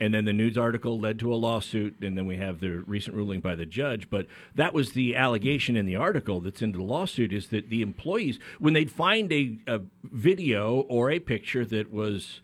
and 0.01 0.12
then 0.12 0.24
the 0.24 0.32
news 0.32 0.59
article 0.59 0.99
led 0.99 1.20
to 1.20 1.32
a 1.32 1.36
lawsuit, 1.36 2.01
and 2.03 2.18
then 2.18 2.26
we 2.26 2.36
have 2.38 2.59
the 2.59 2.80
recent 2.80 3.14
ruling 3.14 3.38
by 3.41 3.55
the 3.55 3.64
judge. 3.64 4.11
But 4.11 4.26
that 4.57 4.74
was 4.74 4.91
the 4.91 5.14
allegation 5.14 5.76
in 5.76 5.86
the 5.86 5.95
article 5.95 6.41
that's 6.41 6.62
in 6.62 6.72
the 6.72 6.82
lawsuit 6.82 7.32
is 7.32 7.47
that 7.49 7.70
the 7.70 7.80
employees, 7.80 8.41
when 8.59 8.72
they'd 8.74 8.91
find 8.91 9.30
a, 9.32 9.59
a 9.68 9.82
video 10.03 10.80
or 10.88 11.12
a 11.12 11.20
picture 11.20 11.64
that 11.64 11.93
was 11.93 12.41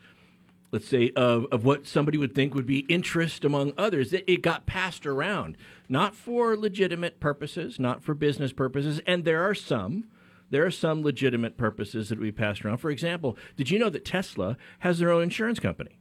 let's 0.72 0.88
say, 0.88 1.10
of, 1.16 1.46
of 1.52 1.64
what 1.64 1.86
somebody 1.86 2.18
would 2.18 2.34
think 2.34 2.54
would 2.54 2.66
be 2.66 2.80
interest 2.80 3.44
among 3.44 3.72
others. 3.78 4.12
It, 4.12 4.24
it 4.26 4.42
got 4.42 4.66
passed 4.66 5.06
around, 5.06 5.56
not 5.88 6.14
for 6.14 6.56
legitimate 6.56 7.20
purposes, 7.20 7.78
not 7.78 8.02
for 8.02 8.14
business 8.14 8.52
purposes, 8.52 9.00
and 9.06 9.24
there 9.24 9.42
are 9.42 9.54
some. 9.54 10.08
There 10.50 10.64
are 10.64 10.70
some 10.70 11.02
legitimate 11.02 11.56
purposes 11.56 12.08
that 12.08 12.20
we 12.20 12.30
passed 12.30 12.64
around. 12.64 12.78
For 12.78 12.90
example, 12.90 13.36
did 13.56 13.70
you 13.70 13.78
know 13.80 13.90
that 13.90 14.04
Tesla 14.04 14.56
has 14.80 14.98
their 14.98 15.10
own 15.10 15.24
insurance 15.24 15.58
company? 15.58 15.98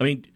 I 0.00 0.04
mean, 0.04 0.26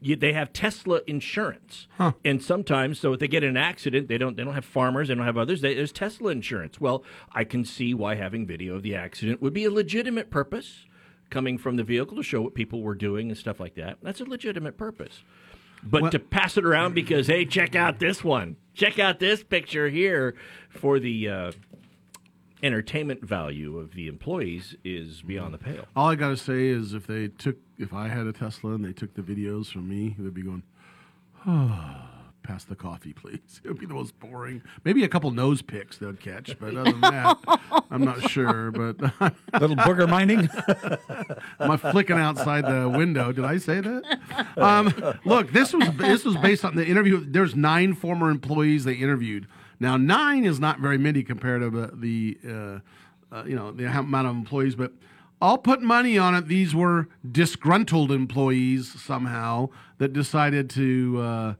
you, 0.00 0.14
they 0.14 0.32
have 0.32 0.52
Tesla 0.52 1.00
insurance, 1.06 1.88
and 2.24 2.42
sometimes, 2.42 3.00
so 3.00 3.14
if 3.14 3.20
they 3.20 3.26
get 3.26 3.42
in 3.42 3.50
an 3.50 3.56
accident, 3.56 4.06
they 4.08 4.18
don't 4.18 4.36
they 4.36 4.44
don't 4.44 4.54
have 4.54 4.64
farmers, 4.64 5.08
they 5.08 5.14
don't 5.14 5.24
have 5.24 5.38
others. 5.38 5.60
They, 5.60 5.74
there's 5.74 5.92
Tesla 5.92 6.30
insurance. 6.30 6.78
Well, 6.78 7.02
I 7.32 7.44
can 7.44 7.64
see 7.64 7.94
why 7.94 8.16
having 8.16 8.46
video 8.46 8.76
of 8.76 8.82
the 8.82 8.94
accident 8.94 9.40
would 9.40 9.54
be 9.54 9.64
a 9.64 9.70
legitimate 9.70 10.30
purpose 10.30 10.84
coming 11.30 11.58
from 11.58 11.76
the 11.76 11.84
vehicle 11.84 12.16
to 12.16 12.22
show 12.22 12.42
what 12.42 12.54
people 12.54 12.82
were 12.82 12.94
doing 12.94 13.28
and 13.28 13.38
stuff 13.38 13.60
like 13.60 13.74
that. 13.74 13.98
That's 14.02 14.20
a 14.20 14.24
legitimate 14.24 14.76
purpose. 14.76 15.22
But 15.82 16.12
to 16.12 16.18
pass 16.18 16.56
it 16.56 16.64
around 16.64 16.94
because 16.94 17.26
hey, 17.26 17.44
check 17.44 17.74
out 17.74 17.98
this 17.98 18.24
one, 18.24 18.56
check 18.72 18.98
out 18.98 19.18
this 19.18 19.42
picture 19.42 19.88
here 19.90 20.34
for 20.70 20.98
the 20.98 21.28
uh, 21.28 21.52
entertainment 22.62 23.22
value 23.22 23.78
of 23.78 23.92
the 23.92 24.08
employees 24.08 24.74
is 24.82 25.20
beyond 25.22 25.52
the 25.52 25.58
pale. 25.58 25.84
All 25.94 26.08
I 26.08 26.14
gotta 26.14 26.36
say 26.36 26.68
is, 26.68 26.94
if 26.94 27.06
they 27.06 27.28
took, 27.28 27.56
if 27.78 27.92
I 27.92 28.08
had 28.08 28.26
a 28.26 28.32
Tesla 28.32 28.72
and 28.72 28.84
they 28.84 28.92
took 28.92 29.14
the 29.14 29.22
videos 29.22 29.66
from 29.66 29.88
me, 29.88 30.16
they'd 30.18 30.32
be 30.32 30.42
going, 30.42 30.62
oh, 31.46 31.96
"Pass 32.44 32.62
the 32.64 32.76
coffee, 32.76 33.12
please." 33.12 33.40
It 33.64 33.68
would 33.68 33.80
be 33.80 33.86
the 33.86 33.94
most 33.94 34.18
boring. 34.20 34.62
Maybe 34.84 35.02
a 35.02 35.08
couple 35.08 35.30
nose 35.32 35.62
picks 35.62 35.98
they'd 35.98 36.20
catch, 36.20 36.56
but 36.60 36.76
other 36.76 36.92
than 36.92 37.00
that, 37.00 37.38
I'm 37.90 38.04
not 38.04 38.30
sure. 38.30 38.70
But 38.70 39.00
Little 39.60 39.76
booger 39.76 40.08
mining? 40.08 40.48
Am 41.58 41.70
I 41.70 41.76
flicking 41.76 42.18
outside 42.18 42.64
the 42.64 42.88
window? 42.88 43.32
Did 43.32 43.44
I 43.44 43.56
say 43.56 43.80
that? 43.80 44.56
Um, 44.56 44.94
look, 45.24 45.50
this 45.52 45.72
was 45.72 45.88
this 45.96 46.24
was 46.24 46.36
based 46.36 46.64
on 46.64 46.76
the 46.76 46.86
interview. 46.86 47.24
There's 47.26 47.56
nine 47.56 47.94
former 47.94 48.30
employees 48.30 48.84
they 48.84 48.94
interviewed. 48.94 49.48
Now, 49.80 49.96
nine 49.96 50.44
is 50.44 50.60
not 50.60 50.78
very 50.78 50.98
many 50.98 51.22
compared 51.22 51.62
to 51.62 51.70
the, 51.70 51.90
the 51.94 52.38
uh, 52.46 53.34
uh, 53.34 53.44
you 53.44 53.56
know 53.56 53.72
the 53.72 53.86
amount 53.86 54.28
of 54.28 54.36
employees, 54.36 54.76
but 54.76 54.92
I'll 55.40 55.58
put 55.58 55.82
money 55.82 56.16
on 56.16 56.34
it. 56.34 56.48
These 56.48 56.74
were 56.74 57.08
disgruntled 57.28 58.12
employees 58.12 59.00
somehow 59.02 59.70
that 59.98 60.12
decided 60.12 60.70
to 60.70 61.20
uh, 61.20 61.54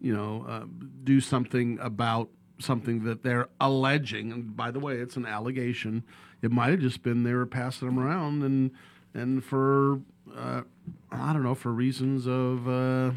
you 0.00 0.14
know 0.16 0.44
uh, 0.48 0.64
do 1.04 1.20
something 1.20 1.78
about 1.80 2.28
something 2.58 3.04
that 3.04 3.22
they're 3.22 3.48
alleging. 3.60 4.32
And 4.32 4.56
by 4.56 4.70
the 4.70 4.78
way, 4.80 4.96
it's 4.96 5.16
an 5.16 5.26
allegation. 5.26 6.04
It 6.42 6.50
might 6.50 6.70
have 6.70 6.80
just 6.80 7.02
been 7.02 7.22
they 7.22 7.32
were 7.34 7.46
passing 7.46 7.88
them 7.88 7.98
around 7.98 8.42
and 8.42 8.70
and 9.14 9.42
for 9.44 10.00
uh, 10.36 10.62
I 11.10 11.32
don't 11.32 11.42
know 11.42 11.54
for 11.54 11.72
reasons 11.72 12.26
of 12.26 12.68
uh, 12.68 13.12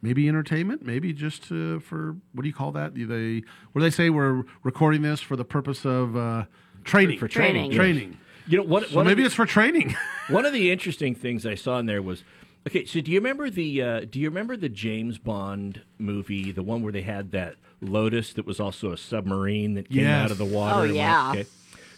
maybe 0.00 0.28
entertainment, 0.28 0.84
maybe 0.84 1.12
just 1.12 1.44
uh, 1.52 1.78
for 1.80 2.16
what 2.32 2.42
do 2.42 2.48
you 2.48 2.54
call 2.54 2.72
that? 2.72 2.94
Do 2.94 3.06
they 3.06 3.46
what 3.72 3.80
do 3.80 3.84
they 3.84 3.90
say? 3.90 4.10
We're 4.10 4.44
recording 4.62 5.02
this 5.02 5.20
for 5.20 5.36
the 5.36 5.44
purpose 5.44 5.84
of 5.84 6.16
uh, 6.16 6.44
training. 6.84 7.18
For 7.18 7.28
training. 7.28 7.72
Training. 7.72 8.10
Yes. 8.12 8.20
You 8.46 8.56
know 8.58 8.64
what? 8.64 8.88
So 8.88 8.96
one 8.96 9.06
maybe 9.06 9.22
the- 9.22 9.26
it's 9.26 9.34
for 9.34 9.44
training. 9.46 9.94
One 10.28 10.44
of 10.44 10.52
the 10.52 10.70
interesting 10.70 11.14
things 11.14 11.46
I 11.46 11.54
saw 11.54 11.78
in 11.78 11.86
there 11.86 12.02
was 12.02 12.22
okay. 12.68 12.84
So 12.84 13.00
do 13.00 13.10
you 13.10 13.18
remember 13.18 13.50
the 13.50 13.82
uh, 13.82 14.00
Do 14.08 14.20
you 14.20 14.28
remember 14.28 14.56
the 14.56 14.68
James 14.68 15.18
Bond 15.18 15.82
movie, 15.98 16.52
the 16.52 16.62
one 16.62 16.82
where 16.82 16.92
they 16.92 17.02
had 17.02 17.32
that 17.32 17.56
Lotus 17.80 18.32
that 18.34 18.46
was 18.46 18.60
also 18.60 18.92
a 18.92 18.96
submarine 18.96 19.74
that 19.74 19.88
came 19.88 20.00
Yes. 20.04 20.24
out 20.26 20.30
of 20.30 20.38
the 20.38 20.44
water? 20.44 20.74
Oh, 20.76 20.82
and 20.82 20.88
went- 20.90 20.96
yeah. 20.96 21.30
Okay. 21.32 21.46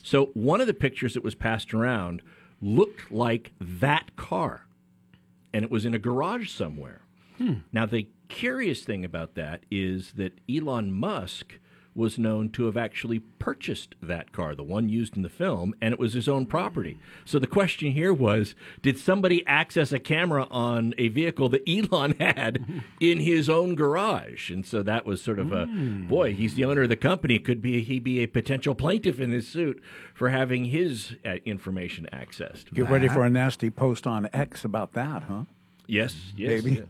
So 0.03 0.27
one 0.35 0.61
of 0.61 0.67
the 0.67 0.75
pictures 0.75 1.15
that 1.15 1.23
was 1.23 1.35
passed 1.35 1.75
around 1.75 2.23
looked 2.63 3.13
like 3.13 3.53
that 3.61 4.17
car, 4.17 4.67
and 5.53 5.63
it 5.65 5.71
was 5.71 5.85
in 5.85 5.93
a 5.95 5.99
garage 5.99 6.49
somewhere. 6.51 7.03
Now, 7.73 7.87
the 7.87 8.07
curious 8.29 8.83
thing 8.83 9.03
about 9.03 9.35
that 9.35 9.65
is 9.71 10.13
that 10.13 10.39
Elon 10.47 10.93
Musk 10.93 11.59
was 11.95 12.19
known 12.19 12.49
to 12.51 12.67
have 12.67 12.77
actually 12.77 13.19
purchased 13.19 13.95
that 14.03 14.33
car, 14.33 14.55
the 14.55 14.63
one 14.63 14.89
used 14.89 15.17
in 15.17 15.23
the 15.23 15.29
film, 15.29 15.75
and 15.81 15.93
it 15.93 15.99
was 15.99 16.13
his 16.13 16.29
own 16.29 16.47
property. 16.47 16.99
So 17.25 17.39
the 17.39 17.47
question 17.47 17.93
here 17.93 18.13
was 18.13 18.55
did 18.83 18.99
somebody 18.99 19.45
access 19.47 19.93
a 19.93 19.99
camera 19.99 20.47
on 20.51 20.95
a 20.99 21.09
vehicle 21.09 21.49
that 21.51 21.69
Elon 21.69 22.15
had 22.21 22.83
in 23.01 23.21
his 23.21 23.49
own 23.49 23.75
garage? 23.75 24.51
And 24.51 24.65
so 24.65 24.83
that 24.83 25.05
was 25.05 25.23
sort 25.23 25.39
of 25.39 25.53
a 25.53 25.67
boy, 25.67 26.35
he's 26.35 26.55
the 26.55 26.65
owner 26.65 26.83
of 26.83 26.89
the 26.89 26.97
company. 26.97 27.39
Could 27.39 27.61
be 27.61 27.83
he 27.83 27.99
be 27.99 28.21
a 28.21 28.27
potential 28.27 28.75
plaintiff 28.75 29.21
in 29.21 29.31
this 29.31 29.49
suit 29.49 29.83
for 30.15 30.31
having 30.31 30.67
his 30.67 31.17
uh, 31.25 31.37
information 31.45 32.09
accessed? 32.13 32.73
Get 32.73 32.89
ready 32.89 33.09
for 33.09 33.25
a 33.25 33.31
nasty 33.31 33.71
post 33.71 34.07
on 34.07 34.29
X 34.33 34.65
about 34.65 34.93
that, 34.93 35.25
huh? 35.25 35.45
Yes, 35.87 36.15
yes. 36.37 36.63
Maybe. 36.63 36.77
yes. 36.77 36.87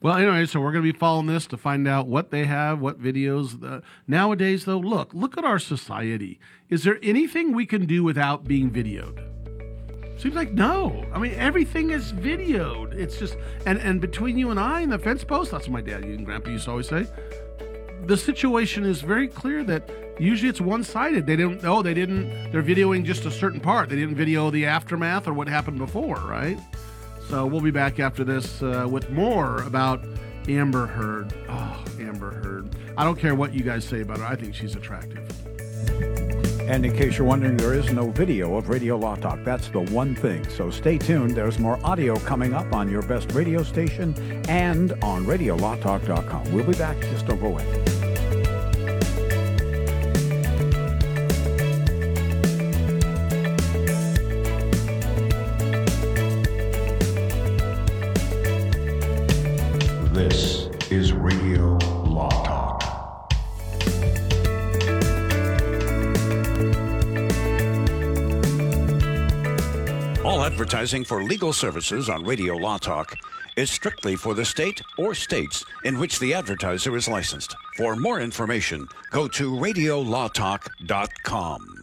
Well, 0.00 0.16
anyway, 0.16 0.46
so 0.46 0.60
we're 0.60 0.72
going 0.72 0.84
to 0.84 0.92
be 0.92 0.98
following 0.98 1.26
this 1.26 1.46
to 1.48 1.56
find 1.56 1.88
out 1.88 2.06
what 2.06 2.30
they 2.30 2.44
have, 2.44 2.80
what 2.80 3.00
videos. 3.00 3.62
Uh, 3.62 3.80
nowadays, 4.06 4.64
though, 4.64 4.78
look, 4.78 5.12
look 5.12 5.36
at 5.36 5.44
our 5.44 5.58
society. 5.58 6.38
Is 6.68 6.84
there 6.84 6.98
anything 7.02 7.52
we 7.52 7.66
can 7.66 7.86
do 7.86 8.04
without 8.04 8.44
being 8.44 8.70
videoed? 8.70 9.24
Seems 10.20 10.34
like 10.34 10.52
no. 10.52 11.04
I 11.12 11.18
mean, 11.18 11.34
everything 11.34 11.90
is 11.90 12.12
videoed. 12.12 12.92
It's 12.92 13.18
just 13.18 13.36
and 13.66 13.78
and 13.78 14.00
between 14.00 14.36
you 14.36 14.50
and 14.50 14.58
I 14.58 14.80
and 14.80 14.90
the 14.90 14.98
fence 14.98 15.22
post. 15.22 15.52
That's 15.52 15.68
what 15.68 15.74
my 15.74 15.80
dad 15.80 16.02
and 16.02 16.26
grandpa 16.26 16.50
used 16.50 16.64
to 16.64 16.72
always 16.72 16.88
say. 16.88 17.06
The 18.04 18.16
situation 18.16 18.84
is 18.84 19.00
very 19.00 19.28
clear 19.28 19.62
that 19.64 19.88
usually 20.18 20.48
it's 20.48 20.60
one-sided. 20.60 21.24
They 21.24 21.36
didn't. 21.36 21.64
Oh, 21.64 21.82
they 21.82 21.94
didn't. 21.94 22.50
They're 22.50 22.64
videoing 22.64 23.04
just 23.04 23.26
a 23.26 23.30
certain 23.30 23.60
part. 23.60 23.90
They 23.90 23.96
didn't 23.96 24.16
video 24.16 24.50
the 24.50 24.66
aftermath 24.66 25.28
or 25.28 25.34
what 25.34 25.46
happened 25.46 25.78
before, 25.78 26.16
right? 26.16 26.58
So 27.28 27.44
we'll 27.44 27.60
be 27.60 27.70
back 27.70 28.00
after 28.00 28.24
this 28.24 28.62
uh, 28.62 28.86
with 28.90 29.10
more 29.10 29.62
about 29.62 30.02
Amber 30.48 30.86
Heard. 30.86 31.34
Oh, 31.48 31.84
Amber 32.00 32.30
Heard. 32.30 32.74
I 32.96 33.04
don't 33.04 33.18
care 33.18 33.34
what 33.34 33.52
you 33.52 33.60
guys 33.60 33.84
say 33.84 34.00
about 34.00 34.18
her. 34.18 34.24
I 34.24 34.34
think 34.34 34.54
she's 34.54 34.74
attractive. 34.74 35.28
And 36.68 36.86
in 36.86 36.96
case 36.96 37.18
you're 37.18 37.26
wondering, 37.26 37.58
there 37.58 37.74
is 37.74 37.92
no 37.92 38.10
video 38.10 38.56
of 38.56 38.70
Radio 38.70 38.96
Law 38.96 39.16
Talk. 39.16 39.44
That's 39.44 39.68
the 39.68 39.80
one 39.80 40.14
thing. 40.14 40.48
So 40.48 40.70
stay 40.70 40.96
tuned. 40.96 41.32
There's 41.34 41.58
more 41.58 41.78
audio 41.84 42.16
coming 42.20 42.54
up 42.54 42.72
on 42.72 42.90
your 42.90 43.02
best 43.02 43.32
radio 43.32 43.62
station 43.62 44.14
and 44.48 44.92
on 45.02 45.26
RadioLawTalk.com. 45.26 46.52
We'll 46.52 46.64
be 46.66 46.72
back. 46.72 46.98
Just 47.00 47.26
don't 47.26 47.40
go 47.40 47.58
advertising 70.88 71.04
for 71.04 71.22
legal 71.22 71.52
services 71.52 72.08
on 72.08 72.24
Radio 72.24 72.56
Law 72.56 72.78
Talk 72.78 73.14
is 73.56 73.70
strictly 73.70 74.16
for 74.16 74.32
the 74.32 74.44
state 74.44 74.80
or 74.96 75.14
states 75.14 75.62
in 75.84 75.98
which 75.98 76.18
the 76.18 76.32
advertiser 76.32 76.96
is 76.96 77.06
licensed. 77.06 77.54
For 77.76 77.94
more 77.94 78.20
information, 78.20 78.88
go 79.10 79.28
to 79.28 79.52
radiolawtalk.com. 79.52 81.74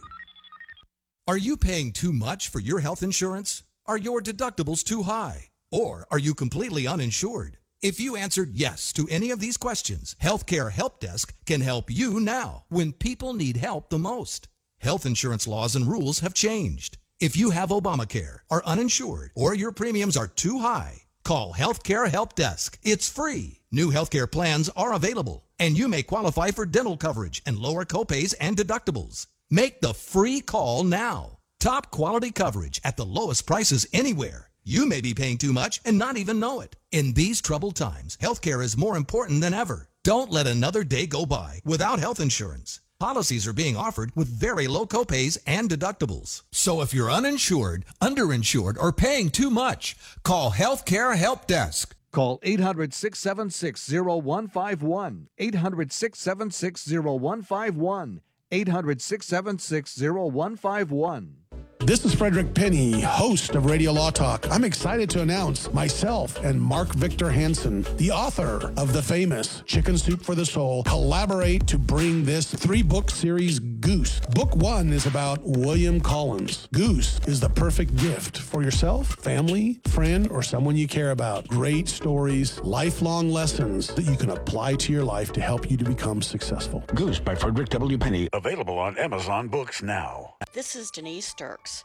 Are 1.28 1.36
you 1.36 1.56
paying 1.56 1.92
too 1.92 2.12
much 2.12 2.48
for 2.48 2.58
your 2.58 2.80
health 2.80 3.04
insurance? 3.04 3.62
Are 3.86 3.98
your 3.98 4.20
deductibles 4.20 4.82
too 4.82 5.04
high? 5.04 5.50
Or 5.70 6.04
are 6.10 6.18
you 6.18 6.34
completely 6.34 6.88
uninsured? 6.88 7.58
If 7.82 8.00
you 8.00 8.16
answered 8.16 8.54
yes 8.54 8.92
to 8.94 9.06
any 9.08 9.30
of 9.30 9.38
these 9.38 9.56
questions, 9.56 10.16
Healthcare 10.20 10.72
Help 10.72 10.98
Desk 10.98 11.32
can 11.44 11.60
help 11.60 11.92
you 11.92 12.18
now 12.18 12.64
when 12.70 12.92
people 12.92 13.34
need 13.34 13.58
help 13.58 13.88
the 13.88 14.00
most. 14.00 14.48
Health 14.80 15.06
insurance 15.06 15.46
laws 15.46 15.76
and 15.76 15.86
rules 15.86 16.18
have 16.20 16.34
changed. 16.34 16.98
If 17.18 17.34
you 17.34 17.48
have 17.48 17.70
Obamacare, 17.70 18.40
are 18.50 18.62
uninsured, 18.66 19.30
or 19.34 19.54
your 19.54 19.72
premiums 19.72 20.18
are 20.18 20.26
too 20.26 20.58
high, 20.58 21.04
call 21.24 21.54
Healthcare 21.54 22.10
Help 22.10 22.34
Desk. 22.34 22.78
It's 22.82 23.08
free. 23.08 23.60
New 23.72 23.90
healthcare 23.90 24.30
plans 24.30 24.68
are 24.76 24.92
available. 24.92 25.48
And 25.58 25.78
you 25.78 25.88
may 25.88 26.02
qualify 26.02 26.50
for 26.50 26.66
dental 26.66 26.98
coverage 26.98 27.40
and 27.46 27.58
lower 27.58 27.86
copays 27.86 28.34
and 28.38 28.54
deductibles. 28.54 29.28
Make 29.50 29.80
the 29.80 29.94
free 29.94 30.42
call 30.42 30.84
now. 30.84 31.38
Top 31.58 31.90
quality 31.90 32.32
coverage 32.32 32.82
at 32.84 32.98
the 32.98 33.06
lowest 33.06 33.46
prices 33.46 33.86
anywhere. 33.94 34.50
You 34.62 34.84
may 34.84 35.00
be 35.00 35.14
paying 35.14 35.38
too 35.38 35.54
much 35.54 35.80
and 35.86 35.96
not 35.96 36.18
even 36.18 36.38
know 36.38 36.60
it. 36.60 36.76
In 36.92 37.14
these 37.14 37.40
troubled 37.40 37.76
times, 37.76 38.18
healthcare 38.18 38.62
is 38.62 38.76
more 38.76 38.94
important 38.94 39.40
than 39.40 39.54
ever. 39.54 39.88
Don't 40.04 40.30
let 40.30 40.46
another 40.46 40.84
day 40.84 41.06
go 41.06 41.24
by 41.24 41.60
without 41.64 41.98
health 41.98 42.20
insurance. 42.20 42.80
Policies 42.98 43.46
are 43.46 43.52
being 43.52 43.76
offered 43.76 44.10
with 44.16 44.26
very 44.26 44.66
low 44.66 44.86
copays 44.86 45.36
and 45.46 45.68
deductibles. 45.68 46.44
So 46.50 46.80
if 46.80 46.94
you're 46.94 47.10
uninsured, 47.10 47.84
underinsured, 48.00 48.78
or 48.80 48.90
paying 48.90 49.28
too 49.28 49.50
much, 49.50 49.96
call 50.22 50.52
Healthcare 50.52 51.14
Help 51.14 51.46
Desk. 51.46 51.94
Call 52.10 52.38
800 52.42 52.94
676 52.94 53.90
0151. 53.92 55.28
800 55.36 55.92
676 55.92 56.90
0151. 56.90 58.20
800 58.50 59.02
676 59.02 60.00
0151. 60.00 61.36
This 61.80 62.04
is 62.04 62.14
Frederick 62.14 62.52
Penney, 62.52 63.00
host 63.00 63.54
of 63.54 63.66
Radio 63.66 63.92
Law 63.92 64.10
Talk. 64.10 64.50
I'm 64.50 64.64
excited 64.64 65.08
to 65.10 65.22
announce 65.22 65.72
myself 65.72 66.42
and 66.42 66.60
Mark 66.60 66.92
Victor 66.94 67.30
Hansen, 67.30 67.86
the 67.96 68.10
author 68.10 68.72
of 68.76 68.92
the 68.92 69.02
famous 69.02 69.62
Chicken 69.66 69.96
Soup 69.96 70.20
for 70.20 70.34
the 70.34 70.44
Soul, 70.44 70.82
collaborate 70.82 71.66
to 71.68 71.78
bring 71.78 72.24
this 72.24 72.52
three 72.52 72.82
book 72.82 73.10
series, 73.10 73.60
Goose. 73.86 74.18
Book 74.34 74.56
one 74.56 74.92
is 74.92 75.06
about 75.06 75.38
William 75.44 76.00
Collins. 76.00 76.66
Goose 76.72 77.20
is 77.28 77.38
the 77.38 77.48
perfect 77.48 77.94
gift 77.94 78.36
for 78.36 78.60
yourself, 78.60 79.14
family, 79.22 79.78
friend, 79.86 80.28
or 80.32 80.42
someone 80.42 80.76
you 80.76 80.88
care 80.88 81.12
about. 81.12 81.46
Great 81.46 81.86
stories, 81.86 82.58
lifelong 82.62 83.30
lessons 83.30 83.94
that 83.94 84.04
you 84.04 84.16
can 84.16 84.30
apply 84.30 84.74
to 84.74 84.92
your 84.92 85.04
life 85.04 85.32
to 85.34 85.40
help 85.40 85.70
you 85.70 85.76
to 85.76 85.84
become 85.84 86.20
successful. 86.20 86.82
Goose 86.96 87.20
by 87.20 87.36
Frederick 87.36 87.68
W. 87.68 87.96
Penney. 87.96 88.28
Available 88.32 88.76
on 88.76 88.98
Amazon 88.98 89.46
Books 89.46 89.84
now. 89.84 90.34
This 90.52 90.74
is 90.74 90.90
Denise 90.90 91.32
Dirks. 91.34 91.84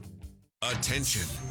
Attention. 0.63 1.50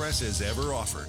has 0.00 0.40
ever 0.42 0.72
offered. 0.72 1.08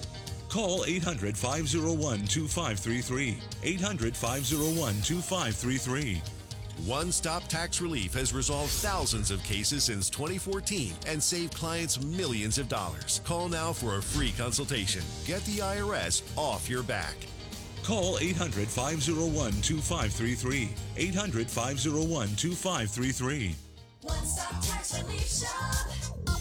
Call 0.50 0.84
800 0.86 1.38
501 1.38 2.28
2533. 2.28 3.38
800 3.64 4.16
501 4.16 5.02
2533. 5.02 6.22
One 6.86 7.12
Stop 7.12 7.48
Tax 7.48 7.80
Relief 7.80 8.14
has 8.16 8.34
resolved 8.34 8.72
thousands 8.72 9.32
of 9.32 9.44
cases 9.44 9.84
since 9.86 10.10
2014 10.10 10.94
and 11.08 11.22
saved 11.22 11.56
clients 11.56 12.04
millions 12.04 12.58
of 12.58 12.68
dollars. 12.68 13.22
Call 13.24 13.48
now 13.48 13.72
for 13.72 13.98
a 13.98 14.02
free 14.02 14.34
consultation. 14.38 15.04
Get 15.26 15.44
the 15.46 15.60
IRS 15.60 16.22
off 16.38 16.70
your 16.70 16.84
back. 16.84 17.16
Call 17.84 18.18
800 18.20 18.68
501 18.68 19.52
2533. 19.62 20.70
800 20.98 21.50
501 21.50 22.36
2533. 22.36 23.56
One 24.02 24.26
Stop 24.26 24.62
Tax 24.62 25.02
Relief 25.02 25.28
Shop. 25.30 26.41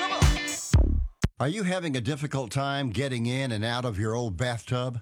Are 1.41 1.47
you 1.47 1.63
having 1.63 1.97
a 1.97 2.01
difficult 2.01 2.51
time 2.51 2.91
getting 2.91 3.25
in 3.25 3.51
and 3.51 3.65
out 3.65 3.83
of 3.83 3.97
your 3.97 4.13
old 4.13 4.37
bathtub? 4.37 5.01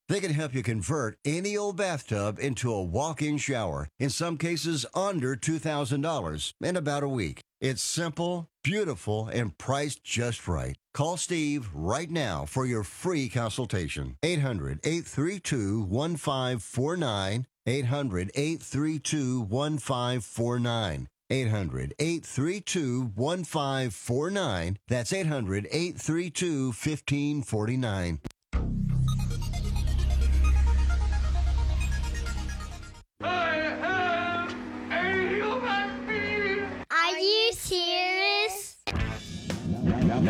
They 0.11 0.19
can 0.19 0.33
help 0.33 0.53
you 0.53 0.61
convert 0.61 1.17
any 1.23 1.55
old 1.55 1.77
bathtub 1.77 2.37
into 2.37 2.69
a 2.73 2.83
walk 2.83 3.21
in 3.21 3.37
shower, 3.37 3.87
in 3.97 4.09
some 4.09 4.37
cases 4.37 4.85
under 4.93 5.37
$2,000, 5.37 6.53
in 6.61 6.75
about 6.75 7.03
a 7.03 7.07
week. 7.07 7.39
It's 7.61 7.81
simple, 7.81 8.49
beautiful, 8.61 9.29
and 9.29 9.57
priced 9.57 10.03
just 10.03 10.49
right. 10.49 10.75
Call 10.93 11.15
Steve 11.15 11.69
right 11.73 12.11
now 12.11 12.43
for 12.43 12.65
your 12.65 12.83
free 12.83 13.29
consultation. 13.29 14.17
800 14.21 14.81
832 14.83 15.83
1549. 15.83 17.47
800 17.65 18.31
832 18.35 19.41
1549. 19.43 21.07
800 21.29 21.93
832 21.97 23.11
1549. 23.15 24.77
That's 24.89 25.13
800 25.13 25.67
832 25.71 26.65
1549. 26.65 28.19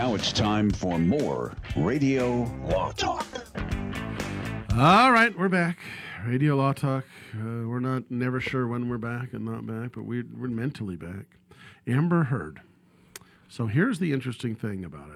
Now, 0.01 0.15
it's 0.15 0.31
time 0.31 0.71
for 0.71 0.97
more 0.97 1.53
Radio 1.77 2.51
Law 2.63 2.91
Talk. 2.93 3.27
All 4.75 5.11
right, 5.11 5.31
we're 5.37 5.47
back. 5.47 5.77
Radio 6.25 6.55
Law 6.55 6.73
Talk. 6.73 7.05
Uh, 7.35 7.67
we're 7.67 7.79
not 7.79 8.09
never 8.09 8.41
sure 8.41 8.65
when 8.67 8.89
we're 8.89 8.97
back 8.97 9.31
and 9.33 9.45
not 9.45 9.67
back, 9.67 9.91
but 9.93 10.05
we, 10.05 10.23
we're 10.23 10.47
mentally 10.47 10.95
back. 10.95 11.37
Amber 11.85 12.23
Heard. 12.23 12.61
So 13.47 13.67
here's 13.67 13.99
the 13.99 14.11
interesting 14.11 14.55
thing 14.55 14.83
about 14.83 15.09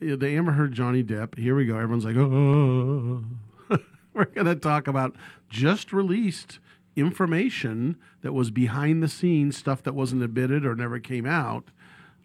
it. 0.00 0.20
The 0.20 0.28
Amber 0.28 0.52
Heard 0.52 0.74
Johnny 0.74 1.02
Depp. 1.02 1.38
Here 1.38 1.56
we 1.56 1.64
go. 1.64 1.76
Everyone's 1.76 2.04
like, 2.04 2.16
oh. 2.16 3.24
We're 4.12 4.26
going 4.26 4.46
to 4.46 4.56
talk 4.56 4.86
about 4.86 5.16
just 5.48 5.90
released 5.90 6.58
information 6.96 7.96
that 8.20 8.34
was 8.34 8.50
behind 8.50 9.02
the 9.02 9.08
scenes 9.08 9.56
stuff 9.56 9.82
that 9.84 9.94
wasn't 9.94 10.22
admitted 10.22 10.66
or 10.66 10.76
never 10.76 10.98
came 11.00 11.24
out 11.24 11.70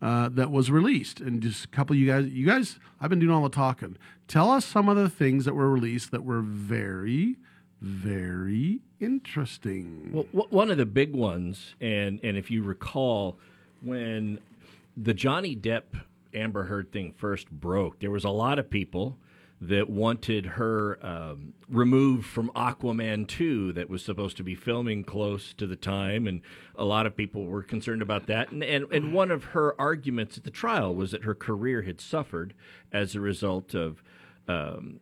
uh, 0.02 0.30
that 0.30 0.52
was 0.52 0.70
released. 0.72 1.20
And 1.20 1.42
just 1.42 1.66
a 1.66 1.68
couple 1.70 1.96
of 1.96 2.00
you 2.00 2.08
guys, 2.08 2.28
you 2.28 2.46
guys, 2.46 2.80
I've 3.02 3.10
been 3.10 3.20
doing 3.20 3.32
all 3.32 3.44
the 3.44 3.50
talking. 3.50 3.98
Tell 4.28 4.52
us 4.52 4.66
some 4.66 4.90
of 4.90 4.98
the 4.98 5.10
things 5.10 5.46
that 5.46 5.54
were 5.56 5.70
released 5.70 6.12
that 6.12 6.24
were 6.24 6.42
very, 6.42 7.38
very 7.82 8.80
interesting. 9.00 10.10
Well, 10.14 10.26
w- 10.34 10.50
one 10.50 10.72
of 10.72 10.78
the 10.78 10.86
big 10.86 11.14
ones, 11.14 11.76
and 11.80 12.20
and 12.24 12.38
if 12.38 12.50
you 12.52 12.64
recall, 12.64 13.38
when 13.82 14.40
the 14.96 15.14
Johnny 15.14 15.56
Depp 15.56 15.84
Amber 16.34 16.64
Heard 16.64 16.92
thing 16.92 17.14
first 17.18 17.50
broke, 17.50 18.00
there 18.00 18.12
was 18.12 18.24
a 18.24 18.30
lot 18.30 18.60
of 18.60 18.70
people 18.70 19.18
that 19.60 19.90
wanted 19.90 20.46
her 20.46 21.04
um, 21.04 21.54
removed 21.68 22.28
from 22.28 22.50
Aquaman 22.52 23.28
2 23.28 23.74
that 23.74 23.90
was 23.90 24.04
supposed 24.04 24.38
to 24.38 24.44
be 24.44 24.54
filming 24.54 25.04
close 25.04 25.54
to 25.54 25.66
the 25.66 25.76
time 25.76 26.28
and 26.28 26.42
a 26.76 26.86
lot 26.86 27.08
of 27.08 27.18
people 27.18 27.46
were 27.46 27.64
concerned 27.64 28.04
about 28.04 28.28
that 28.28 28.52
and, 28.52 28.64
and, 28.64 28.86
and 28.92 29.14
one 29.14 29.32
of 29.32 29.46
her 29.46 29.80
arguments 29.82 30.38
at 30.38 30.44
the 30.44 30.52
trial 30.52 30.94
was 30.94 31.12
that 31.12 31.24
her 31.24 31.34
career 31.34 31.82
had 31.82 32.00
suffered 32.00 32.54
as 32.92 33.16
a 33.16 33.20
result 33.20 33.74
of 33.74 34.04
um, 34.48 35.00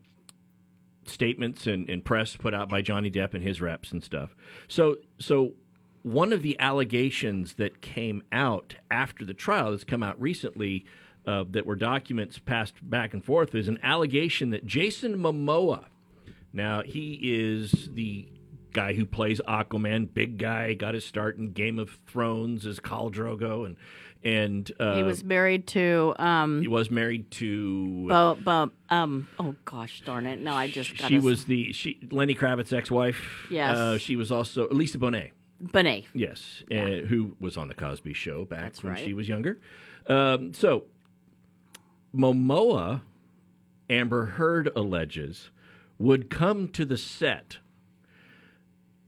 statements 1.08 1.68
and, 1.68 1.90
and 1.90 2.04
press 2.04 2.36
put 2.36 2.54
out 2.54 2.70
by 2.70 2.82
Johnny 2.82 3.12
Depp 3.12 3.34
and 3.34 3.44
his 3.44 3.62
reps 3.62 3.92
and 3.92 4.04
stuff. 4.04 4.36
So 4.68 4.98
so 5.20 5.54
one 6.04 6.32
of 6.32 6.44
the 6.44 6.60
allegations 6.60 7.54
that 7.54 7.82
came 7.82 8.24
out 8.32 8.76
after 8.92 9.26
the 9.26 9.34
trial 9.34 9.72
that's 9.72 9.84
come 9.84 10.04
out 10.04 10.20
recently 10.22 10.86
uh, 11.28 11.44
that 11.52 11.66
were 11.66 11.76
documents 11.76 12.40
passed 12.40 12.76
back 12.88 13.14
and 13.14 13.24
forth 13.24 13.56
is 13.56 13.68
an 13.68 13.80
allegation 13.84 14.52
that 14.52 14.66
Jason 14.66 15.18
Momoa 15.18 15.86
now 16.54 16.82
he 16.84 17.20
is 17.22 17.90
the 17.94 18.28
guy 18.72 18.94
who 18.94 19.06
plays 19.06 19.40
Aquaman, 19.48 20.14
big 20.14 20.38
guy, 20.38 20.74
got 20.74 20.94
his 20.94 21.06
start 21.06 21.38
in 21.38 21.52
Game 21.52 21.80
of 21.80 21.98
Thrones 22.08 22.66
as 22.66 22.80
Khal 22.80 23.12
Drogo 23.12 23.66
and 23.66 23.76
and 24.24 24.72
uh, 24.80 24.96
he 24.96 25.04
was 25.04 25.24
married 25.24 25.68
to 25.68 26.16
um 26.18 26.62
he 26.62 26.68
was 26.68 26.90
married 26.90 27.30
to 27.32 28.08
Bo, 28.08 28.38
Bo, 28.44 28.72
um 28.90 29.28
oh 29.38 29.56
gosh 29.66 30.02
darn 30.04 30.26
it 30.26 30.40
no 30.40 30.54
I 30.54 30.68
just 30.68 30.98
got 30.98 31.10
she 31.10 31.20
was 31.20 31.46
the 31.46 31.72
she 31.74 32.00
Lenny 32.10 32.34
Kravitz 32.34 32.74
ex-wife. 32.74 33.22
Yes. 33.52 33.78
Uh, 33.78 33.98
she 33.98 34.16
was 34.16 34.32
also 34.32 34.68
Lisa 34.70 34.98
Bonet. 34.98 35.32
Bonet 35.64 36.06
Yes, 36.14 36.64
uh, 36.72 37.06
who 37.08 37.36
was 37.40 37.56
on 37.56 37.68
the 37.68 37.76
Cosby 37.76 38.14
Show 38.14 38.46
back 38.46 38.62
That's 38.62 38.84
when 38.84 38.94
right. 38.94 39.04
she 39.04 39.14
was 39.14 39.28
younger. 39.30 39.60
Um, 40.08 40.54
so 40.54 40.86
Momoa, 42.16 43.02
Amber 43.90 44.26
Heard 44.26 44.72
alleges, 44.76 45.50
would 45.98 46.30
come 46.30 46.68
to 46.70 46.86
the 46.86 46.98
set 46.98 47.58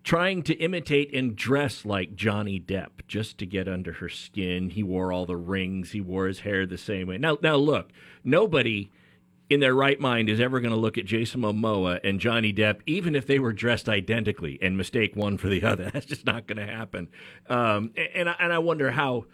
trying 0.07 0.41
to 0.41 0.53
imitate 0.53 1.13
and 1.13 1.35
dress 1.35 1.83
like 1.83 2.15
Johnny 2.15 2.61
Depp 2.61 3.05
just 3.09 3.37
to 3.37 3.45
get 3.45 3.67
under 3.67 3.91
her 3.91 4.07
skin. 4.07 4.69
He 4.69 4.81
wore 4.81 5.11
all 5.11 5.25
the 5.25 5.35
rings, 5.35 5.91
he 5.91 5.99
wore 5.99 6.27
his 6.27 6.39
hair 6.39 6.65
the 6.65 6.77
same 6.77 7.07
way. 7.07 7.17
Now, 7.17 7.37
now 7.41 7.57
look, 7.57 7.91
nobody 8.23 8.89
in 9.49 9.59
their 9.59 9.73
right 9.73 9.99
mind 9.99 10.29
is 10.29 10.39
ever 10.39 10.61
going 10.61 10.73
to 10.73 10.79
look 10.79 10.97
at 10.97 11.03
Jason 11.03 11.41
Momoa 11.41 11.99
and 12.05 12.21
Johnny 12.21 12.53
Depp, 12.53 12.79
even 12.85 13.15
if 13.15 13.27
they 13.27 13.37
were 13.37 13.51
dressed 13.51 13.89
identically, 13.89 14.57
and 14.61 14.77
mistake 14.77 15.13
one 15.17 15.37
for 15.37 15.49
the 15.49 15.63
other. 15.63 15.89
That's 15.93 16.05
just 16.05 16.25
not 16.25 16.47
going 16.47 16.65
to 16.65 16.73
happen. 16.73 17.09
Um, 17.49 17.91
and, 18.15 18.29
and 18.39 18.53
I 18.53 18.59
wonder 18.59 18.91
how 18.91 19.25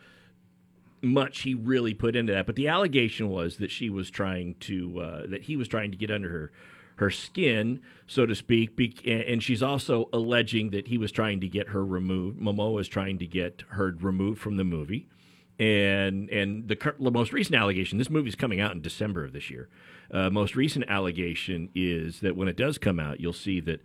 much 1.04 1.42
he 1.42 1.54
really 1.54 1.94
put 1.94 2.16
into 2.16 2.34
that. 2.34 2.46
But 2.46 2.56
the 2.56 2.68
allegation 2.68 3.30
was 3.30 3.58
that 3.58 3.72
she 3.72 3.90
was 3.90 4.10
trying 4.10 4.56
to 4.62 5.00
uh, 5.00 5.28
that 5.28 5.44
he 5.44 5.58
was 5.58 5.68
trying 5.68 5.92
to 5.92 5.98
get 5.98 6.10
under 6.10 6.30
her 6.30 6.52
her 6.98 7.10
skin, 7.10 7.82
so 8.08 8.26
to 8.26 8.36
speak. 8.36 8.76
Be- 8.76 8.96
and 9.06 9.42
she's 9.42 9.64
also 9.64 10.10
alleging 10.14 10.70
that 10.72 10.88
he 10.88 10.98
was 10.98 11.12
trying 11.12 11.42
to 11.42 11.48
get 11.48 11.70
her 11.70 11.86
removed. 11.86 12.40
Momoa 12.40 12.82
is 12.82 12.88
trying 12.88 13.18
to 13.20 13.28
get 13.28 13.64
her 13.70 13.96
removed 14.00 14.40
from 14.40 14.58
the 14.58 14.64
movie. 14.64 15.08
And 15.60 16.30
and 16.30 16.68
the, 16.68 16.76
cur- 16.76 16.96
the 17.00 17.12
most 17.12 17.32
recent 17.32 17.56
allegation, 17.56 17.98
this 17.98 18.10
movie 18.10 18.30
is 18.30 18.36
coming 18.36 18.60
out 18.60 18.72
in 18.72 18.82
December 18.82 19.24
of 19.26 19.34
this 19.34 19.50
year. 19.50 19.70
Uh, 20.12 20.30
most 20.30 20.56
recent 20.56 20.86
allegation 20.88 21.70
is 21.76 22.22
that 22.22 22.36
when 22.36 22.48
it 22.48 22.58
does 22.58 22.78
come 22.78 23.00
out, 23.00 23.20
you'll 23.20 23.34
see 23.34 23.60
that 23.62 23.82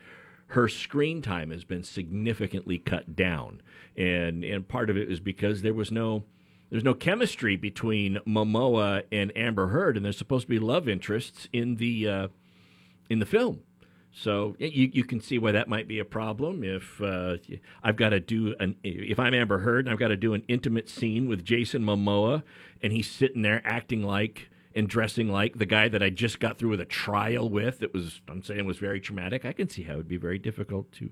her 0.48 0.66
screen 0.68 1.20
time 1.20 1.50
has 1.50 1.64
been 1.64 1.82
significantly 1.82 2.78
cut 2.78 3.14
down, 3.14 3.60
and 3.96 4.44
and 4.44 4.66
part 4.66 4.88
of 4.88 4.96
it 4.96 5.10
is 5.10 5.20
because 5.20 5.60
there 5.60 5.74
was 5.74 5.92
no 5.92 6.24
there's 6.70 6.84
no 6.84 6.94
chemistry 6.94 7.56
between 7.56 8.18
Momoa 8.26 9.04
and 9.10 9.32
Amber 9.36 9.68
Heard, 9.68 9.96
and 9.96 10.04
there's 10.04 10.18
supposed 10.18 10.46
to 10.46 10.50
be 10.50 10.58
love 10.58 10.88
interests 10.88 11.48
in 11.52 11.76
the 11.76 12.08
uh, 12.08 12.28
in 13.08 13.18
the 13.18 13.26
film. 13.26 13.60
So 14.12 14.56
you 14.58 14.90
you 14.92 15.04
can 15.04 15.20
see 15.20 15.38
why 15.38 15.52
that 15.52 15.68
might 15.68 15.86
be 15.86 15.98
a 15.98 16.04
problem. 16.04 16.64
If 16.64 17.00
uh, 17.00 17.36
I've 17.82 17.96
got 17.96 18.10
to 18.10 18.20
do 18.20 18.54
an 18.58 18.76
if 18.82 19.18
I'm 19.18 19.34
Amber 19.34 19.58
Heard 19.58 19.86
and 19.86 19.92
I've 19.92 19.98
got 19.98 20.08
to 20.08 20.16
do 20.16 20.34
an 20.34 20.42
intimate 20.48 20.88
scene 20.88 21.28
with 21.28 21.44
Jason 21.44 21.82
Momoa, 21.82 22.42
and 22.82 22.92
he's 22.92 23.10
sitting 23.10 23.42
there 23.42 23.62
acting 23.64 24.02
like 24.02 24.50
and 24.74 24.88
dressing 24.88 25.28
like 25.28 25.58
the 25.58 25.66
guy 25.66 25.88
that 25.88 26.02
I 26.02 26.10
just 26.10 26.40
got 26.40 26.58
through 26.58 26.70
with 26.70 26.80
a 26.80 26.84
trial 26.84 27.48
with, 27.48 27.80
that 27.80 27.92
was 27.92 28.20
I'm 28.28 28.42
saying 28.42 28.66
was 28.66 28.78
very 28.78 29.00
traumatic. 29.00 29.44
I 29.44 29.52
can 29.52 29.68
see 29.68 29.82
how 29.82 29.94
it 29.94 29.96
would 29.98 30.08
be 30.08 30.16
very 30.16 30.38
difficult 30.38 30.92
to 30.92 31.10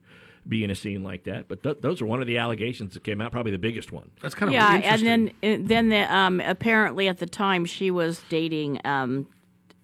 be 0.49 0.64
in 0.64 0.70
a 0.70 0.74
scene 0.74 1.03
like 1.03 1.24
that. 1.24 1.49
But 1.49 1.62
th- 1.62 1.78
those 1.80 2.01
are 2.01 2.07
one 2.07 2.20
of 2.20 2.26
the 2.26 2.38
allegations 2.38 2.94
that 2.94 3.05
came 3.05 3.20
out, 3.20 3.32
probably 3.32 3.53
the 3.53 3.59
biggest 3.59 3.92
one. 3.92 4.11
That's 4.22 4.34
kind 4.34 4.49
of 4.49 4.55
yeah 4.55 4.76
interesting. 4.76 5.09
and 5.09 5.32
then 5.42 5.62
uh, 5.62 5.66
then 5.68 5.88
the, 5.88 6.14
um 6.14 6.40
apparently 6.40 7.09
at 7.09 7.18
the 7.18 7.26
time 7.26 7.64
she 7.64 7.90
was 7.90 8.22
dating 8.28 8.80
um 8.84 9.26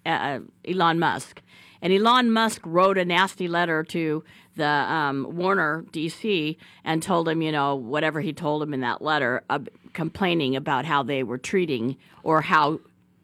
uh, 0.05 0.39
Elon 0.67 0.99
Musk 0.99 1.41
and 1.83 1.91
Elon 1.91 2.31
Musk 2.31 2.61
wrote 2.65 2.97
a 2.97 3.03
nasty 3.03 3.47
letter 3.47 3.83
to 3.83 4.23
the 4.55 4.65
um, 4.65 5.27
Warner 5.35 5.83
DC 5.91 6.55
and 6.85 7.03
told 7.03 7.27
him, 7.27 7.41
you 7.41 7.51
know, 7.51 7.75
whatever 7.75 8.21
he 8.21 8.31
told 8.31 8.63
him 8.63 8.73
in 8.73 8.79
that 8.79 9.01
letter, 9.01 9.43
uh, 9.49 9.59
complaining 9.91 10.55
about 10.55 10.85
how 10.85 11.03
they 11.03 11.23
were 11.23 11.37
treating 11.37 11.97
or 12.23 12.41
how 12.41 12.79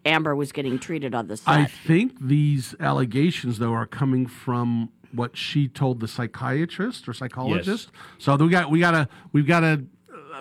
Amber 0.05 0.35
was 0.35 0.51
getting 0.51 0.77
treated 0.77 1.15
on 1.15 1.27
the 1.27 1.37
set. 1.37 1.47
I 1.47 1.65
think 1.65 2.19
these 2.19 2.75
allegations, 2.81 3.59
though, 3.59 3.71
are 3.73 3.85
coming 3.85 4.27
from 4.27 4.91
what 5.11 5.35
she 5.37 5.67
told 5.67 5.99
the 5.99 6.07
psychiatrist 6.07 7.07
or 7.07 7.13
psychologist. 7.13 7.91
So 8.17 8.35
we 8.35 8.49
got 8.49 8.69
we 8.69 8.79
gotta 8.79 9.07
we've 9.31 9.47
got 9.47 9.61
to 9.61 9.85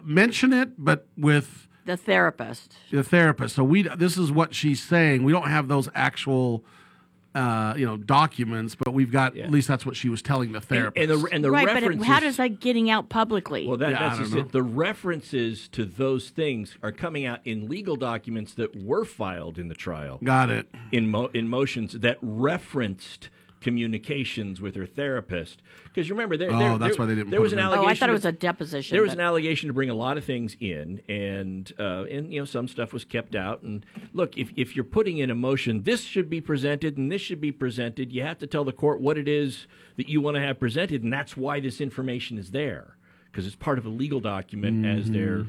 mention 0.04 0.52
it, 0.52 0.70
but 0.78 1.06
with 1.16 1.68
the 1.84 1.96
therapist. 1.96 2.74
the 2.90 3.02
therapist. 3.02 3.54
So 3.56 3.64
we 3.64 3.82
this 3.82 4.16
is 4.18 4.30
what 4.30 4.54
she's 4.54 4.82
saying. 4.82 5.24
We 5.24 5.32
don't 5.32 5.48
have 5.48 5.68
those 5.68 5.88
actual. 5.94 6.64
Uh, 7.34 7.74
you 7.76 7.84
know 7.86 7.98
documents, 7.98 8.74
but 8.74 8.92
we've 8.94 9.12
got 9.12 9.36
at 9.36 9.50
least 9.50 9.68
that's 9.68 9.84
what 9.86 9.94
she 9.94 10.08
was 10.08 10.22
telling 10.22 10.50
the 10.52 10.62
therapist. 10.62 11.10
And 11.10 11.22
the 11.22 11.28
and 11.30 11.44
the 11.44 11.50
right, 11.52 11.66
but 11.66 12.02
how 12.04 12.18
does 12.18 12.38
that 12.38 12.58
getting 12.58 12.90
out 12.90 13.10
publicly? 13.10 13.68
Well, 13.68 13.76
that, 13.76 13.90
Yeah, 13.90 13.98
that's 14.08 14.18
just 14.18 14.34
it. 14.34 14.50
The 14.50 14.62
references 14.62 15.68
to 15.68 15.84
those 15.84 16.30
things 16.30 16.78
are 16.82 16.90
coming 16.90 17.26
out 17.26 17.40
in 17.44 17.68
legal 17.68 17.96
documents 17.96 18.54
that 18.54 18.74
were 18.74 19.04
filed 19.04 19.58
in 19.58 19.68
the 19.68 19.74
trial. 19.74 20.18
Got 20.24 20.50
it. 20.50 20.68
In 20.90 21.10
mo- 21.10 21.30
in 21.34 21.48
motions 21.48 21.92
that 21.92 22.16
referenced 22.22 23.28
communications 23.60 24.60
with 24.60 24.74
her 24.74 24.86
therapist. 24.86 25.62
Because 25.84 26.08
you 26.08 26.14
remember, 26.14 26.36
there, 26.36 26.50
Oh, 26.52 26.58
there, 26.58 26.78
that's 26.78 26.96
there- 26.96 27.04
why 27.04 27.06
they 27.06 27.14
didn't 27.14 27.30
There 27.30 27.40
was 27.40 27.52
an 27.52 27.58
in. 27.58 27.64
Oh, 27.64 27.84
I 27.84 27.94
thought 27.94 28.08
it 28.08 28.12
was 28.12 28.24
a 28.24 28.32
deposition. 28.32 28.94
There 28.94 29.02
was 29.02 29.10
but- 29.10 29.18
an 29.18 29.24
allegation 29.24 29.68
to 29.68 29.72
bring 29.72 29.90
a 29.90 29.94
lot 29.94 30.16
of 30.16 30.24
things 30.24 30.56
in, 30.60 31.00
and 31.08 31.72
uh, 31.78 32.04
and 32.04 32.32
you 32.32 32.40
know 32.40 32.44
some 32.44 32.68
stuff 32.68 32.92
was 32.92 33.04
kept 33.04 33.34
out. 33.34 33.62
And 33.62 33.84
look, 34.12 34.36
if 34.36 34.50
if 34.56 34.76
you're 34.76 34.84
putting 34.84 35.18
in 35.18 35.30
a 35.30 35.34
motion, 35.34 35.82
this 35.82 36.02
should 36.02 36.30
be 36.30 36.40
presented 36.40 36.96
and 36.96 37.10
this 37.10 37.22
should 37.22 37.40
be 37.40 37.52
presented. 37.52 38.12
You 38.12 38.22
have 38.22 38.38
to 38.38 38.46
tell 38.46 38.64
the 38.64 38.72
court 38.72 39.00
what 39.00 39.18
it 39.18 39.28
is 39.28 39.66
that 39.96 40.08
you 40.08 40.20
want 40.20 40.36
to 40.36 40.40
have 40.40 40.58
presented, 40.58 41.02
and 41.02 41.12
that's 41.12 41.36
why 41.36 41.60
this 41.60 41.80
information 41.80 42.38
is 42.38 42.50
there 42.50 42.96
because 43.30 43.46
it's 43.46 43.56
part 43.56 43.78
of 43.78 43.84
a 43.86 43.90
legal 43.90 44.20
document 44.20 44.86
as 44.86 45.10
their 45.10 45.46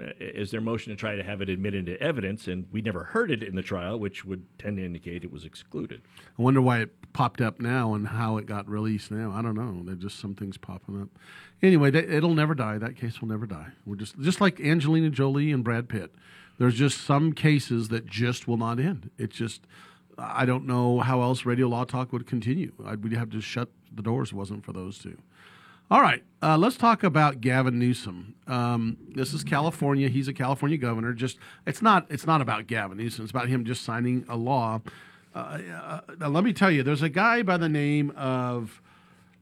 uh, 0.00 0.06
as 0.34 0.50
their 0.50 0.60
motion 0.60 0.90
to 0.90 0.96
try 0.96 1.14
to 1.14 1.22
have 1.22 1.40
it 1.40 1.48
admitted 1.48 1.88
into 1.88 2.00
evidence. 2.02 2.48
And 2.48 2.66
we 2.72 2.82
never 2.82 3.04
heard 3.04 3.30
it 3.30 3.42
in 3.42 3.54
the 3.54 3.62
trial, 3.62 3.98
which 3.98 4.24
would 4.24 4.46
tend 4.58 4.78
to 4.78 4.84
indicate 4.84 5.24
it 5.24 5.32
was 5.32 5.44
excluded. 5.44 6.02
I 6.38 6.42
wonder 6.42 6.60
why 6.60 6.80
it 6.80 7.12
popped 7.12 7.40
up 7.40 7.60
now 7.60 7.94
and 7.94 8.08
how 8.08 8.36
it 8.36 8.46
got 8.46 8.68
released 8.68 9.10
now. 9.10 9.32
I 9.32 9.42
don't 9.42 9.54
know. 9.54 9.82
There's 9.84 9.98
just 9.98 10.18
some 10.18 10.34
things 10.34 10.58
popping 10.58 11.00
up. 11.00 11.08
Anyway, 11.62 11.90
that, 11.90 12.10
it'll 12.10 12.34
never 12.34 12.54
die. 12.54 12.78
That 12.78 12.96
case 12.96 13.20
will 13.20 13.28
never 13.28 13.46
die. 13.46 13.68
We're 13.86 13.96
just 13.96 14.20
just 14.20 14.40
like 14.40 14.60
Angelina 14.60 15.10
Jolie 15.10 15.52
and 15.52 15.64
Brad 15.64 15.88
Pitt. 15.88 16.14
There's 16.58 16.74
just 16.74 17.00
some 17.00 17.32
cases 17.32 17.88
that 17.88 18.06
just 18.06 18.46
will 18.46 18.56
not 18.56 18.78
end. 18.78 19.10
It's 19.18 19.36
just 19.36 19.66
I 20.18 20.44
don't 20.44 20.66
know 20.66 21.00
how 21.00 21.22
else 21.22 21.44
Radio 21.44 21.68
Law 21.68 21.84
Talk 21.84 22.12
would 22.12 22.26
continue. 22.26 22.72
I'd, 22.84 23.02
we'd 23.02 23.14
have 23.14 23.30
to 23.30 23.40
shut 23.40 23.68
the 23.92 24.02
doors. 24.02 24.30
it 24.30 24.34
Wasn't 24.34 24.64
for 24.64 24.72
those 24.72 24.98
two. 24.98 25.18
All 25.90 26.00
right, 26.00 26.24
uh, 26.42 26.56
let's 26.56 26.76
talk 26.76 27.02
about 27.04 27.40
Gavin 27.40 27.78
Newsom. 27.78 28.34
Um, 28.46 28.96
this 29.14 29.34
is 29.34 29.44
California. 29.44 30.08
He's 30.08 30.28
a 30.28 30.32
California 30.32 30.78
governor. 30.78 31.12
Just 31.12 31.38
it's 31.66 31.82
not 31.82 32.06
it's 32.08 32.26
not 32.26 32.40
about 32.40 32.66
Gavin 32.66 32.96
Newsom. 32.98 33.24
It's 33.24 33.30
about 33.30 33.48
him 33.48 33.64
just 33.64 33.82
signing 33.82 34.24
a 34.28 34.36
law. 34.36 34.80
Uh, 35.34 35.58
uh, 36.20 36.28
let 36.28 36.42
me 36.44 36.52
tell 36.52 36.70
you, 36.70 36.82
there's 36.82 37.02
a 37.02 37.08
guy 37.08 37.42
by 37.42 37.56
the 37.56 37.68
name 37.68 38.12
of 38.16 38.80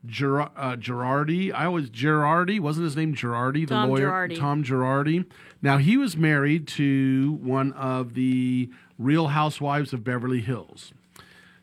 Ger- 0.05 0.41
uh, 0.43 0.77
Girardi. 0.77 1.53
I 1.53 1.69
was 1.69 1.91
Girardi. 1.91 2.59
Wasn't 2.59 2.85
his 2.85 2.97
name 2.97 3.15
Girardi? 3.15 3.67
The 3.69 3.75
Tom 3.75 3.91
lawyer, 3.91 4.09
Girardi. 4.11 4.39
Tom 4.39 4.65
Girardi. 4.65 5.25
Now 5.61 5.79
he 5.79 5.97
was 5.97 6.17
married 6.17 6.67
to 6.69 7.39
one 7.41 7.73
of 7.75 8.15
the 8.15 8.69
Real 8.99 9.29
Housewives 9.29 9.93
of 9.93 10.03
Beverly 10.03 10.41
Hills, 10.41 10.93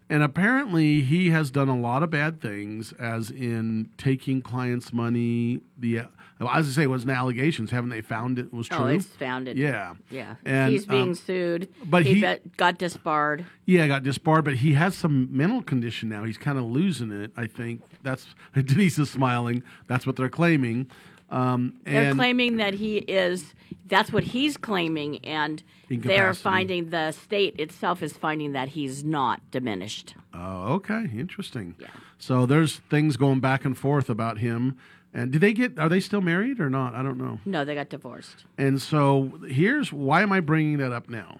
and 0.10 0.24
apparently 0.24 1.01
he 1.01 1.30
has 1.30 1.51
done 1.51 1.70
a 1.70 1.78
lot 1.78 2.03
of 2.03 2.10
bad 2.10 2.41
things, 2.41 2.93
as 2.93 3.30
in 3.30 3.89
taking 3.97 4.41
clients' 4.41 4.91
money. 4.91 5.62
The 5.78 6.07
as 6.41 6.68
I 6.70 6.72
say, 6.72 6.84
it 6.84 6.88
was 6.89 7.03
an 7.03 7.10
allegations. 7.10 7.72
Haven't 7.72 7.89
they 7.89 8.01
found 8.01 8.39
it 8.39 8.53
was 8.53 8.68
true? 8.68 8.78
Oh, 8.78 8.86
it's 8.88 9.05
founded. 9.05 9.57
Yeah, 9.57 9.95
Yeah. 10.10 10.36
And, 10.45 10.72
He's 10.72 10.86
being 10.86 11.10
um, 11.10 11.16
sued. 11.16 11.68
but 11.84 12.05
he- 12.05 12.22
bet- 12.22 12.55
got 12.55 12.78
disbarred. 12.78 13.45
Yeah, 13.66 13.88
got 13.88 14.03
disbarred, 14.03 14.45
but 14.45 14.55
he 14.55 14.74
has 14.74 14.95
some 14.95 15.28
mental 15.36 15.62
condition 15.62 16.07
now. 16.07 16.24
He's 16.24 16.38
kind 16.38 16.57
of 16.57 16.64
losing 16.64 17.12
it. 17.12 17.32
I 17.36 17.45
think 17.45 17.82
that's 18.03 18.26
Denise 18.53 18.97
is 18.99 19.10
smiling. 19.10 19.64
That's 19.88 20.07
what 20.07 20.16
they're 20.16 20.30
claiming. 20.30 20.89
Um, 21.32 21.75
They're 21.84 22.13
claiming 22.13 22.57
that 22.57 22.73
he 22.75 22.97
is. 22.97 23.53
That's 23.88 24.11
what 24.13 24.23
he's 24.23 24.55
claiming, 24.57 25.17
and 25.25 25.63
they're 25.88 25.95
Incapacity. 25.97 26.43
finding 26.43 26.89
the 26.91 27.11
state 27.11 27.59
itself 27.59 28.03
is 28.03 28.13
finding 28.13 28.51
that 28.51 28.69
he's 28.69 29.03
not 29.03 29.41
diminished. 29.49 30.13
Oh, 30.34 30.73
okay, 30.73 31.09
interesting. 31.15 31.75
So 32.19 32.45
there's 32.45 32.77
things 32.89 33.17
going 33.17 33.39
back 33.39 33.65
and 33.65 33.75
forth 33.77 34.09
about 34.09 34.38
him. 34.39 34.77
And 35.11 35.32
do 35.32 35.39
they 35.39 35.53
get? 35.53 35.80
Are 35.80 35.89
they 35.89 35.99
still 35.99 36.21
married 36.21 36.59
or 36.59 36.69
not? 36.69 36.93
I 36.93 37.01
don't 37.01 37.17
know. 37.17 37.39
No, 37.45 37.65
they 37.65 37.73
got 37.73 37.89
divorced. 37.89 38.45
And 38.59 38.80
so 38.80 39.39
here's 39.47 39.91
why 39.91 40.21
am 40.21 40.32
I 40.32 40.39
bringing 40.39 40.77
that 40.77 40.91
up 40.91 41.09
now? 41.09 41.39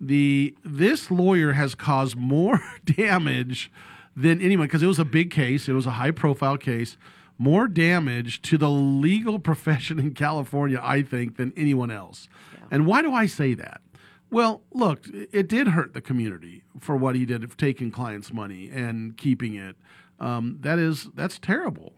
The 0.00 0.52
this 0.64 1.12
lawyer 1.12 1.52
has 1.52 1.76
caused 1.76 2.16
more 2.16 2.60
damage 2.84 3.70
than 4.16 4.40
anyone 4.40 4.66
because 4.66 4.82
it 4.82 4.88
was 4.88 4.98
a 4.98 5.04
big 5.04 5.30
case. 5.30 5.68
It 5.68 5.74
was 5.74 5.86
a 5.86 5.92
high 5.92 6.10
profile 6.10 6.56
case. 6.58 6.96
More 7.38 7.66
damage 7.66 8.42
to 8.42 8.58
the 8.58 8.70
legal 8.70 9.38
profession 9.50 9.98
in 9.98 10.14
California, 10.14 10.80
I 10.82 11.02
think, 11.02 11.36
than 11.36 11.52
anyone 11.56 11.90
else. 11.90 12.28
And 12.70 12.86
why 12.86 13.02
do 13.02 13.12
I 13.12 13.26
say 13.26 13.54
that? 13.54 13.80
Well, 14.30 14.62
look, 14.72 15.06
it 15.12 15.48
did 15.48 15.68
hurt 15.68 15.94
the 15.94 16.00
community 16.00 16.64
for 16.80 16.96
what 16.96 17.14
he 17.14 17.24
did 17.24 17.44
of 17.44 17.56
taking 17.56 17.90
clients' 17.90 18.32
money 18.32 18.68
and 18.68 19.16
keeping 19.16 19.54
it. 19.54 19.76
Um, 20.18 20.58
that 20.60 20.78
is 20.78 21.08
that's 21.14 21.38
terrible. 21.38 21.92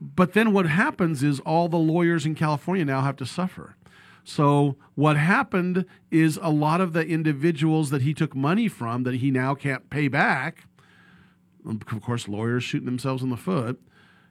But 0.00 0.34
then 0.34 0.52
what 0.52 0.66
happens 0.66 1.22
is 1.22 1.40
all 1.40 1.68
the 1.68 1.78
lawyers 1.78 2.26
in 2.26 2.34
California 2.34 2.84
now 2.84 3.00
have 3.00 3.16
to 3.16 3.26
suffer. 3.26 3.76
So 4.24 4.76
what 4.96 5.16
happened 5.16 5.86
is 6.10 6.38
a 6.42 6.50
lot 6.50 6.80
of 6.80 6.92
the 6.92 7.06
individuals 7.06 7.90
that 7.90 8.02
he 8.02 8.12
took 8.12 8.34
money 8.34 8.68
from 8.68 9.04
that 9.04 9.14
he 9.14 9.30
now 9.30 9.54
can't 9.54 9.88
pay 9.88 10.08
back, 10.08 10.64
of 11.64 12.02
course, 12.02 12.28
lawyers 12.28 12.64
shooting 12.64 12.86
themselves 12.86 13.22
in 13.22 13.30
the 13.30 13.36
foot, 13.36 13.80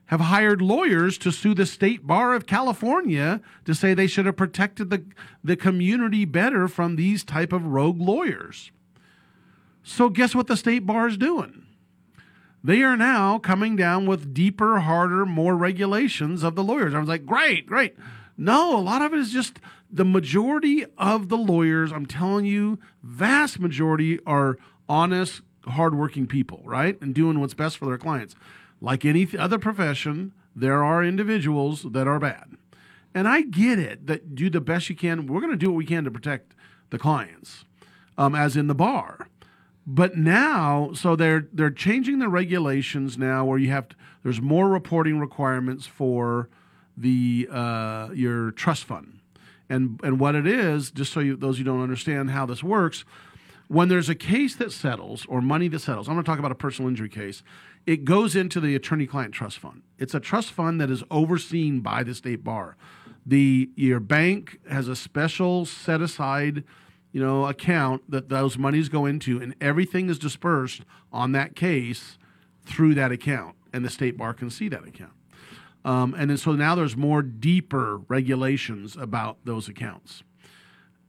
have 0.06 0.20
hired 0.20 0.62
lawyers 0.62 1.18
to 1.18 1.32
sue 1.32 1.54
the 1.54 1.66
state 1.66 2.06
bar 2.06 2.34
of 2.34 2.46
California 2.46 3.40
to 3.64 3.74
say 3.74 3.92
they 3.92 4.06
should 4.06 4.26
have 4.26 4.36
protected 4.36 4.90
the, 4.90 5.04
the 5.42 5.56
community 5.56 6.24
better 6.24 6.68
from 6.68 6.96
these 6.96 7.24
type 7.24 7.52
of 7.52 7.66
rogue 7.66 8.00
lawyers. 8.00 8.70
So 9.82 10.08
guess 10.08 10.34
what 10.34 10.46
the 10.46 10.56
state 10.56 10.86
bar 10.86 11.08
is 11.08 11.16
doing? 11.16 11.66
They 12.62 12.82
are 12.82 12.96
now 12.96 13.38
coming 13.38 13.76
down 13.76 14.06
with 14.06 14.34
deeper, 14.34 14.80
harder, 14.80 15.24
more 15.24 15.56
regulations 15.56 16.42
of 16.42 16.56
the 16.56 16.64
lawyers. 16.64 16.94
I 16.94 16.98
was 16.98 17.08
like, 17.08 17.24
great, 17.24 17.66
great. 17.66 17.96
No, 18.36 18.76
a 18.76 18.80
lot 18.80 19.02
of 19.02 19.12
it 19.12 19.20
is 19.20 19.32
just 19.32 19.60
the 19.90 20.04
majority 20.04 20.84
of 20.98 21.28
the 21.28 21.36
lawyers, 21.36 21.92
I'm 21.92 22.06
telling 22.06 22.44
you, 22.44 22.78
vast 23.02 23.60
majority 23.60 24.18
are 24.26 24.58
honest, 24.88 25.42
hardworking 25.64 26.26
people, 26.26 26.60
right? 26.64 27.00
And 27.00 27.14
doing 27.14 27.40
what's 27.40 27.54
best 27.54 27.78
for 27.78 27.86
their 27.86 27.98
clients. 27.98 28.34
Like 28.86 29.04
any 29.04 29.26
other 29.36 29.58
profession, 29.58 30.32
there 30.54 30.84
are 30.84 31.02
individuals 31.02 31.82
that 31.90 32.06
are 32.06 32.20
bad. 32.20 32.56
And 33.12 33.26
I 33.26 33.42
get 33.42 33.80
it 33.80 34.06
that 34.06 34.36
do 34.36 34.48
the 34.48 34.60
best 34.60 34.88
you 34.88 34.94
can. 34.94 35.26
We're 35.26 35.40
going 35.40 35.50
to 35.50 35.56
do 35.58 35.70
what 35.70 35.76
we 35.76 35.84
can 35.84 36.04
to 36.04 36.10
protect 36.12 36.54
the 36.90 36.98
clients, 36.98 37.64
um, 38.16 38.36
as 38.36 38.56
in 38.56 38.68
the 38.68 38.76
bar. 38.76 39.26
But 39.88 40.16
now, 40.16 40.92
so 40.94 41.16
they're 41.16 41.48
they're 41.52 41.70
changing 41.70 42.20
the 42.20 42.28
regulations 42.28 43.18
now, 43.18 43.44
where 43.44 43.58
you 43.58 43.70
have 43.70 43.88
to, 43.88 43.96
there's 44.22 44.40
more 44.40 44.68
reporting 44.68 45.18
requirements 45.18 45.86
for 45.86 46.48
the 46.96 47.48
uh, 47.50 48.10
your 48.14 48.52
trust 48.52 48.84
fund, 48.84 49.18
and 49.68 49.98
and 50.04 50.20
what 50.20 50.36
it 50.36 50.46
is, 50.46 50.92
just 50.92 51.12
so 51.12 51.18
you 51.18 51.34
those 51.34 51.58
who 51.58 51.64
don't 51.64 51.82
understand 51.82 52.30
how 52.30 52.46
this 52.46 52.62
works, 52.62 53.04
when 53.68 53.88
there's 53.88 54.08
a 54.08 54.14
case 54.14 54.54
that 54.56 54.70
settles 54.70 55.26
or 55.28 55.40
money 55.40 55.66
that 55.68 55.80
settles, 55.80 56.08
I'm 56.08 56.14
going 56.14 56.24
to 56.24 56.30
talk 56.30 56.38
about 56.38 56.52
a 56.52 56.56
personal 56.56 56.88
injury 56.88 57.08
case. 57.08 57.42
It 57.86 58.04
goes 58.04 58.34
into 58.34 58.60
the 58.60 58.74
attorney-client 58.74 59.32
trust 59.32 59.58
fund. 59.58 59.82
It's 59.96 60.14
a 60.14 60.20
trust 60.20 60.50
fund 60.50 60.80
that 60.80 60.90
is 60.90 61.04
overseen 61.10 61.80
by 61.80 62.02
the 62.02 62.14
state 62.14 62.42
bar. 62.42 62.76
The 63.24 63.70
your 63.76 64.00
bank 64.00 64.58
has 64.68 64.88
a 64.88 64.96
special 64.96 65.64
set 65.64 66.00
aside 66.00 66.64
you 67.16 67.22
know, 67.22 67.46
account 67.46 68.02
that 68.10 68.28
those 68.28 68.58
monies 68.58 68.90
go 68.90 69.06
into, 69.06 69.40
and 69.40 69.54
everything 69.58 70.10
is 70.10 70.18
dispersed 70.18 70.82
on 71.10 71.32
that 71.32 71.56
case 71.56 72.18
through 72.66 72.94
that 72.94 73.10
account, 73.10 73.56
and 73.72 73.82
the 73.82 73.88
state 73.88 74.18
bar 74.18 74.34
can 74.34 74.50
see 74.50 74.68
that 74.68 74.86
account. 74.86 75.14
Um, 75.82 76.14
and 76.18 76.28
then 76.28 76.36
so 76.36 76.52
now 76.52 76.74
there's 76.74 76.94
more 76.94 77.22
deeper 77.22 78.02
regulations 78.08 78.98
about 78.98 79.38
those 79.44 79.66
accounts. 79.66 80.24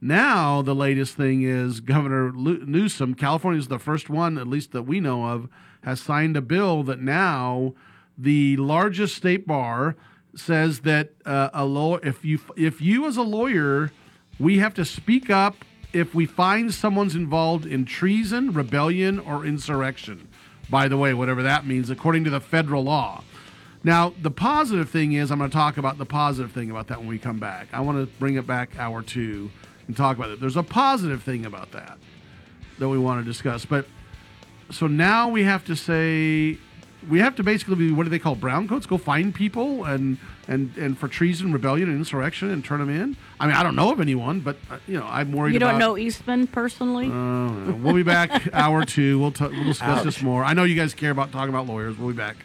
Now 0.00 0.62
the 0.62 0.74
latest 0.74 1.14
thing 1.14 1.42
is 1.42 1.80
Governor 1.80 2.32
Newsom, 2.32 3.14
California 3.14 3.58
is 3.58 3.68
the 3.68 3.78
first 3.78 4.08
one, 4.08 4.38
at 4.38 4.46
least 4.46 4.72
that 4.72 4.84
we 4.84 5.00
know 5.00 5.26
of, 5.26 5.50
has 5.82 6.00
signed 6.00 6.36
a 6.36 6.40
bill 6.40 6.82
that 6.82 7.00
now 7.00 7.74
the 8.16 8.56
largest 8.56 9.16
state 9.16 9.46
bar 9.46 9.96
says 10.34 10.80
that 10.80 11.10
uh, 11.24 11.50
a 11.52 11.64
law 11.64 11.96
if 11.96 12.24
you 12.24 12.38
if 12.56 12.80
you 12.80 13.06
as 13.06 13.16
a 13.16 13.22
lawyer 13.22 13.90
we 14.38 14.58
have 14.58 14.74
to 14.74 14.84
speak 14.84 15.30
up 15.30 15.64
if 15.92 16.14
we 16.14 16.26
find 16.26 16.72
someone's 16.72 17.14
involved 17.14 17.64
in 17.64 17.84
treason, 17.84 18.52
rebellion, 18.52 19.18
or 19.18 19.44
insurrection. 19.44 20.28
By 20.70 20.86
the 20.88 20.96
way, 20.96 21.14
whatever 21.14 21.42
that 21.42 21.66
means, 21.66 21.88
according 21.88 22.24
to 22.24 22.30
the 22.30 22.40
federal 22.40 22.84
law. 22.84 23.24
Now, 23.82 24.12
the 24.20 24.30
positive 24.30 24.90
thing 24.90 25.12
is, 25.12 25.30
I'm 25.30 25.38
going 25.38 25.50
to 25.50 25.56
talk 25.56 25.78
about 25.78 25.98
the 25.98 26.04
positive 26.04 26.52
thing 26.52 26.70
about 26.70 26.88
that 26.88 26.98
when 26.98 27.08
we 27.08 27.18
come 27.18 27.38
back. 27.38 27.68
I 27.72 27.80
want 27.80 27.98
to 27.98 28.18
bring 28.18 28.34
it 28.34 28.46
back 28.46 28.78
hour 28.78 29.02
two 29.02 29.50
and 29.86 29.96
talk 29.96 30.16
about 30.16 30.30
it. 30.30 30.40
There's 30.40 30.56
a 30.56 30.62
positive 30.62 31.22
thing 31.22 31.46
about 31.46 31.72
that 31.72 31.96
that 32.78 32.88
we 32.88 32.98
want 32.98 33.24
to 33.24 33.30
discuss. 33.30 33.64
But 33.64 33.86
so 34.70 34.86
now 34.86 35.28
we 35.28 35.44
have 35.44 35.64
to 35.66 35.76
say, 35.76 36.58
we 37.08 37.20
have 37.20 37.36
to 37.36 37.42
basically 37.42 37.76
be, 37.76 37.92
what 37.92 38.04
do 38.04 38.10
they 38.10 38.18
call 38.18 38.34
brown 38.34 38.68
coats? 38.68 38.86
Go 38.86 38.98
find 38.98 39.34
people 39.34 39.84
and 39.84 40.18
and 40.48 40.74
and 40.78 40.98
for 40.98 41.08
treason, 41.08 41.52
rebellion, 41.52 41.88
and 41.88 41.98
insurrection, 41.98 42.50
and 42.50 42.64
turn 42.64 42.80
them 42.80 42.88
in. 42.88 43.16
I 43.38 43.46
mean, 43.46 43.54
I 43.54 43.62
don't 43.62 43.76
know 43.76 43.92
of 43.92 44.00
anyone, 44.00 44.40
but 44.40 44.56
uh, 44.70 44.78
you 44.86 44.98
know, 44.98 45.06
I'm 45.06 45.30
worried. 45.32 45.52
You 45.52 45.58
don't 45.58 45.70
about, 45.70 45.78
know 45.78 45.98
Eastman 45.98 46.46
personally? 46.46 47.10
Oh, 47.12 47.78
we'll 47.82 47.94
be 47.94 48.02
back 48.02 48.48
hour 48.52 48.84
two. 48.84 49.18
We'll, 49.18 49.32
t- 49.32 49.46
we'll 49.46 49.64
discuss 49.64 49.98
Ouch. 49.98 50.04
this 50.04 50.22
more. 50.22 50.42
I 50.42 50.54
know 50.54 50.64
you 50.64 50.74
guys 50.74 50.94
care 50.94 51.10
about 51.10 51.32
talking 51.32 51.50
about 51.50 51.66
lawyers. 51.66 51.98
We'll 51.98 52.08
be 52.08 52.16
back. 52.16 52.36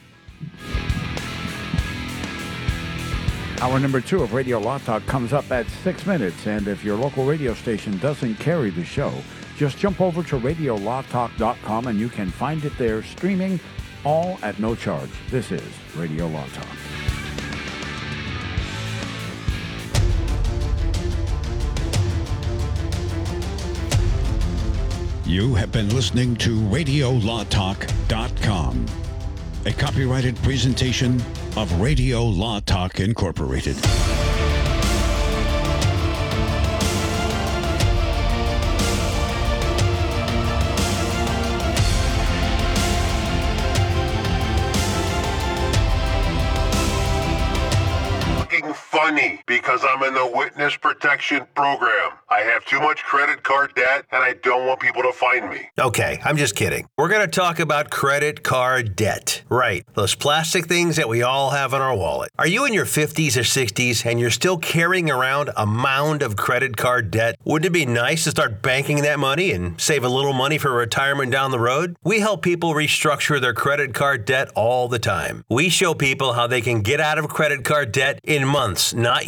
Hour 3.62 3.80
number 3.80 4.02
two 4.02 4.22
of 4.22 4.34
Radio 4.34 4.60
Law 4.60 4.78
Talk 4.80 5.06
comes 5.06 5.32
up 5.32 5.50
at 5.50 5.66
six 5.84 6.06
minutes, 6.06 6.46
and 6.46 6.68
if 6.68 6.84
your 6.84 6.98
local 6.98 7.24
radio 7.24 7.54
station 7.54 7.98
doesn't 8.00 8.36
carry 8.36 8.70
the 8.70 8.84
show, 8.84 9.14
just 9.58 9.78
jump 9.78 10.02
over 10.02 10.24
to 10.24 10.40
radiolawtalk.com 10.40 11.88
and 11.88 12.00
you 12.00 12.10
can 12.10 12.30
find 12.30 12.66
it 12.66 12.78
there 12.78 13.04
streaming, 13.04 13.60
all 14.04 14.38
at 14.42 14.60
no 14.60 14.76
charge. 14.76 15.10
This 15.30 15.52
is 15.52 15.64
Radio 15.96 16.28
Law 16.28 16.46
Talk. 16.54 16.68
You 25.26 25.56
have 25.56 25.72
been 25.72 25.90
listening 25.90 26.36
to 26.36 26.60
RadioLawTalk.com, 26.60 28.86
a 29.66 29.72
copyrighted 29.72 30.36
presentation 30.44 31.22
of 31.56 31.80
Radio 31.80 32.24
Law 32.24 32.60
Talk 32.60 33.00
Incorporated. 33.00 33.78
Because 49.64 49.86
I'm 49.88 50.04
in 50.04 50.14
the 50.14 50.30
witness 50.36 50.76
protection 50.76 51.48
program. 51.56 52.12
I 52.30 52.42
have 52.42 52.66
too 52.66 52.82
much 52.82 53.02
credit 53.04 53.44
card 53.44 53.74
debt 53.76 54.06
and 54.12 54.22
I 54.22 54.34
don't 54.34 54.68
want 54.68 54.82
people 54.82 55.02
to 55.04 55.14
find 55.14 55.50
me. 55.50 55.70
Okay, 55.80 56.20
I'm 56.26 56.36
just 56.36 56.56
kidding. 56.56 56.86
We're 56.98 57.08
going 57.08 57.22
to 57.22 57.32
talk 57.32 57.60
about 57.60 57.90
credit 57.90 58.44
card 58.44 58.96
debt. 58.98 59.44
Right, 59.48 59.86
those 59.94 60.16
plastic 60.16 60.66
things 60.66 60.98
that 60.98 61.08
we 61.08 61.22
all 61.22 61.52
have 61.52 61.74
in 61.74 61.82
our 61.82 61.96
wallet. 61.96 62.32
Are 62.38 62.48
you 62.48 62.66
in 62.66 62.74
your 62.74 62.86
50s 62.86 63.38
or 63.38 63.42
60s 63.42 64.06
and 64.06 64.20
you're 64.20 64.32
still 64.32 64.58
carrying 64.58 65.10
around 65.10 65.52
a 65.56 65.66
mound 65.66 66.24
of 66.24 66.36
credit 66.36 66.76
card 66.76 67.10
debt? 67.10 67.38
Wouldn't 67.46 67.68
it 67.68 67.74
be 67.74 67.86
nice 67.86 68.26
to 68.26 68.32
start 68.32 68.62
banking 68.62 69.04
that 69.04 69.20
money 69.20 69.52
and 69.52 69.80
save 69.80 70.04
a 70.04 70.10
little 70.10 70.34
money 70.34 70.58
for 70.58 70.74
retirement 70.74 71.32
down 71.32 71.52
the 71.52 71.60
road? 71.60 71.96
We 72.04 72.20
help 72.20 72.42
people 72.42 72.74
restructure 72.74 73.40
their 73.40 73.54
credit 73.54 73.94
card 73.94 74.26
debt 74.26 74.50
all 74.56 74.90
the 74.90 75.00
time. 75.00 75.46
We 75.50 75.70
show 75.70 75.94
people 75.94 76.34
how 76.34 76.48
they 76.48 76.62
can 76.62 76.82
get 76.82 77.00
out 77.00 77.18
of 77.18 77.30
credit 77.30 77.64
card 77.64 77.94
debt 77.94 78.20
in 78.24 78.46
months, 78.46 78.94
not 78.94 79.28